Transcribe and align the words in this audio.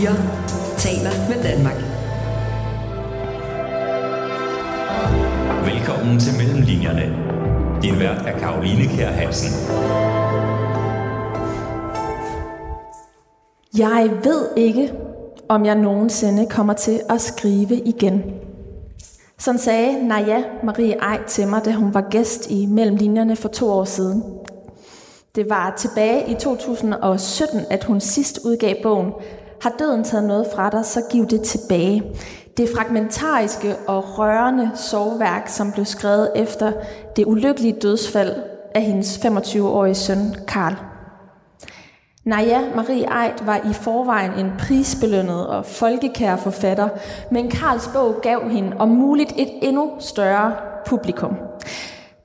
4 0.00 0.08
taler 0.78 1.10
med 1.28 1.42
Danmark. 1.42 1.76
Velkommen 5.64 6.20
til 6.20 6.32
Mellemlinjerne. 6.38 7.06
Din 7.82 7.98
vært 8.00 8.26
er 8.26 8.38
Karoline 8.38 8.84
Kjær 8.96 9.10
Hansen. 9.10 9.50
Jeg 13.78 14.10
ved 14.24 14.48
ikke, 14.56 14.92
om 15.48 15.64
jeg 15.64 15.74
nogensinde 15.74 16.46
kommer 16.46 16.72
til 16.72 17.00
at 17.08 17.20
skrive 17.20 17.76
igen. 17.76 18.22
Sådan 19.38 19.58
sagde 19.58 20.08
Naja 20.08 20.42
Marie 20.64 20.94
Ej 20.94 21.20
til 21.26 21.48
mig, 21.48 21.64
da 21.64 21.72
hun 21.72 21.94
var 21.94 22.08
gæst 22.10 22.50
i 22.50 22.66
Mellemlinjerne 22.66 23.36
for 23.36 23.48
to 23.48 23.70
år 23.70 23.84
siden. 23.84 24.22
Det 25.34 25.50
var 25.50 25.74
tilbage 25.78 26.30
i 26.30 26.34
2017, 26.34 27.60
at 27.70 27.84
hun 27.84 28.00
sidst 28.00 28.40
udgav 28.44 28.74
bogen 28.82 29.12
har 29.62 29.72
døden 29.78 30.04
taget 30.04 30.24
noget 30.24 30.46
fra 30.54 30.70
dig, 30.70 30.84
så 30.84 31.02
giv 31.10 31.26
det 31.26 31.42
tilbage. 31.42 32.02
Det 32.56 32.68
fragmentariske 32.76 33.76
og 33.86 34.18
rørende 34.18 34.70
sovværk, 34.74 35.48
som 35.48 35.72
blev 35.72 35.84
skrevet 35.84 36.30
efter 36.34 36.72
det 37.16 37.26
ulykkelige 37.26 37.76
dødsfald 37.82 38.34
af 38.74 38.82
hendes 38.82 39.18
25-årige 39.18 39.94
søn, 39.94 40.34
Karl. 40.48 40.74
Naja 42.24 42.60
Marie 42.74 43.24
Eid 43.24 43.44
var 43.44 43.56
i 43.70 43.72
forvejen 43.72 44.32
en 44.32 44.52
prisbelønnet 44.58 45.46
og 45.46 45.66
folkekær 45.66 46.36
forfatter, 46.36 46.88
men 47.30 47.50
Karls 47.50 47.90
bog 47.94 48.14
gav 48.22 48.48
hende 48.48 48.76
om 48.78 48.88
muligt 48.88 49.32
et 49.36 49.48
endnu 49.62 49.90
større 49.98 50.52
publikum. 50.86 51.36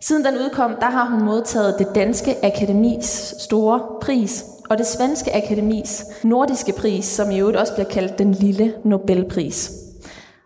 Siden 0.02 0.26
den 0.26 0.34
udkom, 0.34 0.76
der 0.80 0.90
har 0.90 1.10
hun 1.10 1.26
modtaget 1.26 1.76
det 1.80 1.88
danske 1.96 2.46
akademis 2.46 3.36
store 3.40 3.82
pris, 4.02 4.46
og 4.72 4.78
det 4.78 4.88
svenske 4.88 5.36
akademis 5.36 6.06
nordiske 6.24 6.74
pris, 6.74 7.06
som 7.06 7.32
i 7.32 7.40
øvrigt 7.40 7.58
også 7.58 7.74
bliver 7.74 7.90
kaldt 7.90 8.20
den 8.20 8.32
lille 8.32 8.74
Nobelpris. 8.84 9.72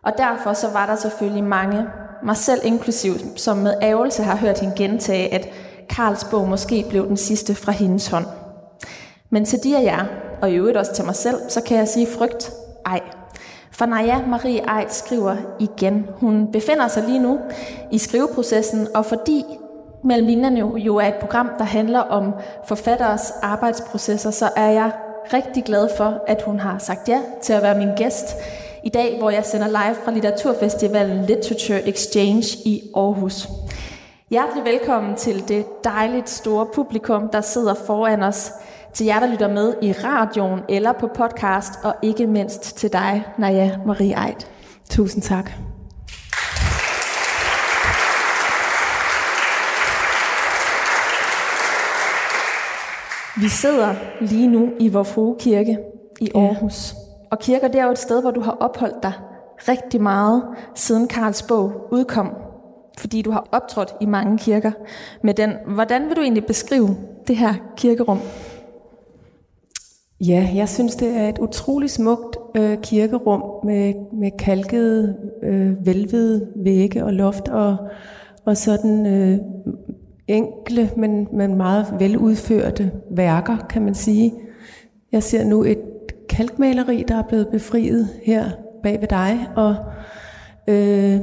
Og 0.03 0.11
derfor 0.17 0.53
så 0.53 0.67
var 0.69 0.85
der 0.85 0.95
selvfølgelig 0.95 1.43
mange, 1.43 1.83
mig 2.23 2.37
selv 2.37 2.61
inklusiv, 2.63 3.13
som 3.35 3.57
med 3.57 3.73
ævelse 3.81 4.23
har 4.23 4.37
hørt 4.37 4.59
hende 4.59 4.75
gentage, 4.77 5.33
at 5.33 5.49
Karls 5.89 6.23
bog 6.23 6.49
måske 6.49 6.85
blev 6.89 7.07
den 7.07 7.17
sidste 7.17 7.55
fra 7.55 7.71
hendes 7.71 8.07
hånd. 8.07 8.25
Men 9.29 9.45
til 9.45 9.63
de 9.63 9.77
af 9.77 9.83
jer, 9.83 10.05
og 10.41 10.51
i 10.51 10.55
øvrigt 10.55 10.77
også 10.77 10.93
til 10.93 11.05
mig 11.05 11.15
selv, 11.15 11.37
så 11.49 11.61
kan 11.61 11.77
jeg 11.77 11.87
sige 11.87 12.07
frygt, 12.07 12.51
ej. 12.85 12.99
For 13.71 13.85
Naja 13.85 14.21
Marie 14.27 14.79
Eit 14.79 14.93
skriver 14.93 15.35
igen. 15.59 16.07
Hun 16.19 16.51
befinder 16.51 16.87
sig 16.87 17.03
lige 17.03 17.19
nu 17.19 17.39
i 17.91 17.97
skriveprocessen, 17.97 18.87
og 18.95 19.05
fordi 19.05 19.45
Mellem 20.05 20.27
linjerne 20.27 20.59
jo 20.77 20.95
er 20.95 21.07
et 21.07 21.15
program, 21.21 21.49
der 21.57 21.63
handler 21.63 21.99
om 21.99 22.33
forfatteres 22.67 23.33
arbejdsprocesser, 23.41 24.31
så 24.31 24.49
er 24.55 24.71
jeg 24.71 24.91
rigtig 25.33 25.63
glad 25.63 25.89
for, 25.97 26.23
at 26.27 26.41
hun 26.41 26.59
har 26.59 26.77
sagt 26.77 27.09
ja 27.09 27.21
til 27.41 27.53
at 27.53 27.63
være 27.63 27.77
min 27.77 27.95
gæst 27.97 28.35
i 28.83 28.89
dag, 28.89 29.17
hvor 29.19 29.29
jeg 29.29 29.45
sender 29.45 29.67
live 29.67 29.95
fra 30.03 30.11
Litteraturfestivalen 30.11 31.25
Literature 31.25 31.87
Exchange 31.89 32.43
i 32.65 32.81
Aarhus. 32.95 33.47
Hjertelig 34.29 34.65
velkommen 34.65 35.15
til 35.15 35.47
det 35.47 35.65
dejligt 35.83 36.29
store 36.29 36.65
publikum, 36.75 37.29
der 37.29 37.41
sidder 37.41 37.73
foran 37.73 38.23
os, 38.23 38.51
til 38.93 39.05
jer, 39.05 39.19
der 39.19 39.27
lytter 39.27 39.53
med 39.53 39.73
i 39.81 39.91
radioen 39.91 40.59
eller 40.69 40.91
på 40.91 41.07
podcast, 41.07 41.73
og 41.83 41.95
ikke 42.01 42.27
mindst 42.27 42.77
til 42.77 42.93
dig, 42.93 43.23
Naja 43.37 43.71
Marie 43.85 44.27
Eid. 44.27 44.45
Tusind 44.89 45.23
tak. 45.23 45.74
Vi 53.41 53.50
sidder 53.50 53.95
lige 54.22 54.47
nu 54.47 54.69
i 54.80 54.89
Vor 54.89 55.36
Kirke 55.39 55.78
i 56.22 56.30
Aarhus. 56.36 56.94
Ja. 56.94 57.00
Og 57.31 57.39
kirker, 57.39 57.67
det 57.67 57.80
er 57.80 57.86
jo 57.86 57.91
et 57.91 58.00
sted, 58.00 58.22
hvor 58.22 58.31
du 58.31 58.41
har 58.41 58.52
opholdt 58.52 59.03
dig 59.03 59.14
rigtig 59.67 60.02
meget, 60.02 60.44
siden 60.75 61.08
Karls 61.08 61.44
bog 61.44 61.88
udkom. 61.91 62.30
Fordi 62.97 63.22
du 63.22 63.31
har 63.31 63.47
optrådt 63.51 63.95
i 64.01 64.06
mange 64.06 64.38
kirker 64.38 64.72
med 65.24 65.34
den. 65.34 65.51
Hvordan 65.68 66.09
vil 66.09 66.16
du 66.16 66.22
egentlig 66.22 66.45
beskrive 66.45 66.97
det 67.28 67.38
her 67.38 67.53
kirkerum? 67.78 68.19
Ja, 70.22 70.50
jeg 70.56 70.69
synes, 70.69 70.95
det 70.95 71.18
er 71.18 71.29
et 71.29 71.40
utroligt 71.40 71.91
smukt 71.91 72.38
øh, 72.56 72.78
kirkerum 72.81 73.44
med, 73.66 73.94
med 74.13 74.31
kalkede, 74.40 75.16
øh, 75.44 75.85
velvede 75.85 76.47
vægge 76.56 77.03
og 77.03 77.13
loft 77.13 77.47
og, 77.47 77.78
og 78.45 78.57
sådan 78.57 79.06
øh, 79.06 79.40
enkle, 80.28 80.91
men, 80.97 81.28
men 81.34 81.56
meget 81.56 81.96
veludførte 82.00 82.91
værker, 83.12 83.58
kan 83.69 83.81
man 83.81 83.96
sige. 83.96 84.34
Jeg 85.12 85.24
ser 85.24 85.44
nu 85.44 85.63
et 85.63 85.80
kalkmaleri, 86.30 87.03
der 87.08 87.16
er 87.16 87.24
blevet 87.24 87.47
befriet 87.47 88.09
her 88.24 88.50
bag 88.84 89.02
ved 89.02 89.08
dig, 89.08 89.47
og 89.56 89.75
øh, 90.68 91.19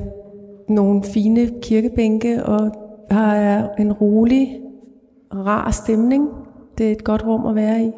nogle 0.69 1.03
fine 1.05 1.51
kirkebænke, 1.63 2.45
og 2.45 2.71
der 3.11 3.33
er 3.33 3.69
en 3.79 3.93
rolig, 3.93 4.61
rar 5.34 5.71
stemning. 5.71 6.29
Det 6.79 6.89
er 6.89 6.93
et 6.93 7.05
godt 7.05 7.27
rum 7.27 7.47
at 7.47 7.55
være 7.55 7.84
i. 7.84 7.93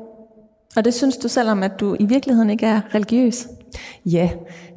Og 0.76 0.84
det 0.84 0.94
synes 0.94 1.16
du 1.16 1.28
selvom, 1.28 1.62
at 1.62 1.80
du 1.80 1.96
i 2.00 2.06
virkeligheden 2.06 2.50
ikke 2.50 2.66
er 2.66 2.94
religiøs? 2.94 3.48
Ja, 4.06 4.30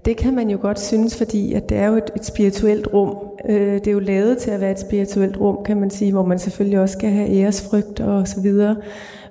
det 0.06 0.18
kan 0.18 0.36
man 0.36 0.50
jo 0.50 0.58
godt 0.62 0.80
synes, 0.80 1.18
fordi 1.18 1.54
at 1.54 1.70
det 1.70 1.78
er 1.78 1.88
jo 1.88 1.96
et, 1.96 2.12
et 2.16 2.26
spirituelt 2.26 2.88
rum. 2.94 3.16
Øh, 3.50 3.74
det 3.74 3.88
er 3.88 3.92
jo 3.92 4.00
lavet 4.00 4.38
til 4.38 4.52
at 4.52 4.62
være 4.62 4.72
et 4.72 4.80
spirituelt 4.80 5.38
rum, 5.38 5.58
kan 5.66 5.80
man 5.80 5.90
sige, 5.90 6.12
hvor 6.12 6.26
man 6.26 6.40
selvfølgelig 6.40 6.80
også 6.80 6.94
skal 6.94 7.10
have 7.10 7.30
æresfrygt 7.30 8.00
og 8.00 8.28
så 8.28 8.42
videre. 8.42 8.76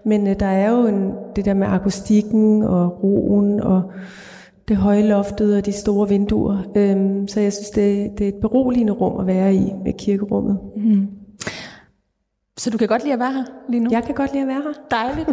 Men 0.05 0.27
øh, 0.27 0.41
der 0.41 0.47
er 0.47 0.71
jo 0.71 0.87
en, 0.87 1.13
det 1.37 1.45
der 1.45 1.55
med 1.55 1.67
akustikken 1.67 2.63
og 2.63 3.05
roen 3.05 3.61
og 3.61 3.83
det 4.69 4.77
høje 4.77 5.03
loftet 5.03 5.57
og 5.57 5.67
de 5.67 5.73
store 5.73 6.09
vinduer. 6.09 6.59
Øh, 6.77 7.29
så 7.29 7.41
jeg 7.41 7.53
synes, 7.53 7.71
det, 7.71 8.19
det 8.19 8.25
er 8.25 8.29
et 8.29 8.41
beroligende 8.41 8.93
rum 8.93 9.21
at 9.21 9.27
være 9.27 9.55
i 9.55 9.73
med 9.85 9.93
kirkerummet. 9.99 10.59
Mm. 10.77 11.07
Så 12.59 12.71
du 12.71 12.79
kan 12.79 12.89
godt 12.89 13.03
lide 13.03 13.13
at 13.13 13.21
være 13.21 13.33
her 13.33 13.45
lige 13.69 13.81
nu? 13.81 13.91
Jeg 13.93 14.05
kan 14.05 14.15
godt 14.15 14.33
lide 14.33 14.43
at 14.43 14.49
være 14.49 14.63
her. 14.63 14.73
Dejligt. 14.91 15.29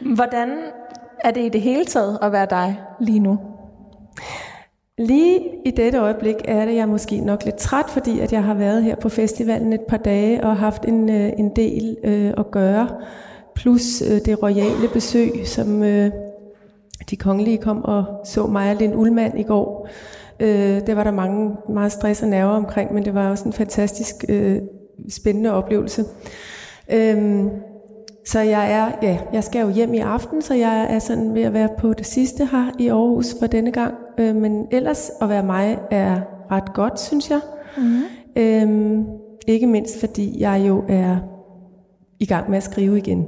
Hvordan 0.16 0.48
er 1.24 1.30
det 1.30 1.40
i 1.40 1.48
det 1.48 1.60
hele 1.60 1.84
taget 1.84 2.18
at 2.22 2.32
være 2.32 2.46
dig 2.50 2.76
lige 3.00 3.20
nu? 3.20 3.38
Lige 4.98 5.40
i 5.64 5.70
dette 5.70 5.98
øjeblik 5.98 6.36
er 6.44 6.64
det 6.64 6.74
jeg 6.74 6.88
måske 6.88 7.20
nok 7.20 7.44
lidt 7.44 7.56
træt, 7.56 7.84
fordi 7.88 8.20
at 8.20 8.32
jeg 8.32 8.44
har 8.44 8.54
været 8.54 8.82
her 8.82 8.96
på 8.96 9.08
festivalen 9.08 9.72
et 9.72 9.80
par 9.80 9.96
dage 9.96 10.44
og 10.44 10.56
haft 10.56 10.84
en, 10.84 11.10
øh, 11.10 11.32
en 11.38 11.56
del 11.56 11.96
øh, 12.04 12.32
at 12.38 12.50
gøre. 12.50 12.88
Plus 13.54 14.02
øh, 14.02 14.20
det 14.24 14.42
royale 14.42 14.88
besøg, 14.92 15.30
som 15.44 15.82
øh, 15.82 16.10
de 17.10 17.16
kongelige 17.16 17.58
kom 17.58 17.84
og 17.84 18.04
så 18.24 18.46
mig 18.46 18.70
og 18.70 18.76
Lind 18.76 18.96
Ullmann 18.96 19.38
i 19.38 19.42
går. 19.42 19.88
Øh, 20.40 20.86
det 20.86 20.96
var 20.96 21.04
der 21.04 21.10
mange 21.10 21.56
meget 21.68 21.92
stress 21.92 22.22
og 22.22 22.28
nerver 22.28 22.52
omkring, 22.52 22.94
men 22.94 23.04
det 23.04 23.14
var 23.14 23.30
også 23.30 23.44
en 23.44 23.52
fantastisk 23.52 24.24
øh, 24.28 24.58
spændende 25.08 25.52
oplevelse. 25.52 26.04
Øh, 26.92 27.44
så 28.26 28.40
jeg 28.40 28.72
er, 28.72 28.92
ja, 29.02 29.18
jeg 29.32 29.44
skal 29.44 29.60
jo 29.60 29.68
hjem 29.68 29.94
i 29.94 29.98
aften, 29.98 30.42
så 30.42 30.54
jeg 30.54 30.86
er 30.90 30.98
sådan 30.98 31.34
ved 31.34 31.42
at 31.42 31.52
være 31.52 31.68
på 31.78 31.92
det 31.92 32.06
sidste 32.06 32.46
her 32.46 32.70
i 32.78 32.88
Aarhus 32.88 33.34
for 33.38 33.46
denne 33.46 33.72
gang. 33.72 33.94
Øh, 34.18 34.36
men 34.36 34.66
ellers 34.70 35.10
at 35.20 35.28
være 35.28 35.42
mig 35.42 35.78
er 35.90 36.20
ret 36.50 36.74
godt, 36.74 37.00
synes 37.00 37.30
jeg. 37.30 37.40
Mm. 37.76 38.02
Øhm, 38.36 39.06
ikke 39.46 39.66
mindst 39.66 40.00
fordi 40.00 40.40
jeg 40.40 40.64
jo 40.68 40.84
er 40.88 41.16
i 42.20 42.26
gang 42.26 42.50
med 42.50 42.56
at 42.56 42.62
skrive 42.62 42.98
igen. 42.98 43.26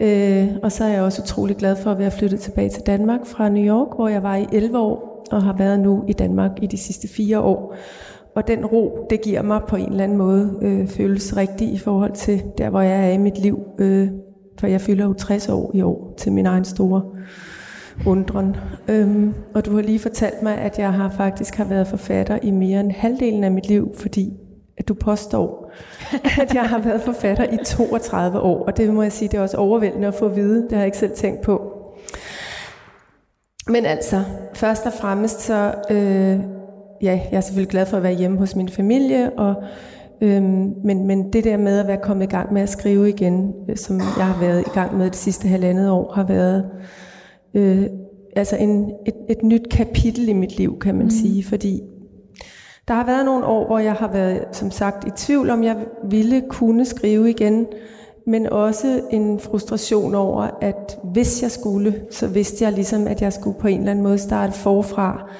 Øh, 0.00 0.48
og 0.62 0.72
så 0.72 0.84
er 0.84 0.88
jeg 0.88 1.02
også 1.02 1.22
utrolig 1.22 1.56
glad 1.56 1.76
for 1.76 1.90
at 1.90 1.98
være 1.98 2.10
flyttet 2.10 2.40
tilbage 2.40 2.68
til 2.68 2.82
Danmark 2.86 3.26
fra 3.26 3.48
New 3.48 3.64
York, 3.64 3.96
hvor 3.96 4.08
jeg 4.08 4.22
var 4.22 4.36
i 4.36 4.46
11 4.52 4.78
år 4.78 5.24
og 5.30 5.42
har 5.42 5.56
været 5.56 5.80
nu 5.80 6.04
i 6.08 6.12
Danmark 6.12 6.50
i 6.62 6.66
de 6.66 6.76
sidste 6.76 7.08
fire 7.08 7.40
år. 7.40 7.74
Og 8.34 8.48
den 8.48 8.66
ro, 8.66 9.06
det 9.10 9.20
giver 9.20 9.42
mig 9.42 9.60
på 9.68 9.76
en 9.76 9.90
eller 9.90 10.04
anden 10.04 10.18
måde, 10.18 10.58
øh, 10.62 10.88
føles 10.88 11.36
rigtigt 11.36 11.70
i 11.70 11.78
forhold 11.78 12.12
til 12.12 12.42
der, 12.58 12.70
hvor 12.70 12.80
jeg 12.80 13.08
er 13.08 13.12
i 13.12 13.18
mit 13.18 13.38
liv. 13.38 13.58
Øh, 13.78 14.08
for 14.58 14.66
jeg 14.66 14.80
fylder 14.80 15.04
jo 15.04 15.12
60 15.12 15.48
år 15.48 15.70
i 15.74 15.82
år 15.82 16.14
til 16.18 16.32
min 16.32 16.46
egen 16.46 16.64
store 16.64 17.02
undren. 18.06 18.56
Øhm, 18.88 19.34
og 19.54 19.66
du 19.66 19.74
har 19.74 19.82
lige 19.82 19.98
fortalt 19.98 20.42
mig, 20.42 20.58
at 20.58 20.78
jeg 20.78 20.92
har 20.92 21.08
faktisk 21.16 21.54
har 21.54 21.64
været 21.64 21.86
forfatter 21.86 22.38
i 22.42 22.50
mere 22.50 22.80
end 22.80 22.90
halvdelen 22.90 23.44
af 23.44 23.50
mit 23.50 23.68
liv, 23.68 23.94
fordi 23.94 24.32
at 24.78 24.88
du 24.88 24.94
påstår, 24.94 25.72
at 26.42 26.54
jeg 26.54 26.62
har 26.62 26.78
været 26.78 27.00
forfatter 27.00 27.44
i 27.44 27.58
32 27.64 28.40
år. 28.40 28.64
Og 28.64 28.76
det 28.76 28.94
må 28.94 29.02
jeg 29.02 29.12
sige, 29.12 29.28
det 29.28 29.38
er 29.38 29.42
også 29.42 29.56
overvældende 29.56 30.08
at 30.08 30.14
få 30.14 30.26
at 30.26 30.36
vide. 30.36 30.62
Det 30.62 30.72
har 30.72 30.78
jeg 30.78 30.86
ikke 30.86 30.98
selv 30.98 31.12
tænkt 31.16 31.40
på. 31.40 31.72
Men 33.68 33.86
altså, 33.86 34.22
først 34.54 34.86
og 34.86 34.92
fremmest 34.92 35.40
så 35.40 35.74
øh, 35.90 36.40
ja, 37.02 37.20
jeg 37.30 37.36
er 37.36 37.40
selvfølgelig 37.40 37.70
glad 37.70 37.86
for 37.86 37.96
at 37.96 38.02
være 38.02 38.14
hjemme 38.14 38.38
hos 38.38 38.56
min 38.56 38.68
familie, 38.68 39.30
og, 39.30 39.54
øhm, 40.20 40.72
men, 40.84 41.06
men 41.06 41.32
det 41.32 41.44
der 41.44 41.56
med 41.56 41.78
at 41.78 41.86
være 41.86 42.00
kommet 42.02 42.24
i 42.24 42.30
gang 42.30 42.52
med 42.52 42.62
at 42.62 42.68
skrive 42.68 43.08
igen, 43.08 43.52
øh, 43.68 43.76
som 43.76 43.98
jeg 43.98 44.26
har 44.26 44.40
været 44.40 44.60
i 44.60 44.70
gang 44.70 44.96
med 44.98 45.06
det 45.06 45.16
sidste 45.16 45.48
halvandet 45.48 45.90
år, 45.90 46.12
har 46.12 46.24
været 46.24 46.70
øh, 47.54 47.86
altså 48.36 48.56
en, 48.56 48.92
et, 49.06 49.14
et 49.28 49.42
nyt 49.42 49.68
kapitel 49.70 50.28
i 50.28 50.32
mit 50.32 50.58
liv, 50.58 50.78
kan 50.78 50.94
man 50.94 51.04
mm. 51.04 51.10
sige, 51.10 51.44
fordi 51.44 51.80
der 52.88 52.94
har 52.94 53.06
været 53.06 53.24
nogle 53.24 53.44
år, 53.46 53.66
hvor 53.66 53.78
jeg 53.78 53.92
har 53.92 54.12
været, 54.12 54.44
som 54.52 54.70
sagt, 54.70 55.08
i 55.08 55.10
tvivl 55.16 55.50
om, 55.50 55.64
jeg 55.64 55.76
ville 56.10 56.42
kunne 56.48 56.84
skrive 56.84 57.30
igen, 57.30 57.66
men 58.26 58.46
også 58.46 59.00
en 59.10 59.40
frustration 59.40 60.14
over, 60.14 60.58
at 60.60 60.98
hvis 61.04 61.42
jeg 61.42 61.50
skulle, 61.50 62.02
så 62.10 62.26
vidste 62.26 62.64
jeg 62.64 62.72
ligesom, 62.72 63.06
at 63.06 63.22
jeg 63.22 63.32
skulle 63.32 63.58
på 63.58 63.68
en 63.68 63.78
eller 63.78 63.90
anden 63.90 64.02
måde 64.02 64.18
starte 64.18 64.52
forfra. 64.52 65.30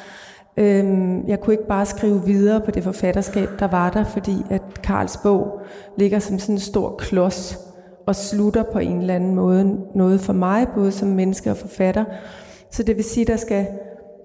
Øhm, 0.57 1.27
jeg 1.27 1.41
kunne 1.41 1.55
ikke 1.55 1.69
bare 1.69 1.87
skrive 1.87 2.23
videre 2.27 2.61
på 2.61 2.71
det 2.71 2.85
forfatterskab, 2.85 3.49
der 3.59 3.69
var 3.69 3.91
der, 3.91 4.05
fordi 4.05 4.37
at 4.51 4.63
Karls 4.83 5.17
bog 5.17 5.61
ligger 5.97 6.19
som 6.19 6.39
sådan 6.39 6.55
en 6.55 6.59
stor 6.59 6.97
klods 6.99 7.59
og 8.07 8.17
slutter 8.17 8.63
på 8.63 8.79
en 8.79 9.01
eller 9.01 9.15
anden 9.15 9.35
måde 9.35 9.81
noget 9.95 10.21
for 10.21 10.33
mig, 10.33 10.67
både 10.75 10.93
som 10.93 11.09
menneske 11.09 11.51
og 11.51 11.57
forfatter. 11.57 12.05
Så 12.71 12.83
det 12.83 12.97
vil 12.97 13.05
sige, 13.05 13.23
at 13.23 13.29
der 13.29 13.37
skal 13.37 13.67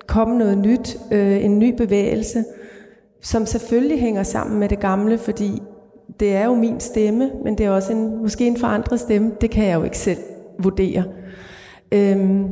komme 0.07 0.37
noget 0.37 0.57
nyt, 0.57 0.97
øh, 1.11 1.45
en 1.45 1.59
ny 1.59 1.75
bevægelse, 1.77 2.43
som 3.21 3.45
selvfølgelig 3.45 3.99
hænger 3.99 4.23
sammen 4.23 4.59
med 4.59 4.69
det 4.69 4.79
gamle, 4.79 5.17
fordi 5.17 5.61
det 6.19 6.35
er 6.35 6.45
jo 6.45 6.55
min 6.55 6.79
stemme, 6.79 7.31
men 7.43 7.57
det 7.57 7.65
er 7.65 7.69
også 7.69 7.91
en, 7.91 8.21
måske 8.21 8.47
en 8.47 8.57
forandret 8.57 8.99
stemme. 8.99 9.31
Det 9.41 9.51
kan 9.51 9.65
jeg 9.65 9.75
jo 9.75 9.83
ikke 9.83 9.97
selv 9.97 10.19
vurdere. 10.59 11.03
Øhm, 11.91 12.47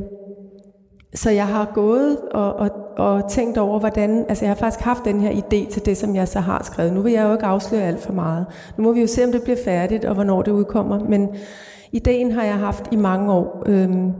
så 1.14 1.30
jeg 1.30 1.46
har 1.46 1.70
gået 1.74 2.18
og, 2.30 2.54
og, 2.54 2.70
og 2.96 3.30
tænkt 3.30 3.58
over, 3.58 3.78
hvordan... 3.78 4.24
Altså 4.28 4.44
jeg 4.44 4.50
har 4.50 4.56
faktisk 4.56 4.84
haft 4.84 5.04
den 5.04 5.20
her 5.20 5.30
idé 5.30 5.70
til 5.70 5.86
det, 5.86 5.96
som 5.96 6.16
jeg 6.16 6.28
så 6.28 6.40
har 6.40 6.62
skrevet. 6.64 6.92
Nu 6.92 7.02
vil 7.02 7.12
jeg 7.12 7.24
jo 7.24 7.32
ikke 7.32 7.46
afsløre 7.46 7.82
alt 7.82 8.00
for 8.00 8.12
meget. 8.12 8.46
Nu 8.78 8.84
må 8.84 8.92
vi 8.92 9.00
jo 9.00 9.06
se, 9.06 9.24
om 9.24 9.32
det 9.32 9.42
bliver 9.42 9.58
færdigt, 9.64 10.04
og 10.04 10.14
hvornår 10.14 10.42
det 10.42 10.52
udkommer. 10.52 11.04
Men 11.04 11.28
ideen 11.92 12.32
har 12.32 12.44
jeg 12.44 12.54
haft 12.54 12.88
i 12.92 12.96
mange 12.96 13.32
år, 13.32 13.62
øhm, 13.66 14.12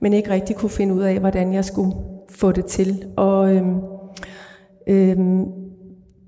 men 0.00 0.12
ikke 0.12 0.30
rigtig 0.30 0.56
kunne 0.56 0.70
finde 0.70 0.94
ud 0.94 1.02
af, 1.02 1.18
hvordan 1.18 1.52
jeg 1.52 1.64
skulle 1.64 1.92
få 2.30 2.52
det 2.52 2.66
til. 2.66 3.04
Og 3.16 3.54
øhm, 3.54 3.80
øhm, 4.86 5.44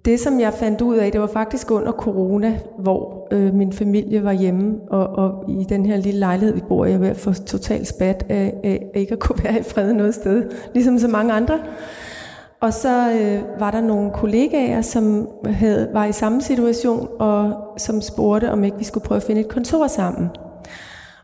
det, 0.05 0.21
som 0.21 0.41
jeg 0.41 0.53
fandt 0.55 0.81
ud 0.81 0.97
af, 0.97 1.13
det 1.13 1.21
var 1.21 1.27
faktisk 1.27 1.71
under 1.71 1.93
corona, 1.93 2.59
hvor 2.79 3.29
øh, 3.31 3.55
min 3.55 3.73
familie 3.73 4.25
var 4.25 4.33
hjemme, 4.33 4.75
og, 4.91 5.07
og 5.07 5.51
i 5.51 5.65
den 5.69 5.87
her 5.87 5.97
lille 5.97 6.21
lejlighed, 6.21 6.55
vi 6.55 6.63
bor 6.69 6.85
i, 6.85 6.91
jeg 6.91 7.01
ved 7.01 7.09
at 7.09 7.17
få 7.17 7.33
totalt 7.33 7.87
spat 7.87 8.27
af, 8.29 8.55
af, 8.65 8.91
af 8.95 9.01
ikke 9.01 9.13
at 9.13 9.19
kunne 9.19 9.39
være 9.45 9.59
i 9.59 9.63
fred 9.63 9.93
noget 9.93 10.15
sted, 10.15 10.51
ligesom 10.75 10.99
så 10.99 11.09
mange 11.09 11.33
andre. 11.33 11.59
Og 12.61 12.73
så 12.73 13.13
øh, 13.13 13.61
var 13.61 13.71
der 13.71 13.81
nogle 13.81 14.11
kollegaer, 14.11 14.83
som 14.83 15.29
havde, 15.45 15.91
var 15.93 16.05
i 16.05 16.13
samme 16.13 16.43
situation, 16.43 17.09
og 17.19 17.55
som 17.79 18.01
spurgte, 18.01 18.53
om 18.53 18.65
ikke 18.65 18.79
vi 18.79 18.85
skulle 18.85 19.05
prøve 19.05 19.17
at 19.17 19.23
finde 19.23 19.41
et 19.41 19.49
kontor 19.49 19.87
sammen. 19.87 20.29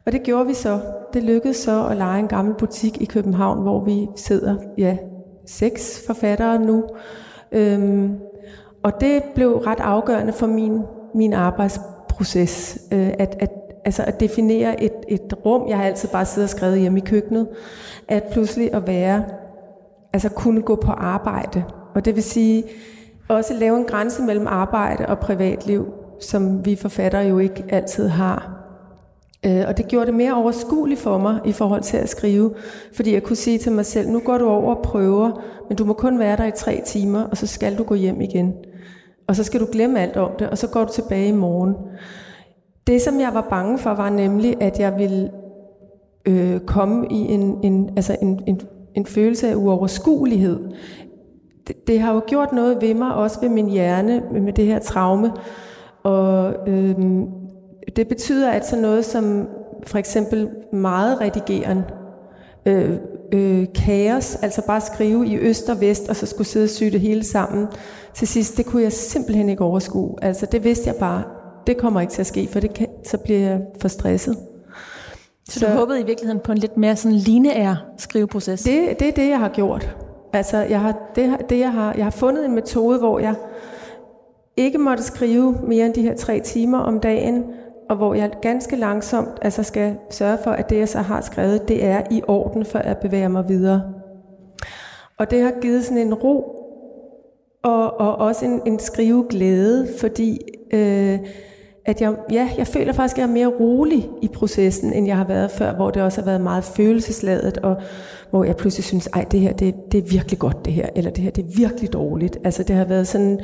Og 0.07 0.13
det 0.13 0.23
gjorde 0.23 0.47
vi 0.47 0.55
så. 0.55 0.81
Det 1.15 1.23
lykkedes 1.23 1.57
så 1.57 1.87
at 1.87 1.97
lege 1.97 2.19
en 2.19 2.29
gammel 2.29 2.55
butik 2.55 3.03
i 3.03 3.05
København, 3.05 3.63
hvor 3.63 3.85
vi 3.85 4.09
sidder, 4.17 4.57
ja, 4.79 4.97
seks 5.47 6.03
forfattere 6.07 6.59
nu. 6.59 6.85
Øhm, 7.53 8.19
og 8.87 9.01
det 9.01 9.23
blev 9.35 9.57
ret 9.57 9.81
afgørende 9.81 10.33
for 10.33 10.47
min, 10.47 10.83
min 11.15 11.33
arbejdsproces, 11.33 12.79
øh, 12.93 13.09
at, 13.19 13.37
at, 13.41 13.51
altså 13.85 14.03
at 14.03 14.21
definere 14.21 14.83
et, 14.83 14.93
et 15.09 15.35
rum, 15.47 15.69
jeg 15.69 15.77
har 15.77 15.85
altid 15.85 16.09
bare 16.09 16.25
siddet 16.25 16.47
og 16.47 16.51
skrevet 16.51 16.81
hjemme 16.81 16.99
i 16.99 17.05
køkkenet, 17.07 17.49
at 18.09 18.25
pludselig 18.33 18.75
at 18.75 18.87
være, 18.87 19.25
altså 20.13 20.29
kunne 20.29 20.63
gå 20.63 20.77
på 20.77 20.91
arbejde. 20.91 21.65
Og 21.95 22.05
det 22.05 22.15
vil 22.15 22.23
sige, 22.23 22.65
også 23.29 23.55
lave 23.55 23.77
en 23.77 23.85
grænse 23.85 24.23
mellem 24.23 24.47
arbejde 24.47 25.07
og 25.07 25.19
privatliv, 25.19 25.87
som 26.21 26.67
vi 26.67 26.77
forfattere 26.77 27.23
jo 27.23 27.39
ikke 27.39 27.65
altid 27.69 28.09
har. 28.09 28.57
Øh, 29.47 29.65
og 29.69 29.77
det 29.77 29.89
gjorde 29.89 30.07
det 30.07 30.15
mere 30.15 30.35
overskueligt 30.35 31.01
for 31.01 31.19
mig 31.19 31.41
i 31.45 31.53
forhold 31.53 31.83
til 31.83 31.97
at 31.97 32.09
skrive, 32.09 32.55
fordi 32.95 33.13
jeg 33.13 33.23
kunne 33.23 33.37
sige 33.37 33.59
til 33.59 33.73
mig 33.73 33.87
selv, 33.87 34.09
nu 34.09 34.21
går 34.21 34.39
du 34.39 34.49
over 34.49 34.75
og 34.75 34.83
prøver, 34.83 35.43
men 35.69 35.77
du 35.77 35.85
må 35.85 35.93
kun 35.93 36.19
være 36.19 36.37
der 36.37 36.45
i 36.45 36.53
tre 36.57 36.83
timer, 36.87 37.23
og 37.23 37.37
så 37.37 37.47
skal 37.47 37.79
du 37.79 37.83
gå 37.83 37.95
hjem 37.95 38.21
igen. 38.21 38.55
Og 39.29 39.37
så 39.37 39.45
skal 39.45 39.61
du 39.61 39.67
glemme 39.73 40.01
alt 40.01 40.17
om 40.17 40.31
det, 40.39 40.51
og 40.51 40.59
så 40.59 40.69
går 40.69 40.85
du 40.85 40.93
tilbage 40.93 41.29
i 41.29 41.33
morgen. 41.33 41.75
Det, 42.87 43.03
som 43.03 43.21
jeg 43.21 43.31
var 43.35 43.47
bange 43.51 43.79
for, 43.79 43.91
var 43.91 44.11
nemlig, 44.11 44.63
at 44.63 44.81
jeg 44.81 44.99
ville 44.99 45.31
øh, 46.27 46.61
komme 46.61 47.07
i 47.11 47.33
en, 47.33 47.59
en, 47.63 47.91
altså 47.97 48.17
en, 48.23 48.41
en, 48.47 48.61
en 48.95 49.07
følelse 49.07 49.49
af 49.49 49.55
uoverskuelighed. 49.55 50.59
Det, 51.67 51.87
det 51.87 52.01
har 52.01 52.15
jo 52.15 52.23
gjort 52.27 52.53
noget 52.53 52.83
ved 52.83 52.95
mig, 52.95 53.15
også 53.15 53.41
ved 53.41 53.49
min 53.49 53.71
hjerne, 53.71 54.23
med 54.33 54.53
det 54.53 54.67
her 54.67 54.79
traume. 54.79 55.33
Og 56.03 56.55
øh, 56.69 56.97
det 57.97 58.09
betyder, 58.09 58.51
at 58.51 58.67
sådan 58.67 58.83
noget 58.83 59.05
som 59.05 59.49
for 59.87 59.99
eksempel 59.99 60.49
meget 60.73 61.21
redigeren, 61.21 61.83
øh, 62.67 62.99
øh, 63.33 63.67
kaos, 63.75 64.35
altså 64.35 64.63
bare 64.67 64.81
skrive 64.81 65.27
i 65.27 65.37
øst 65.37 65.69
og 65.69 65.81
vest, 65.81 66.09
og 66.09 66.17
så 66.17 66.27
skulle 66.27 66.49
sidde 66.49 66.65
og 66.65 66.71
sy 66.71 66.85
det 66.85 67.01
hele 67.01 67.25
sammen. 67.25 67.67
Til 68.15 68.29
sidst, 68.29 68.57
det 68.57 68.67
kunne 68.67 68.83
jeg 68.83 68.93
simpelthen 68.93 69.49
ikke 69.49 69.65
overskue. 69.65 70.15
Altså 70.23 70.47
det 70.47 70.65
vidste 70.65 70.89
jeg 70.89 70.97
bare, 70.97 71.23
det 71.67 71.77
kommer 71.77 72.01
ikke 72.01 72.13
til 72.13 72.21
at 72.21 72.27
ske, 72.27 72.49
for 72.53 72.61
det 72.61 72.75
kan, 72.75 72.87
så 73.05 73.19
bliver 73.19 73.41
jeg 73.41 73.61
for 73.81 73.89
stresset. 73.89 74.37
Så, 75.49 75.61
så 75.61 75.67
du 75.67 75.73
håbede 75.73 76.01
i 76.01 76.05
virkeligheden 76.05 76.41
på 76.45 76.53
en 76.53 76.59
lidt 76.59 76.77
mere 76.77 76.97
sådan 76.97 77.17
lineær 77.17 77.75
skriveproces? 77.99 78.63
Det, 78.63 79.01
det 79.01 79.09
er 79.09 79.13
det, 79.13 79.29
jeg 79.29 79.39
har 79.39 79.49
gjort. 79.49 79.97
Altså, 80.33 80.59
jeg 80.59 80.81
har, 80.81 81.13
det, 81.15 81.37
det, 81.51 81.59
jeg, 81.59 81.73
har, 81.73 81.95
jeg 81.95 82.05
har 82.05 82.11
fundet 82.11 82.45
en 82.45 82.55
metode, 82.55 82.99
hvor 82.99 83.19
jeg 83.19 83.35
ikke 84.57 84.79
måtte 84.79 85.03
skrive 85.03 85.59
mere 85.69 85.87
end 85.87 85.95
de 85.95 86.03
her 86.03 86.17
tre 86.17 86.41
timer 86.41 86.79
om 86.79 87.01
dagen, 87.01 87.45
og 87.89 87.97
hvor 87.97 88.15
jeg 88.15 88.31
ganske 88.43 88.77
langsomt 88.77 89.39
altså 89.43 89.63
skal 89.63 89.97
sørge 90.11 90.39
for, 90.45 90.51
at 90.51 90.71
det, 90.71 90.79
jeg 90.79 90.89
så 90.89 90.99
har 90.99 91.21
skrevet, 91.21 91.69
det 91.69 91.85
er 91.85 92.03
i 92.11 92.23
orden, 92.29 92.65
for 92.65 92.79
at 92.79 92.99
bevæge 92.99 93.29
mig 93.29 93.49
videre. 93.49 93.83
Og 95.19 95.31
det 95.31 95.43
har 95.43 95.53
givet 95.61 95.85
sådan 95.85 96.07
en 96.07 96.15
ro, 96.15 96.57
og, 97.65 98.01
og 98.01 98.17
også 98.17 98.45
en, 98.45 98.63
en 98.67 98.79
skriveglæde, 98.79 99.89
fordi 100.01 100.41
øh, 100.73 101.19
at 101.87 102.01
jeg, 102.01 102.15
ja, 102.33 102.51
jeg 102.59 102.67
føler 102.67 102.93
faktisk, 102.93 103.17
at 103.17 103.19
jeg 103.19 103.29
er 103.29 103.33
mere 103.33 103.61
rolig 103.61 104.09
i 104.23 104.29
processen, 104.29 104.93
end 104.93 105.07
jeg 105.07 105.17
har 105.17 105.25
været 105.25 105.51
før, 105.51 105.75
hvor 105.75 105.91
det 105.91 106.03
også 106.03 106.21
har 106.21 106.27
været 106.27 106.41
meget 106.41 106.65
følelsesladet, 106.65 107.59
og 107.59 107.77
hvor 108.31 108.45
jeg 108.45 108.57
pludselig 108.57 108.85
synes, 108.85 109.07
ej, 109.07 109.25
det 109.31 109.41
her, 109.41 109.53
det, 109.53 109.75
det 109.93 109.99
er 109.99 110.09
virkelig 110.11 110.39
godt 110.39 110.65
det 110.65 110.73
her, 110.73 110.89
eller 110.97 111.11
det 111.11 111.25
her, 111.25 111.31
det 111.31 111.45
er 111.45 111.57
virkelig 111.57 111.93
dårligt. 111.93 112.39
Altså 112.45 112.63
det 112.63 112.77
har 112.77 112.85
været 112.85 113.09
sådan 113.09 113.41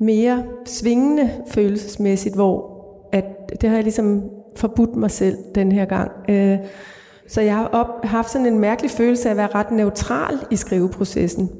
mere 0.00 0.44
svingende 0.64 1.30
følelsesmæssigt, 1.50 2.34
hvor 2.34 2.77
at 3.12 3.24
det 3.60 3.68
har 3.68 3.76
jeg 3.76 3.84
ligesom 3.84 4.22
forbudt 4.56 4.96
mig 4.96 5.10
selv 5.10 5.36
den 5.54 5.72
her 5.72 5.84
gang. 5.84 6.10
Øh, 6.28 6.58
så 7.28 7.40
jeg 7.40 7.54
har 7.54 7.66
op, 7.66 8.04
haft 8.04 8.30
sådan 8.30 8.46
en 8.46 8.58
mærkelig 8.58 8.90
følelse 8.90 9.28
af 9.28 9.30
at 9.30 9.36
være 9.36 9.48
ret 9.54 9.70
neutral 9.70 10.34
i 10.50 10.56
skriveprocessen. 10.56 11.50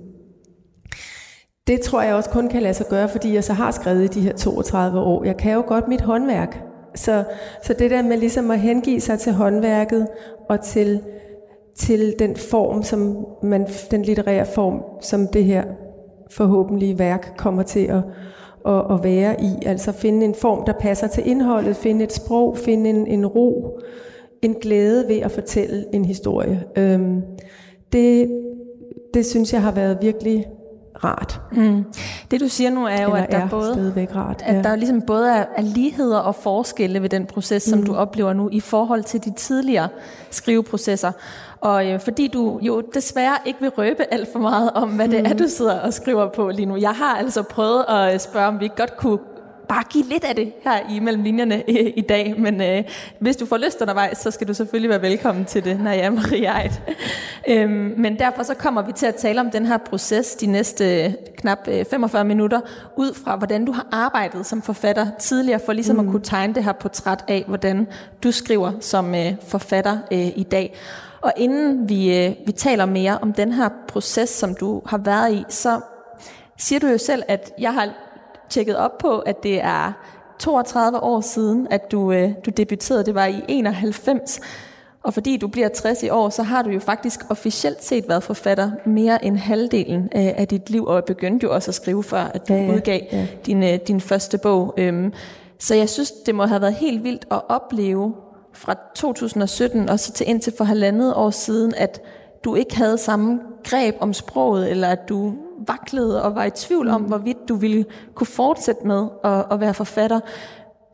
Det 1.67 1.81
tror 1.81 2.03
jeg 2.03 2.15
også 2.15 2.31
kun 2.31 2.49
kan 2.49 2.63
lade 2.63 2.75
sig 2.75 2.87
gøre, 2.87 3.09
fordi 3.09 3.35
jeg 3.35 3.45
så 3.45 3.53
har 3.53 3.71
skrevet 3.71 4.05
i 4.05 4.07
de 4.07 4.21
her 4.21 4.33
32 4.33 5.01
år. 5.01 5.25
Jeg 5.25 5.37
kan 5.37 5.53
jo 5.53 5.65
godt 5.67 5.89
mit 5.89 6.01
håndværk. 6.01 6.63
Så, 6.95 7.25
så 7.63 7.73
det 7.73 7.91
der 7.91 8.03
med 8.03 8.17
ligesom 8.17 8.51
at 8.51 8.61
hengive 8.61 9.01
sig 9.01 9.19
til 9.19 9.33
håndværket 9.33 10.07
og 10.49 10.61
til, 10.61 11.03
til 11.77 12.15
den 12.19 12.37
form, 12.37 12.83
som 12.83 13.27
man, 13.43 13.67
den 13.91 14.03
litterære 14.03 14.47
form, 14.47 14.83
som 15.03 15.27
det 15.27 15.45
her 15.45 15.65
forhåbentlige 16.31 16.99
værk 16.99 17.35
kommer 17.37 17.63
til 17.63 17.87
at, 17.87 18.03
at, 18.67 18.83
at 18.91 19.05
være 19.05 19.43
i. 19.43 19.51
Altså 19.67 19.93
finde 19.93 20.25
en 20.25 20.35
form, 20.35 20.65
der 20.67 20.73
passer 20.73 21.07
til 21.07 21.29
indholdet, 21.29 21.77
finde 21.77 22.05
et 22.05 22.13
sprog, 22.13 22.59
finde 22.59 22.91
en, 22.91 23.07
en 23.07 23.27
ro, 23.27 23.79
en 24.43 24.55
glæde 24.55 25.09
ved 25.09 25.17
at 25.17 25.31
fortælle 25.31 25.85
en 25.93 26.05
historie. 26.05 26.65
Øhm, 26.77 27.23
det, 27.93 28.31
det 29.15 29.27
synes 29.27 29.53
jeg 29.53 29.63
har 29.63 29.73
været 29.73 29.99
virkelig 30.03 30.47
rart. 31.05 31.41
Mm. 31.53 31.85
Det 32.31 32.41
du 32.41 32.49
siger 32.49 32.71
nu 32.71 32.85
er 32.87 33.03
jo, 33.03 33.09
Eller 33.09 33.23
at 33.23 33.33
der 33.33 33.39
er 33.39 33.49
både 33.49 34.07
rart. 34.15 34.43
at 34.47 34.57
ja. 34.57 34.63
der 34.63 34.77
ligesom 34.77 35.03
både 35.03 35.31
er, 35.31 35.45
er 35.57 35.63
ligheder 35.63 36.19
og 36.19 36.35
forskelle 36.35 37.03
ved 37.03 37.09
den 37.09 37.27
proces, 37.27 37.63
som 37.63 37.79
Mm. 37.79 37.85
du 37.87 37.95
oplever 37.95 38.33
nu 38.33 38.49
i 38.53 38.61
forhold 38.61 39.03
til 39.03 39.25
de 39.25 39.33
tidligere 39.35 39.89
skriveprocesser. 40.31 41.13
Og 41.61 41.87
øh, 41.87 42.01
fordi 42.01 42.29
du 42.29 42.59
jo 42.63 42.81
desværre 42.95 43.37
ikke 43.45 43.61
vil 43.61 43.69
røbe 43.71 44.05
alt 44.15 44.29
for 44.33 44.39
meget 44.39 44.71
om, 44.75 44.89
hvad 44.91 45.09
det 45.09 45.19
er, 45.21 45.33
Mm. 45.33 45.39
du 45.39 45.49
sidder 45.49 45.81
og 45.81 45.93
skriver 45.95 46.29
på 46.29 46.49
lige 46.51 46.67
nu. 46.67 46.77
Jeg 46.77 46.91
har 46.93 47.17
altså 47.17 47.43
prøvet 47.43 47.85
at 47.89 48.15
øh, 48.15 48.21
spørge, 48.21 48.47
om 48.47 48.61
vi 48.61 48.71
godt 48.77 48.97
kunne 48.97 49.19
bare 49.69 49.83
give 49.91 50.05
lidt 50.05 50.25
af 50.25 50.35
det 50.35 50.53
her 50.65 50.79
i 50.91 50.99
mellem 51.01 51.23
linjerne 51.23 51.55
øh, 51.71 51.93
i 51.97 52.01
dag, 52.01 52.35
men 52.41 52.63
øh, 52.63 52.85
hvis 53.19 53.37
du 53.37 53.47
får 53.47 53.57
lyst 53.57 53.81
undervejs, 53.81 54.19
så 54.19 54.31
skal 54.31 54.49
du 54.49 54.55
selvfølgelig 54.55 54.91
være 54.91 55.03
velkommen 55.03 55.45
til 55.45 55.65
det, 55.65 55.81
når 55.81 55.91
jeg 55.91 56.01
er 56.01 56.11
Maria 56.11 56.63
Eid. 56.63 56.71
øhm, 57.49 57.95
men 57.97 58.19
derfor 58.19 58.43
så 58.43 58.55
kommer 58.55 58.83
vi 58.83 58.93
til 58.93 59.07
at 59.07 59.15
tale 59.15 59.41
om 59.41 59.51
den 59.51 59.67
her 59.67 59.77
proces 59.79 60.35
de 60.35 60.47
næste 60.47 61.05
øh, 61.05 61.13
knap 61.39 61.59
øh, 61.69 61.85
45 61.91 62.25
minutter, 62.25 62.61
ud 62.97 63.15
fra 63.25 63.37
hvordan 63.37 63.65
du 63.65 63.73
har 63.73 63.87
arbejdet 63.93 64.47
som 64.47 64.63
forfatter 64.63 65.07
tidligere, 65.19 65.61
for 65.67 65.73
ligesom 65.73 65.97
mm. 65.97 66.07
at 66.07 66.13
kunne 66.13 66.23
tegne 66.23 66.55
det 66.55 66.65
her 66.65 66.73
portræt 66.73 67.25
af, 67.29 67.45
hvordan 67.49 67.87
du 68.23 68.31
skriver 68.33 68.73
som 68.81 69.15
øh, 69.15 69.33
forfatter 69.49 69.99
øh, 70.13 70.27
i 70.37 70.47
dag. 70.51 70.75
Og 71.21 71.33
inden 71.37 71.89
vi, 71.89 72.19
øh, 72.19 72.35
vi 72.47 72.53
taler 72.53 72.87
mere 72.87 73.19
om 73.19 73.33
den 73.33 73.53
her 73.53 73.69
proces, 73.89 74.29
som 74.29 74.55
du 74.55 74.83
har 74.87 74.99
været 74.99 75.33
i, 75.33 75.45
så 75.49 75.81
siger 76.59 76.79
du 76.79 76.87
jo 76.87 76.99
selv, 76.99 77.23
at 77.29 77.53
jeg 77.61 77.75
har 77.75 77.89
tjekket 78.49 78.77
op 78.77 78.99
på, 78.99 79.19
at 79.19 79.43
det 79.43 79.61
er 79.63 79.93
32 80.39 81.03
år 81.03 81.21
siden, 81.21 81.67
at 81.71 81.93
du, 81.93 82.13
øh, 82.13 82.31
du 82.47 82.51
debuterede. 82.51 83.05
Det 83.05 83.15
var 83.15 83.27
i 83.27 83.45
91. 83.49 84.41
Og 85.03 85.15
fordi 85.15 85.37
du 85.37 85.49
bliver 85.49 85.69
60 85.69 86.03
i 86.03 86.09
år, 86.09 86.29
så 86.29 86.43
har 86.43 86.63
du 86.63 86.71
jo 86.71 86.81
faktisk 86.81 87.21
officielt 87.31 87.85
set 87.85 88.09
været 88.09 88.23
forfatter 88.23 88.71
mere 88.87 89.25
end 89.25 89.37
halvdelen 89.37 90.03
øh, 90.03 90.27
af 90.37 90.49
dit 90.49 90.71
liv, 90.71 90.85
og 90.85 91.05
begyndte 91.05 91.45
jo 91.45 91.55
også 91.55 91.71
at 91.71 91.75
skrive 91.75 92.05
før, 92.05 92.25
at 92.35 92.49
du 92.49 92.55
Ja, 92.55 92.75
udgav 92.75 93.01
ja. 93.13 93.27
din, 93.47 93.63
øh, 93.63 93.79
din 93.89 94.01
første 94.01 94.39
bog. 94.39 94.75
Øhm, 94.77 95.13
så 95.59 95.75
jeg 95.75 95.89
synes, 95.89 96.11
det 96.11 96.35
må 96.35 96.47
have 96.47 96.61
været 96.61 96.75
helt 96.75 97.05
vildt 97.05 97.27
at 97.31 97.41
opleve 97.49 98.15
fra 98.53 98.75
2017 98.95 99.89
og 99.89 100.01
så 100.01 100.13
til 100.13 100.29
indtil 100.29 100.53
for 100.57 100.65
halvandet 100.65 101.15
år 101.15 101.31
siden, 101.31 101.75
at 101.77 102.01
du 102.45 102.55
ikke 102.55 102.77
havde 102.77 102.99
samme 102.99 103.41
greb 103.65 103.95
om 104.01 104.13
sproget, 104.13 104.71
eller 104.71 104.89
at 104.89 105.09
du 105.09 105.35
vaklede 105.67 106.23
og 106.23 106.35
var 106.35 106.45
i 106.45 106.51
tvivl 106.51 106.89
om, 106.89 107.03
hvorvidt 107.03 107.39
du 107.49 107.55
ville 107.55 107.85
kunne 108.15 108.27
fortsætte 108.27 108.87
med 108.87 109.07
at, 109.25 109.45
at 109.51 109.61
være 109.61 109.75
forfatter. 109.75 110.21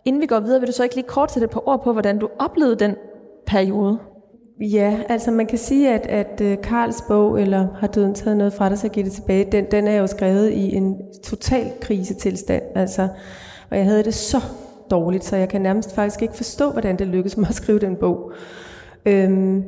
Inden 0.04 0.22
vi 0.22 0.26
går 0.26 0.40
videre, 0.40 0.60
vil 0.60 0.66
du 0.66 0.72
så 0.72 0.82
ikke 0.82 0.94
lige 0.94 1.08
kort 1.08 1.32
sætte 1.32 1.44
et 1.44 1.50
par 1.50 1.68
ord 1.68 1.84
på, 1.84 1.92
hvordan 1.92 2.18
du 2.18 2.28
oplevede 2.38 2.76
den 2.76 2.96
periode? 3.46 3.98
Ja, 4.60 5.00
altså 5.08 5.30
man 5.30 5.46
kan 5.46 5.58
sige, 5.58 5.90
at, 5.94 6.06
at 6.06 6.40
øh, 6.40 6.58
Karls 6.62 7.02
bog, 7.08 7.40
eller 7.40 7.66
har 7.78 7.86
døden 7.86 8.14
taget 8.14 8.36
noget 8.36 8.52
fra 8.52 8.68
dig, 8.68 8.78
så 8.78 8.88
giver 8.88 9.04
det 9.04 9.12
tilbage, 9.12 9.52
den, 9.52 9.64
den 9.70 9.88
er 9.88 9.96
jo 9.96 10.06
skrevet 10.06 10.50
i 10.50 10.74
en 10.74 10.96
total 11.24 11.72
krisetilstand. 11.80 12.62
Altså, 12.74 13.08
og 13.70 13.76
jeg 13.76 13.84
havde 13.84 14.04
det 14.04 14.14
så 14.14 14.40
dårligt, 14.90 15.24
så 15.24 15.36
jeg 15.36 15.48
kan 15.48 15.60
nærmest 15.60 15.94
faktisk 15.94 16.22
ikke 16.22 16.34
forstå, 16.34 16.70
hvordan 16.70 16.98
det 16.98 17.06
lykkedes 17.06 17.36
mig 17.36 17.48
at 17.48 17.54
skrive 17.54 17.78
den 17.78 17.96
bog. 17.96 18.32
Øhm, 19.06 19.62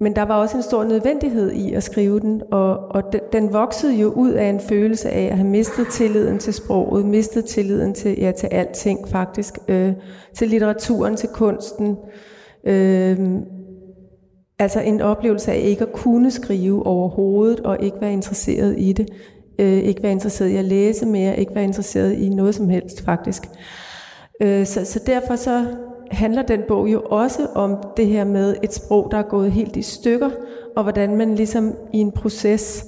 men 0.00 0.16
der 0.16 0.22
var 0.22 0.34
også 0.34 0.56
en 0.56 0.62
stor 0.62 0.84
nødvendighed 0.84 1.52
i 1.52 1.72
at 1.72 1.82
skrive 1.82 2.20
den, 2.20 2.42
og, 2.52 2.78
og 2.78 3.02
den, 3.12 3.20
den 3.32 3.52
voksede 3.52 3.94
jo 3.94 4.08
ud 4.08 4.30
af 4.30 4.46
en 4.46 4.60
følelse 4.60 5.10
af 5.10 5.28
at 5.30 5.36
have 5.36 5.48
mistet 5.48 5.86
tilliden 5.88 6.38
til 6.38 6.54
sproget, 6.54 7.04
mistet 7.04 7.44
tilliden 7.44 7.94
til, 7.94 8.16
ja, 8.18 8.32
til 8.32 8.46
alting 8.46 9.08
faktisk, 9.08 9.58
øh, 9.68 9.92
til 10.34 10.48
litteraturen, 10.48 11.16
til 11.16 11.28
kunsten, 11.28 11.96
øh, 12.64 13.18
Altså 14.58 14.80
en 14.80 15.00
oplevelse 15.00 15.52
af 15.52 15.60
ikke 15.64 15.82
at 15.82 15.92
kunne 15.92 16.30
skrive 16.30 16.86
overhovedet, 16.86 17.60
og 17.60 17.78
ikke 17.82 17.96
være 18.00 18.12
interesseret 18.12 18.74
i 18.78 18.92
det. 18.92 19.08
Øh, 19.58 19.78
ikke 19.78 20.02
være 20.02 20.12
interesseret 20.12 20.48
i 20.48 20.56
at 20.56 20.64
læse 20.64 21.06
mere, 21.06 21.38
ikke 21.38 21.54
være 21.54 21.64
interesseret 21.64 22.12
i 22.12 22.28
noget 22.28 22.54
som 22.54 22.68
helst 22.68 23.04
faktisk. 23.04 23.42
Øh, 24.42 24.66
så, 24.66 24.84
så 24.84 25.00
derfor 25.06 25.36
så 25.36 25.66
handler 26.10 26.42
den 26.42 26.60
bog 26.68 26.92
jo 26.92 27.00
også 27.00 27.46
om 27.54 27.76
det 27.96 28.06
her 28.06 28.24
med 28.24 28.56
et 28.62 28.74
sprog, 28.74 29.08
der 29.10 29.18
er 29.18 29.22
gået 29.22 29.52
helt 29.52 29.76
i 29.76 29.82
stykker, 29.82 30.30
og 30.76 30.82
hvordan 30.82 31.16
man 31.16 31.34
ligesom 31.34 31.74
i 31.92 31.98
en 31.98 32.12
proces, 32.12 32.84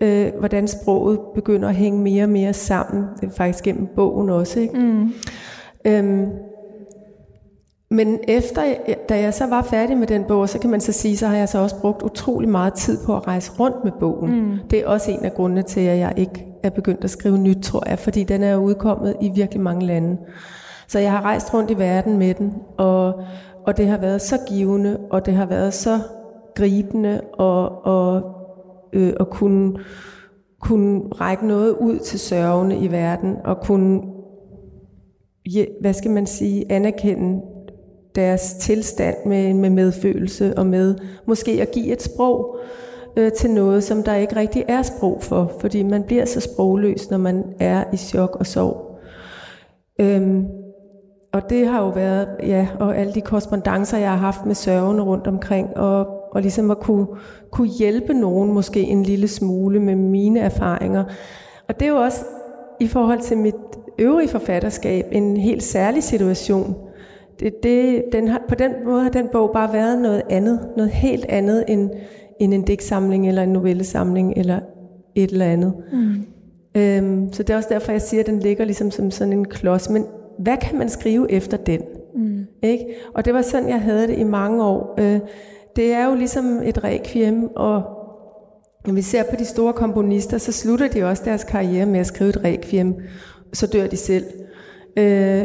øh, 0.00 0.32
hvordan 0.38 0.68
sproget 0.68 1.20
begynder 1.34 1.68
at 1.68 1.74
hænge 1.74 2.00
mere 2.00 2.24
og 2.24 2.30
mere 2.30 2.52
sammen. 2.52 3.04
Det 3.20 3.26
er 3.26 3.32
faktisk 3.32 3.64
gennem 3.64 3.88
bogen 3.96 4.30
også. 4.30 4.60
Ikke? 4.60 4.78
Mm. 4.78 5.12
Øhm, 5.84 6.28
men 7.90 8.18
efter, 8.28 8.62
da 9.08 9.20
jeg 9.20 9.34
så 9.34 9.46
var 9.46 9.62
færdig 9.62 9.96
med 9.96 10.06
den 10.06 10.24
bog, 10.24 10.48
så 10.48 10.58
kan 10.58 10.70
man 10.70 10.80
så 10.80 10.92
sige, 10.92 11.16
så 11.16 11.26
har 11.26 11.36
jeg 11.36 11.48
så 11.48 11.58
også 11.58 11.80
brugt 11.80 12.02
utrolig 12.02 12.48
meget 12.48 12.74
tid 12.74 12.98
på 13.06 13.16
at 13.16 13.26
rejse 13.26 13.52
rundt 13.60 13.84
med 13.84 13.92
bogen. 14.00 14.50
Mm. 14.50 14.58
Det 14.70 14.78
er 14.78 14.86
også 14.86 15.10
en 15.10 15.24
af 15.24 15.34
grundene 15.34 15.62
til, 15.62 15.80
at 15.80 15.98
jeg 15.98 16.12
ikke 16.16 16.46
er 16.62 16.70
begyndt 16.70 17.04
at 17.04 17.10
skrive 17.10 17.38
nyt, 17.38 17.58
tror 17.62 17.88
jeg, 17.88 17.98
fordi 17.98 18.24
den 18.24 18.42
er 18.42 18.56
udkommet 18.56 19.16
i 19.20 19.30
virkelig 19.34 19.62
mange 19.62 19.86
lande. 19.86 20.16
Så 20.88 20.98
jeg 20.98 21.10
har 21.10 21.22
rejst 21.22 21.54
rundt 21.54 21.70
i 21.70 21.78
verden 21.78 22.18
med 22.18 22.34
den, 22.34 22.54
og, 22.78 23.22
og 23.66 23.76
det 23.76 23.86
har 23.86 23.98
været 23.98 24.22
så 24.22 24.38
givende, 24.48 24.98
og 25.10 25.26
det 25.26 25.34
har 25.34 25.46
været 25.46 25.74
så 25.74 25.98
gribende, 26.54 27.20
og, 27.32 27.86
og 27.86 28.22
øh, 28.92 29.12
at 29.20 29.30
kunne, 29.30 29.78
kunne 30.60 31.02
række 31.08 31.46
noget 31.46 31.76
ud 31.80 31.98
til 31.98 32.18
sørgende 32.18 32.76
i 32.76 32.92
verden, 32.92 33.36
og 33.44 33.60
kunne, 33.60 34.02
hvad 35.80 35.92
skal 35.92 36.10
man 36.10 36.26
sige, 36.26 36.72
anerkende 36.72 37.42
deres 38.14 38.54
tilstand 38.54 39.16
med, 39.26 39.54
med 39.54 39.70
medfølelse 39.70 40.58
og 40.58 40.66
med 40.66 40.94
måske 41.26 41.62
at 41.62 41.70
give 41.70 41.92
et 41.92 42.02
sprog 42.02 42.56
øh, 43.16 43.32
til 43.32 43.50
noget, 43.50 43.84
som 43.84 44.02
der 44.02 44.14
ikke 44.14 44.36
rigtig 44.36 44.64
er 44.68 44.82
sprog 44.82 45.22
for, 45.22 45.52
fordi 45.60 45.82
man 45.82 46.02
bliver 46.02 46.24
så 46.24 46.40
sprogløs, 46.40 47.10
når 47.10 47.18
man 47.18 47.44
er 47.60 47.84
i 47.92 47.96
chok 47.96 48.36
og 48.40 48.46
sorg. 48.46 48.98
Øhm, 50.00 50.46
og 51.32 51.50
det 51.50 51.66
har 51.66 51.82
jo 51.82 51.88
været, 51.88 52.28
ja, 52.42 52.68
og 52.80 52.96
alle 52.96 53.12
de 53.14 53.20
korrespondencer, 53.20 53.98
jeg 53.98 54.10
har 54.10 54.16
haft 54.16 54.46
med 54.46 54.54
sørgende 54.54 55.02
rundt 55.02 55.26
omkring, 55.26 55.76
og, 55.76 56.06
og 56.32 56.42
ligesom 56.42 56.70
at 56.70 56.80
kunne, 56.80 57.06
kunne 57.50 57.68
hjælpe 57.68 58.14
nogen 58.14 58.52
måske 58.52 58.80
en 58.80 59.02
lille 59.02 59.28
smule 59.28 59.80
med 59.80 59.96
mine 59.96 60.40
erfaringer. 60.40 61.04
Og 61.68 61.80
det 61.80 61.86
er 61.86 61.90
jo 61.90 61.96
også 61.96 62.24
i 62.80 62.86
forhold 62.86 63.20
til 63.20 63.38
mit 63.38 63.54
øvrige 63.98 64.28
forfatterskab 64.28 65.06
en 65.12 65.36
helt 65.36 65.62
særlig 65.62 66.02
situation, 66.02 66.76
det, 67.40 67.62
det, 67.62 68.04
den 68.12 68.28
har, 68.28 68.42
på 68.48 68.54
den 68.54 68.72
måde 68.84 69.02
har 69.02 69.10
den 69.10 69.28
bog 69.32 69.50
bare 69.52 69.72
været 69.72 70.02
noget 70.02 70.22
andet, 70.30 70.68
noget 70.76 70.90
helt 70.90 71.24
andet 71.28 71.64
end, 71.68 71.90
end 72.40 72.54
en 72.54 72.62
digtsamling 72.62 73.28
eller 73.28 73.42
en 73.42 73.48
novellesamling 73.48 74.32
eller 74.36 74.60
et 75.14 75.30
eller 75.30 75.46
andet. 75.46 75.74
Mm. 75.92 76.26
Øhm, 76.74 77.32
så 77.32 77.42
det 77.42 77.50
er 77.50 77.56
også 77.56 77.68
derfor, 77.72 77.92
jeg 77.92 78.02
siger, 78.02 78.20
at 78.20 78.26
den 78.26 78.38
ligger 78.38 78.64
ligesom 78.64 78.90
som 78.90 79.10
sådan 79.10 79.32
en 79.32 79.44
klods. 79.44 79.90
Men 79.90 80.06
hvad 80.38 80.56
kan 80.56 80.78
man 80.78 80.88
skrive 80.88 81.32
efter 81.32 81.56
den? 81.56 81.80
Mm. 82.14 82.46
Ikke? 82.62 82.86
Og 83.14 83.24
det 83.24 83.34
var 83.34 83.42
sådan, 83.42 83.68
jeg 83.68 83.80
havde 83.80 84.06
det 84.06 84.18
i 84.18 84.24
mange 84.24 84.64
år. 84.64 84.94
Øh, 84.98 85.20
det 85.76 85.92
er 85.92 86.04
jo 86.08 86.14
ligesom 86.14 86.62
et 86.64 86.84
requiem, 86.84 87.48
og 87.56 87.82
når 88.86 88.94
vi 88.94 89.02
ser 89.02 89.22
på 89.30 89.36
de 89.38 89.44
store 89.44 89.72
komponister, 89.72 90.38
så 90.38 90.52
slutter 90.52 90.88
de 90.88 91.04
også 91.04 91.22
deres 91.24 91.44
karriere 91.44 91.86
med 91.86 92.00
at 92.00 92.06
skrive 92.06 92.30
et 92.30 92.44
requiem, 92.44 92.94
så 93.52 93.66
dør 93.66 93.86
de 93.86 93.96
selv. 93.96 94.24
Øh, 94.96 95.42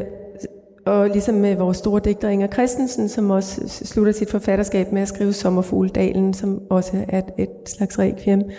og 0.85 1.07
ligesom 1.09 1.35
med 1.35 1.55
vores 1.55 1.77
store 1.77 2.01
digter 2.05 2.29
Inger 2.29 2.47
Christensen, 2.47 3.09
som 3.09 3.31
også 3.31 3.61
slutter 3.67 4.11
sit 4.11 4.31
forfatterskab 4.31 4.91
med 4.91 5.01
at 5.01 5.07
skrive 5.07 5.33
Sommerfugledalen, 5.33 6.33
som 6.33 6.61
også 6.69 7.05
er 7.07 7.21
et 7.37 7.49
slags 7.65 7.99
requiem. 7.99 8.39
Øh, 8.39 8.51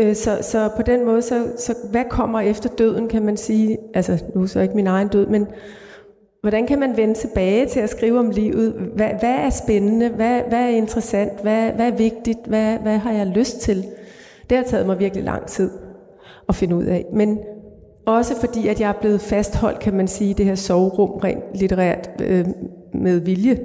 Øh, 0.00 0.14
så, 0.14 0.38
så 0.42 0.70
på 0.76 0.82
den 0.82 1.04
måde, 1.04 1.22
så, 1.22 1.52
så 1.56 1.74
hvad 1.90 2.04
kommer 2.10 2.40
efter 2.40 2.68
døden, 2.68 3.08
kan 3.08 3.24
man 3.24 3.36
sige, 3.36 3.78
altså 3.94 4.24
nu 4.34 4.46
så 4.46 4.60
ikke 4.60 4.74
min 4.74 4.86
egen 4.86 5.08
død, 5.08 5.26
men 5.26 5.46
hvordan 6.40 6.66
kan 6.66 6.78
man 6.80 6.96
vende 6.96 7.14
tilbage 7.14 7.66
til 7.66 7.80
at 7.80 7.90
skrive 7.90 8.18
om 8.18 8.30
livet? 8.30 8.72
Hvad, 8.72 9.08
hvad 9.20 9.34
er 9.34 9.50
spændende? 9.50 10.08
Hvad, 10.08 10.40
hvad 10.48 10.58
er 10.58 10.68
interessant? 10.68 11.42
Hvad, 11.42 11.70
hvad 11.72 11.86
er 11.86 11.96
vigtigt? 11.96 12.38
Hvad, 12.46 12.78
hvad 12.78 12.98
har 12.98 13.12
jeg 13.12 13.26
lyst 13.26 13.60
til? 13.60 13.84
Det 14.50 14.58
har 14.58 14.64
taget 14.64 14.86
mig 14.86 14.98
virkelig 14.98 15.24
lang 15.24 15.46
tid 15.46 15.70
at 16.48 16.54
finde 16.54 16.76
ud 16.76 16.84
af. 16.84 17.06
Men 17.12 17.38
også 18.06 18.40
fordi, 18.40 18.68
at 18.68 18.80
jeg 18.80 18.88
er 18.88 19.00
blevet 19.00 19.20
fastholdt, 19.20 19.78
kan 19.78 19.94
man 19.94 20.08
sige, 20.08 20.34
det 20.34 20.46
her 20.46 20.54
soverum 20.54 21.10
rent 21.10 21.42
litterært 21.54 22.08
øh, 22.22 22.46
med 22.92 23.18
vilje, 23.18 23.58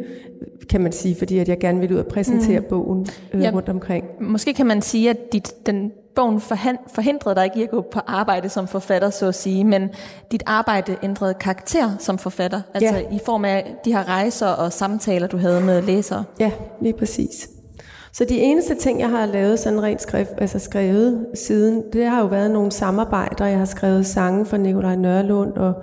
kan 0.69 0.81
man 0.81 0.91
sige, 0.91 1.15
fordi 1.15 1.39
at 1.39 1.49
jeg 1.49 1.59
gerne 1.59 1.79
vil 1.79 1.93
ud 1.93 1.97
og 1.97 2.07
præsentere 2.07 2.59
mm. 2.59 2.65
bogen 2.69 3.07
øh, 3.33 3.41
ja, 3.41 3.51
rundt 3.53 3.69
omkring. 3.69 4.05
Måske 4.19 4.53
kan 4.53 4.65
man 4.65 4.81
sige, 4.81 5.09
at 5.09 5.33
dit, 5.33 5.53
den 5.65 5.91
bogen 6.15 6.41
forhindrede 6.87 7.35
dig 7.35 7.45
ikke 7.45 7.59
i 7.59 7.63
at 7.63 7.69
gå 7.69 7.81
på 7.81 7.99
arbejde 8.07 8.49
som 8.49 8.67
forfatter, 8.67 9.09
så 9.09 9.27
at 9.27 9.35
sige, 9.35 9.63
men 9.63 9.89
dit 10.31 10.43
arbejde 10.45 10.95
ændrede 11.03 11.33
karakter 11.33 11.91
som 11.99 12.17
forfatter, 12.17 12.61
altså 12.73 12.95
ja. 12.95 13.15
i 13.15 13.19
form 13.25 13.45
af 13.45 13.75
de 13.85 13.93
her 13.93 14.09
rejser 14.09 14.47
og 14.47 14.73
samtaler, 14.73 15.27
du 15.27 15.37
havde 15.37 15.61
med 15.61 15.81
læsere. 15.81 16.23
Ja, 16.39 16.51
lige 16.81 16.93
præcis. 16.93 17.49
Så 18.17 18.25
de 18.25 18.41
eneste 18.41 18.75
ting, 18.75 18.99
jeg 18.99 19.09
har 19.09 19.25
lavet 19.25 19.59
sådan 19.59 19.83
rent 19.83 20.01
skrift, 20.01 20.31
altså 20.37 20.59
skrevet 20.59 21.25
siden, 21.33 21.83
det 21.93 22.05
har 22.05 22.21
jo 22.21 22.27
været 22.27 22.51
nogle 22.51 22.71
samarbejder. 22.71 23.45
Jeg 23.45 23.57
har 23.57 23.65
skrevet 23.65 24.05
sange 24.05 24.45
for 24.45 24.57
Nikolaj 24.57 24.95
Nørlund 24.95 25.53
og 25.53 25.73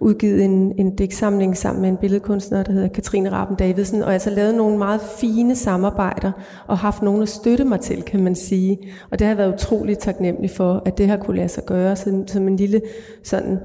udgivet 0.00 0.44
en, 0.44 0.72
en 0.78 0.96
digtsamling 0.96 1.56
sammen 1.56 1.82
med 1.82 1.88
en 1.88 1.96
billedkunstner, 1.96 2.62
der 2.62 2.72
hedder 2.72 2.88
Katrine 2.88 3.32
Raben 3.32 3.56
Davidsen, 3.56 4.02
og 4.02 4.12
altså 4.12 4.30
lavet 4.30 4.54
nogle 4.54 4.78
meget 4.78 5.00
fine 5.00 5.56
samarbejder, 5.56 6.32
og 6.66 6.78
haft 6.78 7.02
nogen 7.02 7.22
at 7.22 7.28
støtte 7.28 7.64
mig 7.64 7.80
til, 7.80 8.02
kan 8.02 8.22
man 8.22 8.34
sige. 8.34 8.78
Og 9.10 9.18
det 9.18 9.26
har 9.26 9.34
været 9.34 9.54
utroligt 9.54 9.98
taknemmelig 9.98 10.50
for, 10.50 10.82
at 10.86 10.98
det 10.98 11.08
har 11.08 11.16
kunne 11.16 11.36
lade 11.36 11.48
sig 11.48 11.64
gøre 11.64 11.96
som, 11.96 12.28
som 12.28 12.48
en 12.48 12.56
lille 12.56 12.82
sådan 13.24 13.58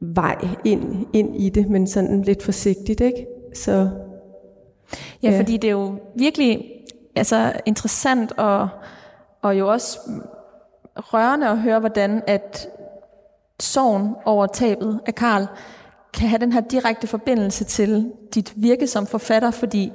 vej 0.00 0.36
ind, 0.64 0.82
ind 1.12 1.36
i 1.36 1.48
det, 1.48 1.70
men 1.70 1.86
sådan 1.86 2.22
lidt 2.22 2.42
forsigtigt, 2.42 3.00
ikke? 3.00 3.26
Så, 3.54 3.88
ja, 5.22 5.30
ja, 5.30 5.40
fordi 5.40 5.56
det 5.56 5.68
er 5.68 5.72
jo 5.72 5.94
virkelig 6.16 6.71
altså, 7.16 7.52
interessant 7.66 8.32
og, 8.32 8.68
og 9.42 9.58
jo 9.58 9.68
også 9.68 9.98
rørende 10.96 11.48
at 11.48 11.58
høre, 11.58 11.80
hvordan 11.80 12.22
at 12.26 12.68
sorgen 13.60 14.14
over 14.24 14.46
tabet 14.46 15.00
af 15.06 15.14
Karl 15.14 15.46
kan 16.14 16.28
have 16.28 16.38
den 16.38 16.52
her 16.52 16.60
direkte 16.60 17.06
forbindelse 17.06 17.64
til 17.64 18.12
dit 18.34 18.52
virke 18.56 18.86
som 18.86 19.06
forfatter, 19.06 19.50
fordi 19.50 19.92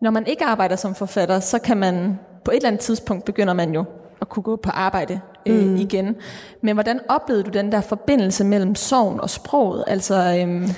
når 0.00 0.10
man 0.10 0.26
ikke 0.26 0.44
arbejder 0.44 0.76
som 0.76 0.94
forfatter, 0.94 1.40
så 1.40 1.58
kan 1.58 1.76
man 1.76 2.18
på 2.44 2.50
et 2.50 2.56
eller 2.56 2.68
andet 2.68 2.80
tidspunkt 2.80 3.24
begynder 3.24 3.52
man 3.52 3.74
jo 3.74 3.84
at 4.20 4.28
kunne 4.28 4.42
gå 4.42 4.56
på 4.56 4.70
arbejde 4.70 5.20
øh, 5.46 5.66
mm. 5.66 5.76
igen. 5.76 6.16
Men 6.62 6.76
hvordan 6.76 7.00
oplevede 7.08 7.44
du 7.44 7.50
den 7.50 7.72
der 7.72 7.80
forbindelse 7.80 8.44
mellem 8.44 8.74
sorgen 8.74 9.20
og 9.20 9.30
sproget? 9.30 9.84
Altså, 9.86 10.38
øhm, 10.40 10.68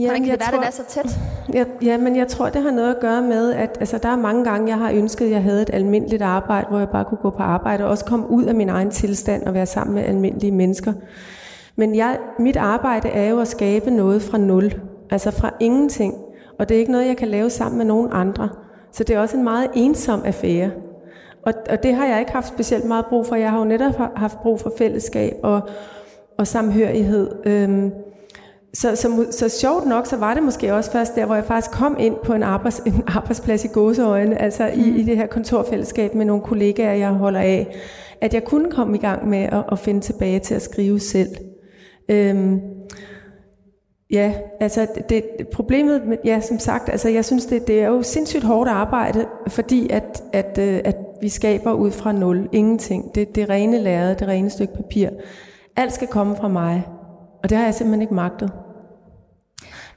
Ja, 0.00 0.06
Hvordan 0.06 0.22
kan 0.22 0.30
det 0.30 0.40
være, 0.40 0.50
tror, 0.50 0.58
den 0.58 0.66
er 0.66 0.70
så 0.70 0.82
tæt? 0.88 1.18
Ja, 1.54 1.64
ja, 1.82 1.98
men 1.98 2.16
jeg 2.16 2.28
tror, 2.28 2.48
det 2.48 2.62
har 2.62 2.70
noget 2.70 2.94
at 2.94 3.00
gøre 3.00 3.22
med, 3.22 3.52
at 3.52 3.76
altså, 3.80 3.98
der 3.98 4.08
er 4.08 4.16
mange 4.16 4.44
gange, 4.44 4.68
jeg 4.68 4.78
har 4.78 4.92
ønsket, 4.92 5.24
at 5.24 5.30
jeg 5.30 5.42
havde 5.42 5.62
et 5.62 5.70
almindeligt 5.72 6.22
arbejde, 6.22 6.66
hvor 6.68 6.78
jeg 6.78 6.88
bare 6.88 7.04
kunne 7.04 7.18
gå 7.18 7.30
på 7.30 7.42
arbejde, 7.42 7.84
og 7.84 7.90
også 7.90 8.04
komme 8.04 8.30
ud 8.30 8.44
af 8.44 8.54
min 8.54 8.68
egen 8.68 8.90
tilstand 8.90 9.42
og 9.42 9.54
være 9.54 9.66
sammen 9.66 9.94
med 9.94 10.02
almindelige 10.02 10.52
mennesker. 10.52 10.92
Men 11.76 11.96
jeg, 11.96 12.18
mit 12.38 12.56
arbejde 12.56 13.08
er 13.08 13.30
jo 13.30 13.40
at 13.40 13.48
skabe 13.48 13.90
noget 13.90 14.22
fra 14.22 14.38
nul, 14.38 14.72
altså 15.10 15.30
fra 15.30 15.50
ingenting. 15.60 16.14
Og 16.58 16.68
det 16.68 16.74
er 16.74 16.78
ikke 16.78 16.92
noget, 16.92 17.06
jeg 17.06 17.16
kan 17.16 17.28
lave 17.28 17.50
sammen 17.50 17.78
med 17.78 17.86
nogen 17.86 18.08
andre. 18.12 18.48
Så 18.92 19.04
det 19.04 19.16
er 19.16 19.20
også 19.20 19.36
en 19.36 19.44
meget 19.44 19.70
ensom 19.74 20.22
affære. 20.24 20.70
Og, 21.46 21.52
og 21.70 21.82
det 21.82 21.94
har 21.94 22.06
jeg 22.06 22.20
ikke 22.20 22.32
haft 22.32 22.48
specielt 22.48 22.84
meget 22.84 23.06
brug 23.06 23.26
for. 23.26 23.34
Jeg 23.34 23.50
har 23.50 23.58
jo 23.58 23.64
netop 23.64 23.92
haft 24.16 24.38
brug 24.42 24.60
for 24.60 24.72
fællesskab 24.78 25.36
og, 25.42 25.60
og 26.38 26.46
samhørighed. 26.46 27.30
Øhm, 27.46 27.92
så, 28.74 28.96
så, 28.96 29.26
så 29.30 29.48
sjovt 29.48 29.86
nok, 29.86 30.06
så 30.06 30.16
var 30.16 30.34
det 30.34 30.42
måske 30.42 30.74
også 30.74 30.92
først 30.92 31.14
der, 31.14 31.26
hvor 31.26 31.34
jeg 31.34 31.44
faktisk 31.44 31.70
kom 31.70 31.96
ind 31.98 32.16
på 32.24 32.32
en, 32.32 32.42
arbejds, 32.42 32.78
en 32.78 33.02
arbejdsplads 33.06 33.64
i 33.64 33.68
gåseøjne, 33.68 34.42
altså 34.42 34.70
mm. 34.74 34.80
i, 34.80 35.00
i 35.00 35.02
det 35.02 35.16
her 35.16 35.26
kontorfællesskab 35.26 36.14
med 36.14 36.24
nogle 36.24 36.42
kollegaer, 36.42 36.92
jeg 36.92 37.08
holder 37.08 37.40
af, 37.40 37.76
at 38.20 38.34
jeg 38.34 38.44
kunne 38.44 38.70
komme 38.70 38.96
i 38.96 39.00
gang 39.00 39.28
med 39.28 39.38
at, 39.38 39.64
at 39.72 39.78
finde 39.78 40.00
tilbage 40.00 40.38
til 40.38 40.54
at 40.54 40.62
skrive 40.62 41.00
selv. 41.00 41.28
Øhm, 42.08 42.60
ja, 44.10 44.34
altså 44.60 44.86
det, 45.08 45.24
problemet, 45.52 46.06
med, 46.06 46.16
ja 46.24 46.40
som 46.40 46.58
sagt, 46.58 46.88
altså 46.88 47.08
jeg 47.08 47.24
synes, 47.24 47.46
det, 47.46 47.66
det 47.66 47.82
er 47.82 47.86
jo 47.88 48.02
sindssygt 48.02 48.44
hårdt 48.44 48.70
arbejde, 48.70 49.26
fordi 49.48 49.88
at, 49.90 50.22
at, 50.32 50.58
at, 50.58 50.68
øh, 50.68 50.80
at 50.84 50.96
vi 51.20 51.28
skaber 51.28 51.72
ud 51.72 51.90
fra 51.90 52.12
nul, 52.12 52.48
ingenting. 52.52 53.14
Det, 53.14 53.34
det 53.34 53.48
rene 53.48 53.78
lærred, 53.78 54.16
det 54.16 54.28
rene 54.28 54.50
stykke 54.50 54.74
papir. 54.74 55.08
Alt 55.76 55.92
skal 55.92 56.08
komme 56.08 56.36
fra 56.36 56.48
mig, 56.48 56.86
og 57.42 57.50
det 57.50 57.58
har 57.58 57.64
jeg 57.64 57.74
simpelthen 57.74 58.02
ikke 58.02 58.14
magtet. 58.14 58.50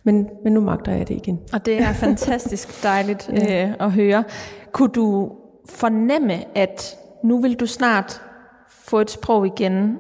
Men, 0.07 0.29
men 0.43 0.53
nu 0.53 0.61
magter 0.61 0.91
jeg 0.91 1.07
det 1.07 1.15
igen. 1.15 1.39
Og 1.53 1.65
det 1.65 1.81
er 1.81 1.93
fantastisk 1.93 2.69
dejligt 2.83 3.29
ja. 3.33 3.67
øh, 3.67 3.73
at 3.79 3.91
høre. 3.91 4.23
Kunne 4.71 4.89
du 4.89 5.31
fornemme, 5.69 6.57
at 6.57 6.97
nu 7.23 7.41
vil 7.41 7.55
du 7.55 7.65
snart 7.65 8.21
få 8.69 8.99
et 8.99 9.11
sprog 9.11 9.45
igen, 9.45 9.97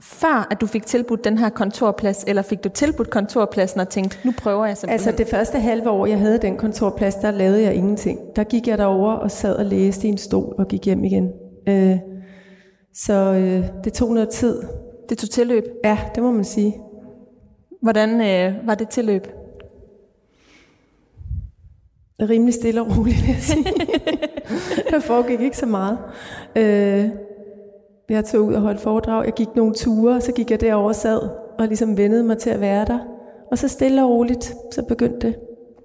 før 0.00 0.48
at 0.50 0.60
du 0.60 0.66
fik 0.66 0.86
tilbudt 0.86 1.24
den 1.24 1.38
her 1.38 1.48
kontorplads, 1.48 2.24
eller 2.26 2.42
fik 2.42 2.64
du 2.64 2.68
tilbudt 2.68 3.10
kontorpladsen 3.10 3.80
og 3.80 3.88
tænkte, 3.88 4.18
nu 4.24 4.32
prøver 4.38 4.66
jeg 4.66 4.76
simpelthen? 4.76 5.08
Altså 5.08 5.24
det 5.24 5.30
første 5.30 5.58
halve 5.58 5.90
år, 5.90 6.06
jeg 6.06 6.18
havde 6.18 6.38
den 6.38 6.56
kontorplads, 6.56 7.14
der 7.14 7.30
lavede 7.30 7.62
jeg 7.62 7.74
ingenting. 7.74 8.18
Der 8.36 8.44
gik 8.44 8.68
jeg 8.68 8.78
derover 8.78 9.12
og 9.12 9.30
sad 9.30 9.56
og 9.56 9.64
læste 9.64 10.06
i 10.06 10.10
en 10.10 10.18
stol 10.18 10.54
og 10.58 10.68
gik 10.68 10.84
hjem 10.84 11.04
igen. 11.04 11.30
Øh, 11.68 11.96
så 12.94 13.12
øh, 13.12 13.64
det 13.84 13.92
tog 13.92 14.14
noget 14.14 14.28
tid. 14.28 14.62
Det 15.08 15.18
tog 15.18 15.30
tilløb? 15.30 15.64
Ja, 15.84 15.98
det 16.14 16.22
må 16.22 16.30
man 16.30 16.44
sige. 16.44 16.74
Hvordan 17.82 18.20
øh, 18.20 18.66
var 18.66 18.74
det 18.74 18.88
tilløb? 18.88 19.26
Rimelig 22.20 22.54
stille 22.54 22.80
og 22.80 22.86
roligt, 22.98 23.16
vil 23.16 23.34
jeg 23.34 23.42
sige. 23.42 23.64
der 24.90 25.00
foregik 25.00 25.40
ikke 25.40 25.56
så 25.56 25.66
meget. 25.66 25.98
Øh, 26.56 27.10
jeg 28.08 28.24
tog 28.24 28.44
ud 28.44 28.54
og 28.54 28.60
holdt 28.60 28.80
foredrag. 28.80 29.24
Jeg 29.24 29.32
gik 29.34 29.48
nogle 29.56 29.74
ture, 29.74 30.20
så 30.20 30.32
gik 30.32 30.50
jeg 30.50 30.60
derover 30.60 30.88
og 30.88 30.94
sad 30.94 31.20
og 31.58 31.66
ligesom 31.66 31.96
vendede 31.96 32.22
mig 32.22 32.38
til 32.38 32.50
at 32.50 32.60
være 32.60 32.84
der. 32.84 32.98
Og 33.50 33.58
så 33.58 33.68
stille 33.68 34.02
og 34.02 34.10
roligt, 34.10 34.54
så 34.72 34.82
begyndte 34.82 35.26
det 35.26 35.36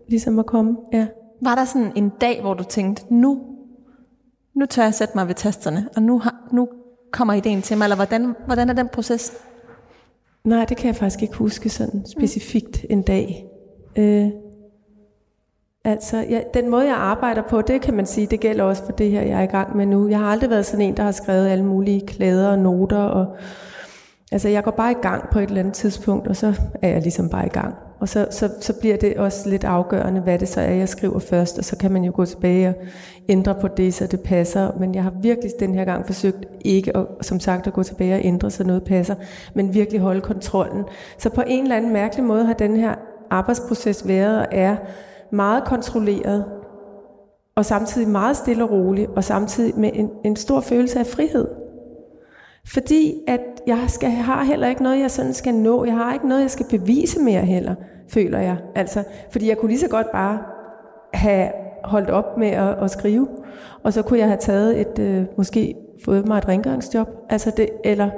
ligesom 0.07 0.39
at 0.39 0.45
komme. 0.45 0.77
Ja. 0.93 1.07
Var 1.41 1.55
der 1.55 1.65
sådan 1.65 1.91
en 1.95 2.10
dag, 2.21 2.41
hvor 2.41 2.53
du 2.53 2.63
tænkte, 2.63 3.13
nu, 3.13 3.41
nu 4.53 4.65
tør 4.65 4.83
jeg 4.83 4.93
sætte 4.93 5.17
mig 5.17 5.27
ved 5.27 5.36
tasterne, 5.36 5.89
og 5.95 6.01
nu, 6.01 6.19
har, 6.19 6.36
nu 6.51 6.69
kommer 7.12 7.33
ideen 7.33 7.62
til 7.62 7.77
mig, 7.77 7.86
eller 7.86 7.95
hvordan, 7.95 8.36
hvordan 8.45 8.69
er 8.69 8.74
den 8.74 8.88
proces? 8.88 9.33
Nej, 10.43 10.65
det 10.65 10.77
kan 10.77 10.88
jeg 10.88 10.95
faktisk 10.95 11.21
ikke 11.21 11.36
huske 11.36 11.69
sådan 11.69 12.05
specifikt 12.05 12.86
en 12.89 13.01
dag. 13.01 13.45
Øh, 13.95 14.27
altså, 15.83 16.17
ja, 16.17 16.41
den 16.53 16.69
måde, 16.69 16.88
jeg 16.88 16.95
arbejder 16.95 17.41
på, 17.50 17.62
det 17.62 17.81
kan 17.81 17.93
man 17.93 18.05
sige, 18.05 18.27
det 18.27 18.39
gælder 18.39 18.63
også 18.63 18.86
for 18.86 18.91
det 18.91 19.12
her, 19.12 19.21
jeg 19.21 19.39
er 19.39 19.43
i 19.43 19.51
gang 19.51 19.77
med 19.77 19.86
nu. 19.86 20.07
Jeg 20.07 20.19
har 20.19 20.25
aldrig 20.25 20.50
været 20.50 20.65
sådan 20.65 20.86
en, 20.86 20.98
der 20.98 21.03
har 21.03 21.12
skrevet 21.12 21.48
alle 21.48 21.65
mulige 21.65 22.07
klæder 22.07 22.50
og 22.50 22.60
noter. 22.60 22.98
Og, 22.98 23.38
altså, 24.31 24.50
jeg 24.50 24.63
går 24.63 24.71
bare 24.71 24.91
i 24.91 25.01
gang 25.01 25.29
på 25.29 25.39
et 25.39 25.48
eller 25.48 25.60
andet 25.60 25.74
tidspunkt, 25.74 26.27
og 26.27 26.36
så 26.36 26.62
er 26.81 26.89
jeg 26.89 27.01
ligesom 27.01 27.29
bare 27.29 27.45
i 27.45 27.50
gang. 27.50 27.75
Og 28.01 28.10
så, 28.10 28.27
så, 28.29 28.50
så 28.60 28.74
bliver 28.79 28.98
det 28.98 29.17
også 29.17 29.50
lidt 29.50 29.63
afgørende, 29.63 30.22
hvad 30.22 30.39
det 30.39 30.48
så 30.48 30.62
er, 30.62 30.74
jeg 30.74 30.89
skriver 30.89 31.20
først, 31.20 31.58
og 31.58 31.65
så 31.65 31.77
kan 31.77 31.91
man 31.91 32.03
jo 32.03 32.12
gå 32.15 32.25
tilbage 32.25 32.70
og 32.70 32.75
ændre 33.29 33.55
på 33.62 33.67
det, 33.67 33.93
så 33.93 34.08
det 34.08 34.20
passer. 34.20 34.72
Men 34.79 34.96
jeg 34.96 35.03
har 35.03 35.13
virkelig 35.22 35.51
den 35.60 35.75
her 35.75 35.86
gang 35.86 36.05
forsøgt 36.05 36.46
ikke, 36.65 36.98
at, 36.98 37.05
som 37.22 37.39
sagt, 37.39 37.67
at 37.67 37.74
gå 37.74 37.84
tilbage 37.84 38.15
og 38.15 38.22
ændre, 38.24 38.51
så 38.51 38.63
noget 38.63 38.84
passer, 38.84 39.15
men 39.53 39.74
virkelig 39.74 40.01
holde 40.01 40.22
kontrollen. 40.22 40.84
Så 41.17 41.29
på 41.29 41.43
en 41.48 41.63
eller 41.63 41.75
anden 41.75 41.93
mærkelig 41.93 42.25
måde 42.25 42.46
har 42.46 42.53
den 42.53 42.75
her 42.75 42.96
arbejdsproces 43.29 44.08
været 44.08 44.39
og 44.39 44.48
er 44.51 44.75
meget 45.31 45.63
kontrolleret, 45.63 46.46
og 47.55 47.65
samtidig 47.65 48.08
meget 48.08 48.38
stille 48.38 48.63
og 48.63 48.72
rolig, 48.72 49.10
og 49.10 49.24
samtidig 49.24 49.79
med 49.79 49.89
en, 49.93 50.10
en 50.25 50.36
stor 50.36 50.60
følelse 50.60 51.00
af 51.00 51.07
frihed. 51.07 51.60
Fordi 52.67 53.13
at 53.27 53.41
jeg 53.67 53.85
skal, 53.87 54.09
har 54.09 54.43
heller 54.43 54.67
ikke 54.67 54.83
noget, 54.83 55.00
jeg 55.00 55.11
sådan 55.11 55.33
skal 55.33 55.53
nå. 55.53 55.85
Jeg 55.85 55.93
har 55.93 56.13
ikke 56.13 56.27
noget, 56.27 56.41
jeg 56.41 56.51
skal 56.51 56.65
bevise 56.69 57.19
mere 57.19 57.41
heller, 57.41 57.75
føler 58.09 58.39
jeg. 58.39 58.57
Altså, 58.75 59.03
fordi 59.31 59.50
jeg 59.50 59.57
kunne 59.57 59.69
lige 59.69 59.79
så 59.79 59.89
godt 59.89 60.11
bare 60.11 60.39
have 61.13 61.51
holdt 61.83 62.09
op 62.09 62.37
med 62.37 62.47
at, 62.47 62.83
at 62.83 62.91
skrive, 62.91 63.27
og 63.83 63.93
så 63.93 64.01
kunne 64.01 64.19
jeg 64.19 64.27
have 64.27 64.39
taget 64.39 64.81
et, 64.81 65.00
øh, 65.00 65.24
måske 65.37 65.75
fået 66.05 66.27
mig 66.27 66.37
et 66.37 66.47
rengøringsjob, 66.47 67.07
altså 67.29 67.51
det, 67.57 67.69
eller 67.83 68.09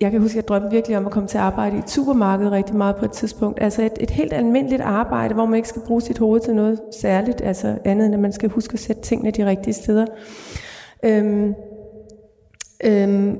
jeg 0.00 0.10
kan 0.10 0.20
huske, 0.20 0.32
at 0.32 0.36
jeg 0.36 0.48
drømte 0.48 0.70
virkelig 0.70 0.96
om 0.96 1.06
at 1.06 1.12
komme 1.12 1.28
til 1.28 1.38
at 1.38 1.44
arbejde 1.44 1.76
i 1.76 1.78
et 1.78 1.90
supermarked 1.90 2.48
rigtig 2.48 2.76
meget 2.76 2.96
på 2.96 3.04
et 3.04 3.12
tidspunkt. 3.12 3.62
Altså 3.62 3.82
et, 3.82 3.92
et 4.00 4.10
helt 4.10 4.32
almindeligt 4.32 4.82
arbejde, 4.82 5.34
hvor 5.34 5.46
man 5.46 5.56
ikke 5.56 5.68
skal 5.68 5.82
bruge 5.86 6.00
sit 6.00 6.18
hoved 6.18 6.40
til 6.40 6.54
noget 6.54 6.80
særligt, 7.00 7.40
altså 7.40 7.78
andet 7.84 8.06
end 8.06 8.14
at 8.14 8.20
man 8.20 8.32
skal 8.32 8.48
huske 8.48 8.72
at 8.72 8.78
sætte 8.78 9.02
tingene 9.02 9.30
de 9.30 9.46
rigtige 9.46 9.74
steder. 9.74 10.06
Øhm, 11.02 11.54
øhm, 12.86 13.38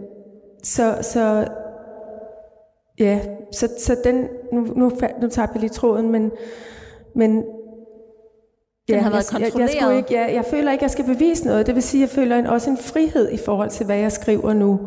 så, 0.63 0.99
så 1.03 1.47
ja, 2.99 3.21
så, 3.53 3.69
så 3.79 3.97
den, 4.05 4.29
nu, 4.53 4.61
nu, 4.61 4.91
nu 5.21 5.29
tager 5.29 5.49
jeg 5.55 5.61
lige 5.61 5.71
tråden, 5.71 6.11
men, 6.11 6.31
men 7.15 7.31
den 7.31 7.45
ja, 8.89 8.99
har 8.99 9.11
været 9.11 9.31
kontrolleret. 9.31 9.75
Jeg, 9.75 9.81
jeg, 9.81 9.89
jeg, 9.89 9.97
ikke, 9.97 10.15
jeg, 10.15 10.35
jeg 10.35 10.45
føler 10.45 10.73
ikke, 10.73 10.81
at 10.81 10.83
jeg 10.83 10.91
skal 10.91 11.05
bevise 11.05 11.47
noget. 11.47 11.67
Det 11.67 11.75
vil 11.75 11.83
sige, 11.83 12.05
at 12.05 12.09
jeg 12.09 12.15
føler 12.15 12.37
en, 12.37 12.47
også 12.47 12.71
en 12.71 12.77
frihed 12.77 13.33
i 13.33 13.37
forhold 13.37 13.71
til, 13.71 13.87
hvad 13.87 13.97
jeg 13.97 14.13
skriver 14.13 14.53
nu. 14.53 14.81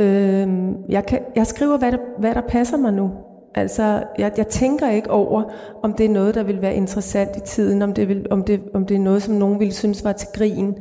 Øhm, 0.00 0.74
jeg, 0.88 1.06
kan, 1.06 1.20
jeg 1.36 1.46
skriver, 1.46 1.78
hvad 1.78 1.92
der, 1.92 1.98
hvad 2.18 2.34
der 2.34 2.40
passer 2.40 2.76
mig 2.76 2.92
nu. 2.92 3.10
Altså, 3.54 4.02
jeg, 4.18 4.32
jeg 4.36 4.46
tænker 4.46 4.90
ikke 4.90 5.10
over, 5.10 5.42
om 5.82 5.92
det 5.92 6.06
er 6.06 6.10
noget, 6.10 6.34
der 6.34 6.42
vil 6.42 6.62
være 6.62 6.74
interessant 6.74 7.36
i 7.36 7.40
tiden, 7.40 7.82
om 7.82 7.92
det, 7.92 8.08
vil, 8.08 8.26
om 8.30 8.44
det, 8.44 8.60
om 8.74 8.86
det 8.86 8.94
er 8.94 8.98
noget, 8.98 9.22
som 9.22 9.34
nogen 9.34 9.60
ville 9.60 9.74
synes 9.74 10.04
var 10.04 10.12
til 10.12 10.28
grin. 10.34 10.74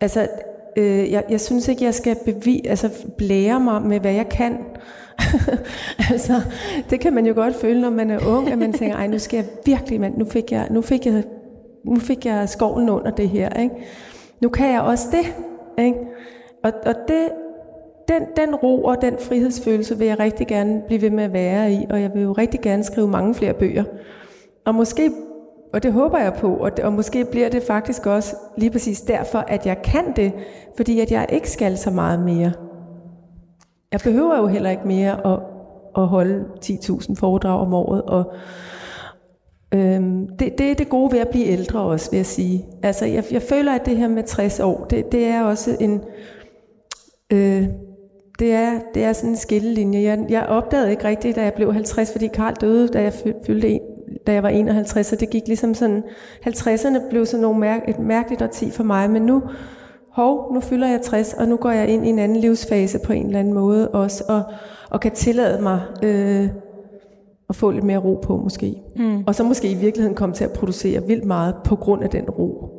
Altså, 0.00 0.28
øh, 0.78 1.12
jeg, 1.12 1.24
jeg 1.30 1.40
synes 1.40 1.68
ikke, 1.68 1.84
jeg 1.84 1.94
skal 1.94 2.16
bevi, 2.24 2.66
altså, 2.68 2.90
blære 3.18 3.60
mig 3.60 3.82
med, 3.82 4.00
hvad 4.00 4.12
jeg 4.12 4.28
kan. 4.28 4.58
altså, 6.10 6.40
det 6.90 7.00
kan 7.00 7.14
man 7.14 7.26
jo 7.26 7.34
godt 7.34 7.54
føle, 7.54 7.80
når 7.80 7.90
man 7.90 8.10
er 8.10 8.18
ung, 8.28 8.48
at 8.48 8.58
man 8.58 8.72
tænker, 8.72 8.96
ej, 8.96 9.06
nu 9.06 9.18
skal 9.18 9.36
jeg 9.36 9.46
virkelig, 9.66 10.00
man, 10.00 10.12
nu 10.16 10.24
fik 10.24 10.52
jeg, 10.52 10.66
nu 10.70 10.82
fik 10.82 11.06
jeg, 11.06 11.24
nu 11.84 12.00
fik 12.00 12.26
jeg 12.26 12.48
skovlen 12.48 12.88
under 12.88 13.10
det 13.10 13.28
her, 13.28 13.60
ikke? 13.60 13.74
Nu 14.40 14.48
kan 14.48 14.72
jeg 14.72 14.80
også 14.80 15.08
det, 15.10 15.34
ikke? 15.84 15.98
Og, 16.64 16.72
og 16.86 16.94
det, 17.08 17.28
den, 18.08 18.22
den 18.36 18.54
ro 18.54 18.84
og 18.84 19.02
den 19.02 19.14
frihedsfølelse 19.18 19.98
vil 19.98 20.06
jeg 20.06 20.18
rigtig 20.18 20.46
gerne 20.46 20.82
blive 20.86 21.02
ved 21.02 21.10
med 21.10 21.24
at 21.24 21.32
være 21.32 21.72
i, 21.72 21.86
og 21.90 22.00
jeg 22.00 22.10
vil 22.14 22.22
jo 22.22 22.32
rigtig 22.32 22.60
gerne 22.60 22.84
skrive 22.84 23.08
mange 23.08 23.34
flere 23.34 23.54
bøger. 23.54 23.84
Og 24.64 24.74
måske, 24.74 25.10
og 25.72 25.82
det 25.82 25.92
håber 25.92 26.18
jeg 26.18 26.34
på, 26.34 26.54
og, 26.54 26.76
det, 26.76 26.84
og 26.84 26.92
måske 26.92 27.24
bliver 27.24 27.48
det 27.48 27.62
faktisk 27.62 28.06
også 28.06 28.36
lige 28.56 28.70
præcis 28.70 29.00
derfor, 29.00 29.38
at 29.38 29.66
jeg 29.66 29.82
kan 29.82 30.12
det, 30.16 30.32
fordi 30.76 31.00
at 31.00 31.12
jeg 31.12 31.26
ikke 31.28 31.50
skal 31.50 31.78
så 31.78 31.90
meget 31.90 32.20
mere. 32.20 32.52
Jeg 33.92 34.00
behøver 34.04 34.38
jo 34.38 34.46
heller 34.46 34.70
ikke 34.70 34.86
mere 34.88 35.26
at, 35.26 35.40
at 35.96 36.06
holde 36.08 36.44
10.000 36.64 37.14
foredrag 37.14 37.60
om 37.60 37.74
året, 37.74 38.02
og 38.02 38.32
øhm, 39.74 40.28
det, 40.38 40.58
det 40.58 40.70
er 40.70 40.74
det 40.74 40.88
gode 40.88 41.12
ved 41.12 41.18
at 41.18 41.28
blive 41.28 41.46
ældre 41.46 41.80
også, 41.80 42.10
vil 42.10 42.16
jeg 42.16 42.26
sige. 42.26 42.66
Altså, 42.82 43.06
jeg, 43.06 43.24
jeg 43.30 43.42
føler, 43.42 43.72
at 43.72 43.86
det 43.86 43.96
her 43.96 44.08
med 44.08 44.22
60 44.22 44.60
år, 44.60 44.84
det, 44.84 45.12
det 45.12 45.26
er 45.26 45.42
også 45.42 45.76
en... 45.80 46.00
Øh, 47.32 47.68
det 48.38 48.52
er, 48.52 48.80
det 48.94 49.04
er 49.04 49.12
sådan 49.12 49.30
en 49.30 49.36
skillelinje. 49.36 50.02
Jeg, 50.02 50.26
jeg 50.28 50.46
opdagede 50.46 50.90
ikke 50.90 51.04
rigtigt, 51.04 51.36
da 51.36 51.42
jeg 51.42 51.54
blev 51.54 51.72
50, 51.72 52.12
fordi 52.12 52.26
Karl 52.26 52.54
døde, 52.60 52.88
da 52.88 53.02
jeg 53.02 53.12
fyldte 53.46 53.68
da 54.28 54.32
jeg 54.32 54.42
var 54.42 54.48
51, 54.48 55.06
så 55.06 55.16
det 55.16 55.30
gik 55.30 55.42
ligesom 55.46 55.74
sådan, 55.74 56.02
50'erne 56.46 57.08
blev 57.10 57.26
sådan 57.26 57.42
nogle 57.42 57.60
mærk, 57.60 57.80
et 57.88 57.98
mærkeligt 57.98 58.42
årti 58.42 58.70
for 58.70 58.84
mig, 58.84 59.10
men 59.10 59.22
nu, 59.22 59.42
hov, 60.12 60.54
nu 60.54 60.60
fylder 60.60 60.88
jeg 60.88 61.00
60, 61.02 61.34
og 61.34 61.48
nu 61.48 61.56
går 61.56 61.70
jeg 61.70 61.88
ind 61.88 62.06
i 62.06 62.08
en 62.08 62.18
anden 62.18 62.40
livsfase 62.40 62.98
på 62.98 63.12
en 63.12 63.26
eller 63.26 63.38
anden 63.38 63.54
måde 63.54 63.88
også, 63.88 64.24
og, 64.28 64.42
og 64.90 65.00
kan 65.00 65.12
tillade 65.12 65.62
mig 65.62 65.80
øh, 66.02 66.48
at 67.48 67.56
få 67.56 67.70
lidt 67.70 67.84
mere 67.84 67.98
ro 67.98 68.14
på 68.22 68.36
måske. 68.36 68.74
Mm. 68.96 69.24
Og 69.26 69.34
så 69.34 69.44
måske 69.44 69.70
i 69.70 69.74
virkeligheden 69.74 70.16
komme 70.16 70.34
til 70.34 70.44
at 70.44 70.52
producere 70.52 71.06
vildt 71.06 71.24
meget 71.24 71.54
på 71.64 71.76
grund 71.76 72.02
af 72.02 72.10
den 72.10 72.30
ro. 72.30 72.74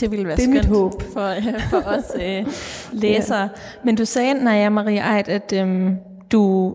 Det 0.00 0.10
ville 0.10 0.26
være 0.26 0.36
det 0.36 0.42
er 0.42 0.44
skønt 0.44 0.70
mit 0.70 0.78
håb. 0.78 1.02
For, 1.02 1.28
øh, 1.28 1.60
for 1.70 1.82
os 1.86 2.12
øh, 2.22 2.46
læsere. 3.02 3.40
ja. 3.40 3.48
Men 3.84 3.96
du 3.96 4.04
sagde, 4.04 4.44
Naja 4.44 4.68
Marie 4.68 5.16
Eid, 5.16 5.28
at 5.28 5.52
øhm, 5.56 5.96
du 6.32 6.74